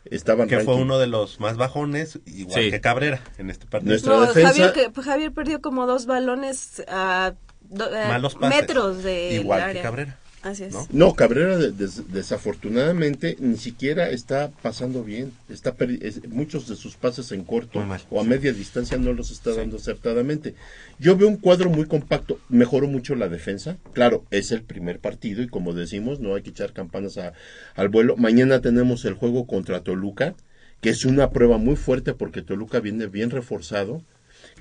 [0.05, 0.73] está Van que Rankin.
[0.73, 2.71] fue uno de los más bajones, igual Sí.
[2.71, 3.91] que Cabrera en este partido.
[3.91, 8.59] Nuestra No, defensa- Javier, que, Javier perdió como dos balones a do- eh, Malos pases.
[8.61, 9.81] metros de Igual que área.
[9.83, 10.17] Cabrera.
[10.43, 10.73] Así es.
[10.73, 10.87] ¿no?
[10.91, 15.31] No, Cabrera de- des- desafortunadamente ni siquiera está pasando bien.
[15.49, 18.01] Está perdi- es- muchos de sus pases en corto mal.
[18.09, 20.55] o a media distancia no los está dando acertadamente.
[20.99, 22.39] Yo veo un cuadro muy compacto.
[22.49, 23.77] Mejoró mucho la defensa.
[23.93, 27.33] Claro, es el primer partido y como decimos, no hay que echar campanas a-
[27.75, 28.17] al vuelo.
[28.17, 30.35] Mañana tenemos el juego contra Toluca,
[30.81, 34.01] que es una prueba muy fuerte porque Toluca viene bien reforzado.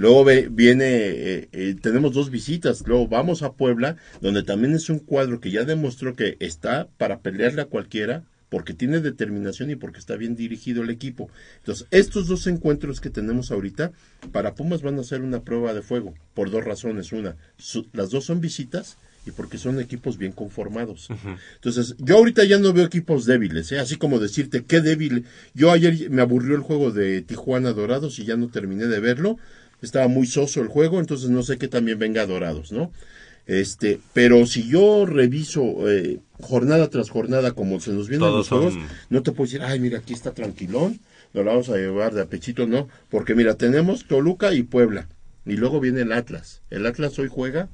[0.00, 2.84] Luego ve- viene, eh, eh, tenemos dos visitas.
[2.86, 7.20] Luego vamos a Puebla, donde también es un cuadro que ya demostró que está para
[7.20, 11.28] pelearle a cualquiera, porque tiene determinación y porque está bien dirigido el equipo.
[11.58, 13.92] Entonces, estos dos encuentros que tenemos ahorita,
[14.32, 17.12] para Pumas van a ser una prueba de fuego, por dos razones.
[17.12, 18.96] Una, su- las dos son visitas
[19.26, 21.08] y porque son equipos bien conformados.
[21.56, 23.78] Entonces, yo ahorita ya no veo equipos débiles, ¿eh?
[23.78, 25.26] así como decirte qué débil.
[25.52, 29.36] Yo ayer me aburrió el juego de Tijuana Dorados y ya no terminé de verlo.
[29.82, 32.92] Estaba muy soso el juego, entonces no sé qué también venga Dorados, ¿no?
[33.46, 38.48] Este, pero si yo reviso eh, jornada tras jornada como se nos vienen Todos los
[38.48, 41.00] juegos, son- no te puedo decir, ay, mira, aquí está tranquilón,
[41.32, 45.08] nos la vamos a llevar de apechito, no, porque mira, tenemos Toluca y Puebla,
[45.46, 46.62] y luego viene el Atlas.
[46.70, 47.68] El Atlas hoy juega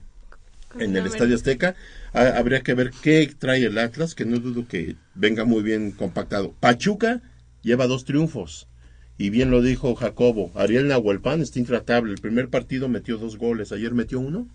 [0.78, 1.74] en el Estadio Azteca.
[2.12, 5.90] Ha- habría que ver qué trae el Atlas, que no dudo que venga muy bien
[5.90, 6.54] compactado.
[6.60, 7.20] Pachuca
[7.62, 8.68] lleva dos triunfos.
[9.18, 12.12] Y bien lo dijo Jacobo, Ariel Nahuelpan está intratable.
[12.12, 14.47] El primer partido metió dos goles, ayer metió uno.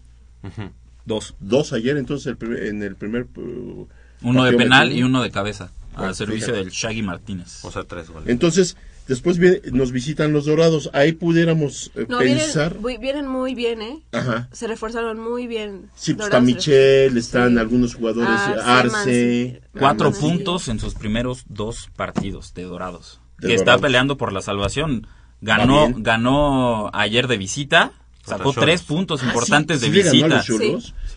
[1.06, 1.36] Dos.
[1.40, 3.28] Dos ayer, entonces el primer- en el primer...
[3.36, 3.88] uh,
[4.22, 5.24] Uno de penal metió y uno.
[5.24, 5.72] de cabeza.
[5.94, 6.64] Bueno, al servicio fíjate.
[6.64, 7.66] del Shaggy Martínez.
[7.66, 8.30] O sea, tres goles.
[8.30, 8.78] Entonces,
[9.08, 10.90] después viene- nos visitan los Dorados.
[10.94, 12.70] Ahí pudiéramos eh, No, pensar...
[12.78, 14.04] vienen, muy- vienen muy bien, ¿eh?
[14.12, 14.48] Ajá.
[14.52, 15.90] Se reforzaron muy bien.
[15.96, 16.40] Sí, pues está.
[16.40, 17.60] Michel, están Sí.
[17.60, 18.62] algunos jugadores, Arce,
[18.96, 19.62] Arce.
[19.78, 23.20] Cuatro Ah, puntos en sus primeros dos partidos de Dorados.
[23.42, 25.08] Que está peleando por la salvación.
[25.08, 27.92] Va Ganó, ganó ayer de visita.
[28.24, 30.44] Sacó tres puntos importantes de visita.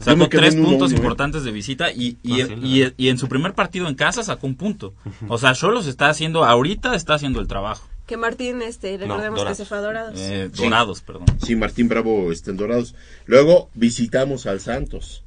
[0.01, 3.53] Sacó tres puntos importantes de visita y, y, sí, y- la y en su primer
[3.55, 4.95] partido en casa sacó un punto.
[5.29, 7.87] O sea, Cholos está haciendo, ahorita está haciendo el trabajo.
[8.07, 10.15] Que Martín, este, recordemos que se fue a Dorados.
[10.19, 10.65] Eh, Sí.
[10.65, 11.25] Dorados, perdón.
[11.43, 12.95] Sí, Martín Bravo está en Dorados.
[13.27, 15.25] Luego visitamos al Santos.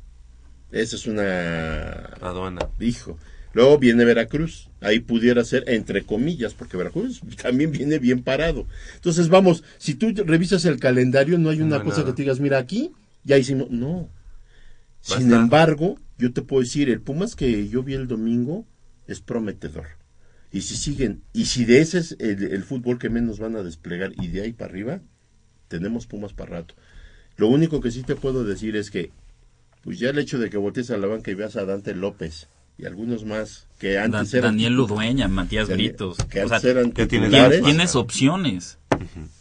[0.71, 1.91] Esa es una...
[2.21, 2.67] Aduana.
[2.79, 3.17] Hijo.
[3.53, 4.69] Luego viene Veracruz.
[4.81, 8.67] Ahí pudiera ser entre comillas, porque Veracruz también viene bien parado.
[8.95, 12.11] Entonces, vamos, si tú revisas el calendario, no hay una No cosa nada.
[12.11, 12.91] que te digas, mira, aquí
[13.23, 13.69] ya hicimos...
[13.71, 14.09] No.
[15.01, 18.65] Sin embargo, yo te puedo decir, el Pumas que yo vi el domingo
[19.07, 19.85] es prometedor.
[20.51, 23.63] Y si siguen, y si de ese es el, el fútbol que menos van a
[23.63, 25.01] desplegar y de ahí para arriba,
[25.67, 26.75] tenemos Pumas para rato.
[27.37, 29.11] Lo único que sí te puedo decir es que,
[29.83, 32.49] pues ya el hecho de que voltees a la banca y veas a Dante López
[32.77, 34.51] y algunos más que antes Dan- eran...
[34.53, 36.17] Daniel Ludueña, Matías Daniel- Britos.
[36.29, 37.61] Que O sea, eran tienes titulares.
[37.61, 38.77] tien- tienes opciones.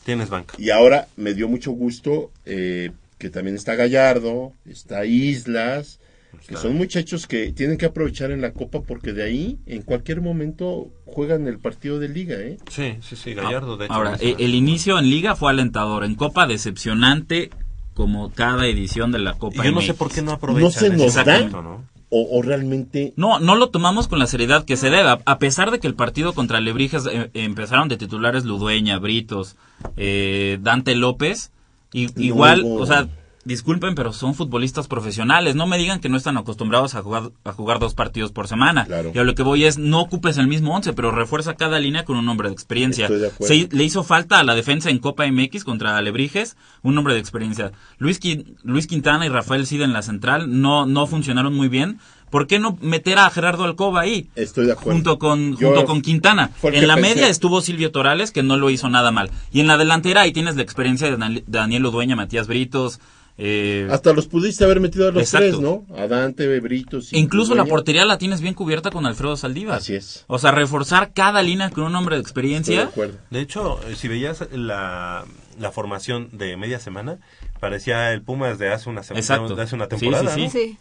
[0.05, 0.55] Tienes banca.
[0.59, 5.99] Y ahora me dio mucho gusto eh, que también está Gallardo, está Islas,
[6.47, 10.21] que son muchachos que tienen que aprovechar en la Copa porque de ahí en cualquier
[10.21, 12.59] momento juegan el partido de liga, ¿eh?
[12.71, 13.95] Sí, sí, sí, Gallardo, de hecho.
[13.95, 16.05] Ahora, el inicio en Liga fue alentador.
[16.05, 17.51] En Copa, decepcionante,
[17.95, 19.63] como cada edición de la Copa.
[19.63, 19.87] Y yo no MX.
[19.87, 21.85] sé por qué no aprovechan No se ese nos da momento, ¿no?
[22.09, 25.09] O, o realmente No, no lo tomamos con la seriedad que se debe.
[25.25, 29.57] A- pesar de que el partido contra Lebrijes eh, empezaron de titulares Ludueña, Britos,
[29.97, 31.51] eh, Dante López,
[31.93, 33.09] y, igual, o sea,
[33.47, 35.55] disculpen, pero son futbolistas profesionales.
[35.55, 38.85] No me digan que no están acostumbrados a jugar, a jugar dos partidos por semana.
[38.85, 39.13] Claro.
[39.15, 42.05] Y a lo que voy es, no ocupes el mismo once, pero refuerza cada línea
[42.05, 43.05] con un hombre de experiencia.
[43.07, 43.55] Estoy de acuerdo.
[43.55, 47.21] Se- le hizo falta a la defensa en Copa MX contra Alebrijes, un hombre de
[47.21, 47.73] experiencia.
[47.99, 48.21] Luis,
[48.65, 51.99] Luis Quintana y Rafael Cid en la central no, no funcionaron muy bien.
[52.31, 54.29] ¿Por qué no meter a Gerardo Alcoba ahí?
[54.35, 54.91] estoy de acuerdo.
[54.95, 56.51] Junto con, Yo- junto con Quintana.
[56.65, 57.11] En la pensé.
[57.15, 59.31] media estuvo Silvio Torales, que no lo hizo nada mal.
[59.53, 62.99] Y en la delantera ahí tienes la experiencia de Dan- Daniel Udueña, Matías Britos.
[63.39, 65.47] Eh, Hasta los pudiste haber metido a los Exacto.
[65.47, 65.85] tres, ¿no?
[65.97, 67.13] A Dante, Bebritos.
[67.13, 69.79] y incluso la portería la tienes bien cubierta con Alfredo Saldívar.
[69.79, 70.25] Así es.
[70.27, 72.83] O sea, reforzar cada línea con un hombre de Estoy de experiencia.
[72.85, 73.19] acuerdo.
[73.31, 75.25] De hecho, eh, si veías la,
[75.59, 77.19] la formación de media semana,
[77.61, 79.55] parecía el Pumas de hace una semana, Exacto.
[79.55, 80.51] de hace una Sí, temporada, sí, ¿no?
[80.51, 80.79] Sí.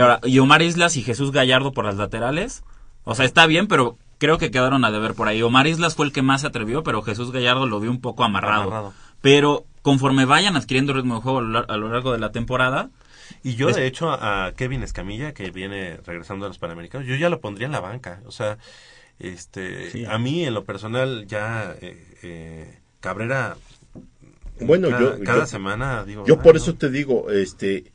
[0.00, 2.62] Ahora, y Omar Islas y Jesús Gallardo por las laterales.
[3.04, 5.42] O sea, está bien, pero creo que quedaron a deber por ahí.
[5.42, 8.24] Omar Islas fue el que más se atrevió, pero Jesús Gallardo lo vio un poco
[8.24, 8.62] amarrado.
[8.62, 8.92] Amarrado.
[9.20, 12.30] Pero conforme vayan adquiriendo ritmo de juego a lo, lar- a lo largo de la
[12.32, 12.90] temporada,
[13.42, 17.14] Y yo, Es- de hecho, a Kevin Escamilla, que viene regresando a los Panamericanos, yo
[17.14, 18.20] ya lo pondría en la banca.
[18.24, 18.56] O sea,
[19.18, 20.04] este, Sí.
[20.06, 23.56] a mí, en lo personal, ya eh, eh, Cabrera,
[24.60, 26.24] Bueno, cada, yo, cada yo- semana, digo...
[26.26, 26.60] Yo "Ay, por no".
[26.60, 27.92] eso te digo, este,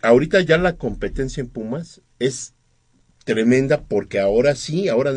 [0.00, 2.54] ahorita ya la competencia en Pumas es
[3.24, 5.12] tremenda porque ahora sí, ahora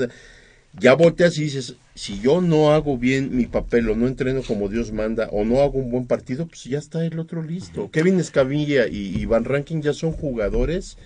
[0.74, 4.68] ya volteas y dices, si yo no hago bien mi papel o no entreno como
[4.70, 7.90] Dios manda o no hago un buen partido, pues ya está el otro listo.
[7.90, 10.98] Kevin Escamilla y, y Van Ranking ya son jugadores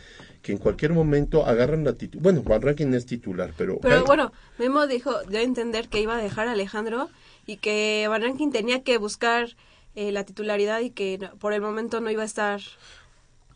[0.41, 2.23] que en cualquier momento agarran la titular.
[2.23, 3.77] Bueno, Van Ranking es titular, pero...
[3.81, 7.09] Pero bueno, Memo dijo, dio a entender que iba a dejar a Alejandro
[7.45, 9.55] y que Van Rankin tenía que buscar
[9.95, 12.61] eh, la titularidad y que no- por el momento no iba a estar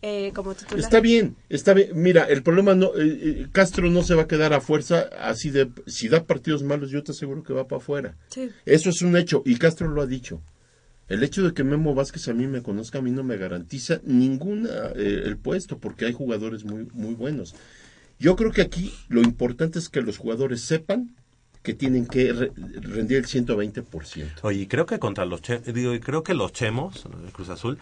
[0.03, 0.79] eh, como titular.
[0.83, 1.89] Está bien, está bien.
[1.95, 5.49] Mira, el problema no, eh, eh, Castro no se va a quedar a fuerza así
[5.49, 8.17] de, si da partidos malos, yo te aseguro que va para afuera.
[8.27, 8.51] Sí.
[8.65, 10.41] Eso es un hecho y Castro lo ha dicho.
[11.07, 13.99] El hecho de que Memo Vázquez a mí me conozca a mí no me garantiza
[14.03, 17.55] ninguna eh, el puesto porque hay jugadores muy muy buenos.
[18.19, 21.15] Yo creo que aquí lo importante es que los jugadores sepan
[21.61, 22.51] que tienen que re-
[22.81, 24.25] rendir el 120%.
[24.41, 27.77] Oye, creo que contra los che- digo, y creo que los chemos, el Cruz Azul,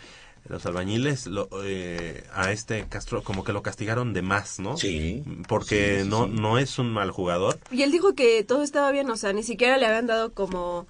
[0.47, 4.75] los albañiles, lo, eh, a este Castro como que lo castigaron de más, ¿no?
[4.77, 5.23] Sí.
[5.47, 6.31] Porque Sí, sí, no sí.
[6.33, 7.59] no es un mal jugador.
[7.71, 10.87] Y él dijo que todo estaba bien, o sea, ni siquiera le habían dado como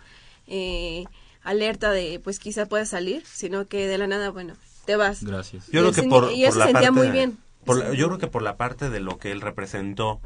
[0.48, 1.06] eh,
[1.44, 4.53] alerta de, pues quizá pueda salir, sino que de la nada, bueno,
[4.86, 5.23] te vas.
[5.23, 5.65] gracias.
[5.68, 7.38] Yo Y creo que se- por, y él por se la sentía parte, muy bien.
[7.65, 10.19] por la- yo creo que por la parte de lo que él representó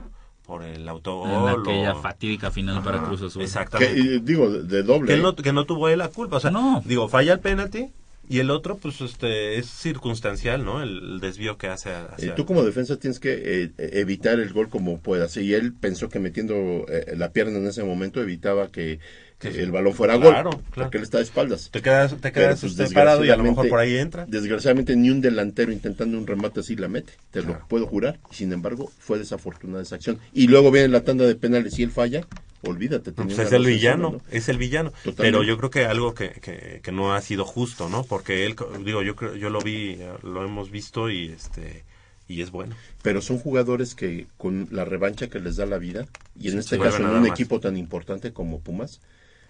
[0.45, 3.41] por el autogol En aquella o- fatídica final para Cruz Azul.
[3.41, 4.19] Exactamente.
[4.19, 5.07] digo, de, doble.
[5.07, 5.22] que, ¿eh?
[5.22, 6.38] no, que no tuvo él la culpa.
[6.38, 6.81] O sea, No.
[6.85, 7.89] digo, falla el penalti
[8.30, 10.81] y el otro, pues, este, es circunstancial, ¿no?
[10.81, 12.35] El, el desvío que hace Eh, hacia...
[12.35, 15.38] tú como defensa tienes que eh, eh, evitar el gol como puedas.
[15.38, 18.99] Y él pensó que metiendo eh, la pierna en ese momento evitaba que,
[19.39, 19.60] que Sí.
[19.60, 20.60] el balón fuera Claro, gol.
[20.72, 20.85] claro.
[20.88, 21.69] Porque él está de espaldas.
[21.72, 24.26] Te quedas, te Pero, quedas pues, parado y a lo mejor por ahí entra.
[24.27, 27.14] Desgraciadamente ni un delantero intentando un remate así la mete.
[27.31, 27.60] Te Claro.
[27.60, 28.19] lo puedo jurar.
[28.31, 30.19] Sin embargo, fue desafortunada esa acción.
[30.34, 32.26] Y luego viene la tanda de penales y él falla.
[32.65, 33.11] Olvídate.
[33.11, 34.91] tenía Pues es el villano, es el villano.
[34.91, 35.21] Totalmente.
[35.23, 38.03] Pero yo creo que algo que, que, que no ha sido justo, ¿no?
[38.03, 41.83] Porque él, digo, yo creo- yo lo vi, lo hemos visto y este
[42.27, 42.75] y es bueno.
[43.03, 46.59] Pero son jugadores que con la revancha que les da la vida, y en Sí,
[46.59, 47.29] este caso en a un más.
[47.29, 48.99] equipo tan importante como Pumas,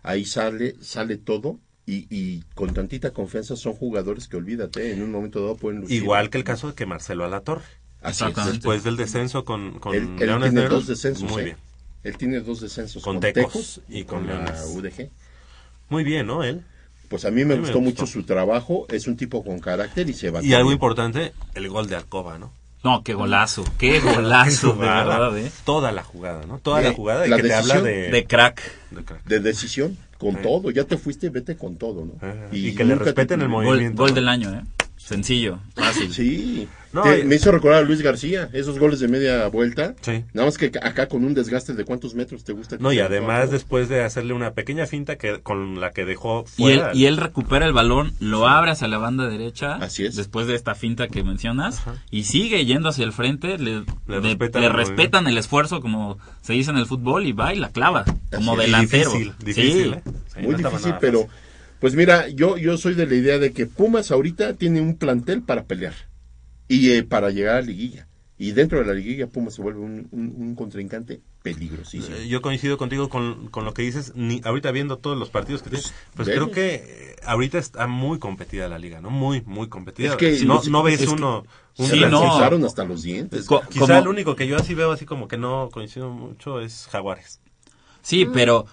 [0.03, 5.11] ahí sale, sale todo y, y con tantita confianza son jugadores que olvídate, en un
[5.11, 5.95] momento dado pueden lucir.
[6.03, 7.63] Igual que el caso de que Marcelo Alatorre.
[8.01, 8.35] Así es.
[8.45, 11.31] Después del descenso con, con él Leones tiene Negros, dos descensos.
[11.31, 11.45] muy ¿eh?
[11.45, 11.57] bien.
[12.05, 14.65] Él tiene dos descensos Con con, Tecos Tecos, y con con la Leones.
[14.73, 15.09] UDG.
[15.89, 16.43] Muy bien, ¿no?
[16.43, 16.61] Él.
[17.09, 18.01] Pues a mí me Sí, me gustó gustó.
[18.01, 20.41] mucho su trabajo, es un tipo con carácter y se va.
[20.43, 22.51] Y algo importante, el gol de Alcoba, ¿no?
[22.83, 25.51] No, qué golazo, qué golazo, de verdad, ¿eh?
[25.65, 26.59] Toda la jugada, ¿no?
[26.59, 28.11] Toda Eh, la jugada y la que te habla decisión de...
[28.11, 28.61] De crack.
[28.91, 29.23] de crack.
[29.25, 32.13] de decisión, con todo, ya te fuiste, vete con todo, ¿no?
[32.21, 32.47] Ajá.
[32.51, 34.01] Y que le respeten te- el Gol, movimiento.
[34.03, 34.15] gol ¿no?
[34.15, 34.61] del año, ¿eh?
[35.05, 36.11] Sencillo, fácil.
[36.11, 36.67] Sí.
[36.91, 39.93] No, Te- y- me hizo recordar a Luis García, esos goles de media vuelta.
[40.01, 40.23] Sí.
[40.33, 42.77] Nada más que acá con un desgaste de cuántos metros te gusta.
[42.79, 46.69] No, y además después de hacerle una pequeña finta que con la que dejó Y
[46.69, 46.95] él, fuera.
[46.95, 49.75] y él recupera el balón, lo abre hacia la banda derecha.
[49.75, 50.15] Así es.
[50.15, 51.79] Después de esta finta que mencionas.
[51.79, 52.01] Ajá.
[52.09, 53.59] Y sigue yendo hacia el frente.
[53.59, 57.25] Le, Le de- respetan le el respetan el esfuerzo, como se dice en el fútbol,
[57.27, 58.05] y va y la clava.
[58.33, 59.11] Como delantero.
[59.11, 59.89] Difícil, difícil, Sí.
[59.89, 60.01] ¿eh?
[60.33, 61.35] Sí, Muy no difícil, pero fácil.
[61.85, 65.43] Pues mira, yo yo soy de la idea de que Pumas ahorita tiene un plantel
[65.43, 65.93] para pelear.
[66.67, 68.07] Y eh, para llegar a la liguilla.
[68.39, 72.15] Y dentro de la liguilla, Pumas se vuelve un, un- un contrincante peligrosísimo.
[72.15, 74.13] Eh, Yo coincido contigo con, con lo que dices.
[74.15, 75.85] Ni, ahorita viendo todos los partidos que tiene,
[76.15, 76.33] pues ve.
[76.33, 79.11] creo que eh, ahorita está muy competida la liga, ¿no?
[79.11, 80.09] Muy, muy competida.
[80.09, 81.45] Es que no, los- no ves es que uno.
[81.77, 82.65] un Sí, no.
[82.65, 83.45] hasta los dientes.
[83.45, 86.61] Co- Quizá como- el único que yo así veo así como que no coincido mucho
[86.61, 87.41] es Jaguares.
[88.01, 88.65] Sí, pero...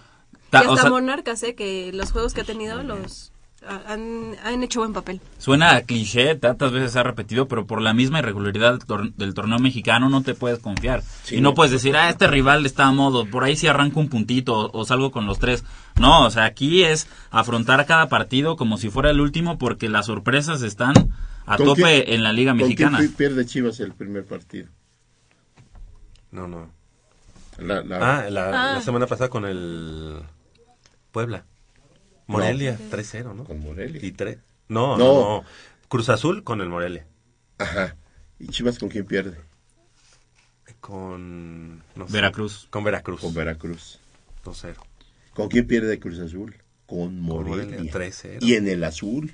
[0.53, 1.55] Y ta- hasta o sea, Monarcas, ¿eh?
[1.55, 3.33] Que los juegos que ha tenido los
[3.67, 5.21] ha- han, han hecho buen papel.
[5.39, 9.15] Suena a cliché, tantas veces se ha repetido, pero por la misma irregularidad del, tor-
[9.15, 11.03] del torneo mexicano no te puedes confiar.
[11.23, 14.01] Sí, y no, puedes decir, ah, este rival está a modo, por ahí sí arranco
[14.01, 15.65] un puntito o, o salgo con los tres.
[16.01, 20.07] No, o sea, aquí es afrontar cada partido como si fuera el último porque las
[20.07, 20.95] sorpresas están
[21.47, 22.99] a ¿Con tope quién- en la Liga ¿Con quién Mexicana.
[22.99, 24.69] pi- pierde Chivas el primer partido?
[26.31, 26.69] No, no.
[27.59, 28.75] La, la- Ah, la, Ah.
[28.75, 30.21] la semana pasada con el
[31.13, 31.45] Puebla.
[32.27, 33.45] Morelia, 3-0, ¿no?
[33.45, 34.05] Con Morelia.
[34.05, 34.39] Y tres.
[34.69, 35.05] No, No.
[35.05, 35.45] no, no.
[35.89, 37.07] Cruz Azul con el Morelia.
[37.59, 37.97] Ajá.
[38.39, 39.37] ¿Y Chivas con quién pierde?
[40.81, 41.79] Con.
[41.95, 42.67] no sé, Veracruz.
[42.71, 43.21] Con Veracruz.
[43.21, 43.99] Con Veracruz.
[44.45, 44.75] 2-0.
[45.35, 46.57] ¿Con quién pierde Cruz Azul?
[46.87, 47.65] Con Morelia.
[47.67, 48.39] Morelia, 3-0.
[48.41, 49.33] Y en el azul.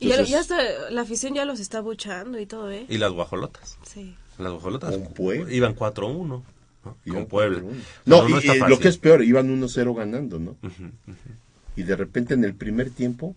[0.00, 2.84] Y ya, Entonces- ya hasta la afición ya los está buchando y todo, ¿eh?
[2.88, 3.78] Y las guajolotas.
[3.86, 4.16] Sí.
[4.38, 4.96] Las guajolotas.
[5.16, 5.52] Con.
[5.52, 6.42] Iban 4-1.
[6.84, 6.96] ¿No?
[7.12, 7.62] Con Puebla.
[8.06, 10.56] No, y, eh, lo que es peor, iban 1-0 ganando, ¿no?
[11.76, 13.34] Y de repente en el primer tiempo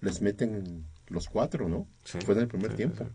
[0.00, 1.86] les meten los cuatro, ¿no?
[2.04, 3.04] Sí, Fue en el primer sí, tiempo.
[3.04, 3.10] sí,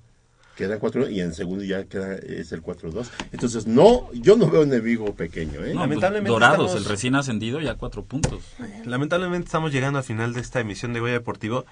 [0.57, 3.07] Quedan cuatro y en el segundo ya queda, es el 4-2.
[3.34, 5.74] Entonces, no, yo no veo enemigo pequeño, ¿eh?
[5.74, 8.41] No, pues, Lamentablemente Dorados, estamos- el recién ascendido, ya cuatro puntos.
[8.86, 11.66] Lamentablemente estamos llegando al final de esta emisión de Goya Deportivo,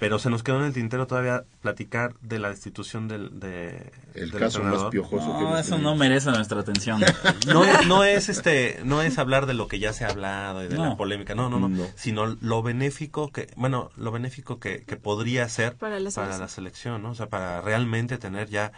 [0.00, 4.30] pero se nos quedó en el tintero todavía platicar de la destitución del, de, el
[4.30, 4.90] del caso más entrenador.
[4.90, 5.90] piojoso que No, hemos eso tenido.
[5.90, 7.00] no merece nuestra atención.
[7.46, 10.64] No es, no es este, no es hablar de lo que ya se ha hablado
[10.64, 11.86] y de la polémica, no, no, no, No.
[11.94, 16.40] sino lo benéfico que, bueno, lo benéfico que, que podría ser Para la selección.
[16.40, 17.10] la selección, ¿no?
[17.10, 18.72] O sea, para realmente tener ya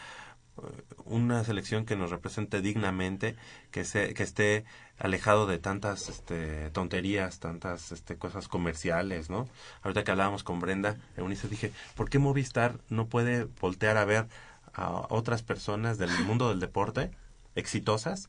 [0.58, 0.62] eh,
[1.04, 3.36] una selección que nos represente dignamente,
[3.70, 4.64] que se, que esté
[5.02, 9.48] alejado de tantas este, tonterías, tantas este, cosas comerciales, ¿no?
[9.82, 14.28] Ahorita que hablábamos con Brenda Eunice dije, ¿por qué Movistar no puede voltear a ver
[14.72, 17.10] a otras personas del mundo del deporte
[17.56, 18.28] exitosas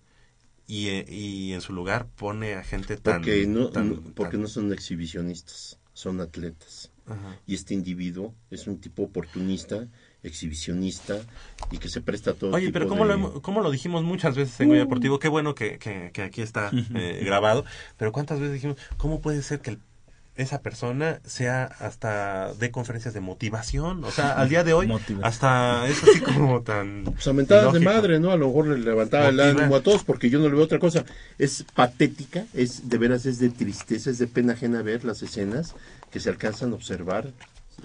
[0.66, 3.22] y, eh, y en su lugar pone a gente tan...
[3.22, 6.92] Porque, no, tan- no- porque tan- no son exhibicionistas, son atletas.
[7.06, 7.38] Ajá.
[7.46, 9.88] Y este individuo es un tipo oportunista,
[10.24, 11.18] exhibicionista
[11.72, 13.72] y que se presta a todo Oye, tipo pero ¿cómo, de- lo, hemos- cómo lo
[13.72, 15.20] dijimos muchas veces en Goya Deportivo?
[15.20, 17.66] Qué bueno que, que, que aquí está eh, grabado.
[17.98, 19.80] Pero ¿cuántas veces dijimos, cómo puede ser que el-
[20.36, 24.04] esa persona sea hasta de conferencias de motivación?
[24.04, 24.92] O sea, al día de hoy,
[25.22, 27.04] hasta es así como tan...
[27.04, 27.26] Pues
[27.74, 28.32] de madre, ¿no?
[28.32, 30.80] A lo mejor le levantaba el ánimo a todos porque yo no le veo otra
[30.80, 31.06] cosa.
[31.38, 35.76] Es patética, es de veras es de tristeza, es de pena ajena ver las escenas
[36.10, 37.28] que se alcanzan a observar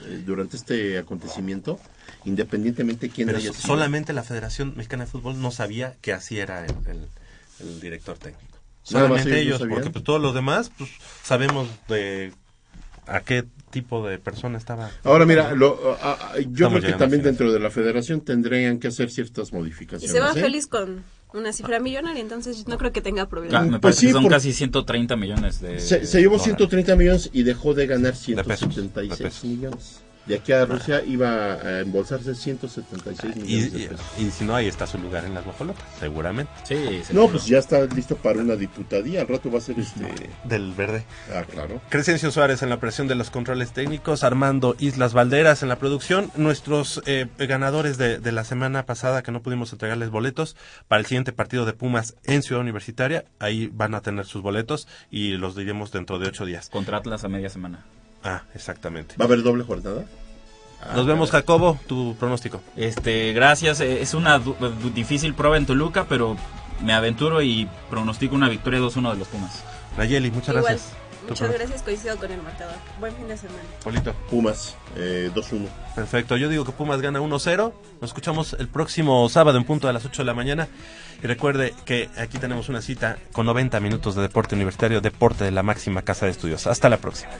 [0.06, 1.78] eh, durante este acontecimiento,
[2.28, 3.62] independientemente quién Pero haya sido.
[3.66, 7.08] solamente la Federación Mexicana de Fútbol no sabía que así era el, el-
[7.60, 8.58] el director técnico.
[8.82, 10.88] Solamente ellos porque pues, todos los demás pues,
[11.22, 12.32] sabemos de
[13.06, 14.90] a qué tipo de persona estaba.
[15.04, 18.78] Ahora mira, lo- a- a- yo Estamos creo que también dentro de la federación tendrían
[18.78, 20.10] que hacer ciertas Y modificaciones.
[20.10, 20.40] se va ¿eh?
[20.40, 21.02] feliz con
[21.34, 23.60] una cifra millonaria, entonces no creo que tenga problema.
[23.62, 26.44] me Pues parece sí, que son por- casi 130 millones de Se, se llevó dólares.
[26.44, 29.44] 130 millones y dejó de ganar pesos, de 176 pesos.
[29.44, 30.00] millones.
[30.28, 34.06] De aquí a Rusia iba a embolsarse 176 Y, millones de y- pesos.
[34.18, 36.52] y si no, ahí está su lugar en las guajolotas, seguramente.
[36.64, 37.28] Sí, No, seguro.
[37.32, 39.22] pues ya está listo para una diputadía.
[39.22, 40.06] Al rato va a ser este.
[40.44, 41.04] Del verde.
[41.34, 41.80] Ah, claro.
[41.88, 46.30] Crescencio Suárez en la presión de los controles técnicos, Armando Islas Valderas en la producción,
[46.36, 50.56] nuestros eh, ganadores de, de la semana pasada que no pudimos entregarles boletos
[50.88, 54.86] para el siguiente partido de Pumas en Ciudad Universitaria, ahí van a tener sus boletos
[55.10, 56.68] y los diremos dentro de ocho días.
[56.68, 57.84] Contra Atlas a media semana.
[58.24, 59.14] Ah, exactamente.
[59.20, 60.04] ¿Va a haber doble jornada?
[60.82, 62.60] Ah, Nos vemos, Jacobo, tu pronóstico.
[62.76, 63.80] Este, gracias.
[63.80, 64.56] eh, Es una du-
[64.94, 66.36] difícil prueba en Toluca, pero
[66.84, 69.64] me aventuro y pronostico una victoria 2-1 de los Pumas.
[69.96, 70.92] Nayeli, muchas Igual, gracias.
[71.28, 72.76] Muchas gracias, coincido con el marcador.
[73.00, 73.58] Buen fin de semana.
[73.84, 74.14] Polito.
[74.30, 75.68] Pumas, eh, 2-1.
[75.94, 77.74] Perfecto, yo digo que Pumas gana 1-0.
[78.00, 80.68] Nos escuchamos el próximo sábado en punto a las 8 de la mañana.
[81.22, 85.50] Y recuerde que aquí tenemos una cita con 90 minutos de deporte universitario, deporte de
[85.50, 86.66] la máxima casa de estudios.
[86.68, 87.32] Hasta la próxima.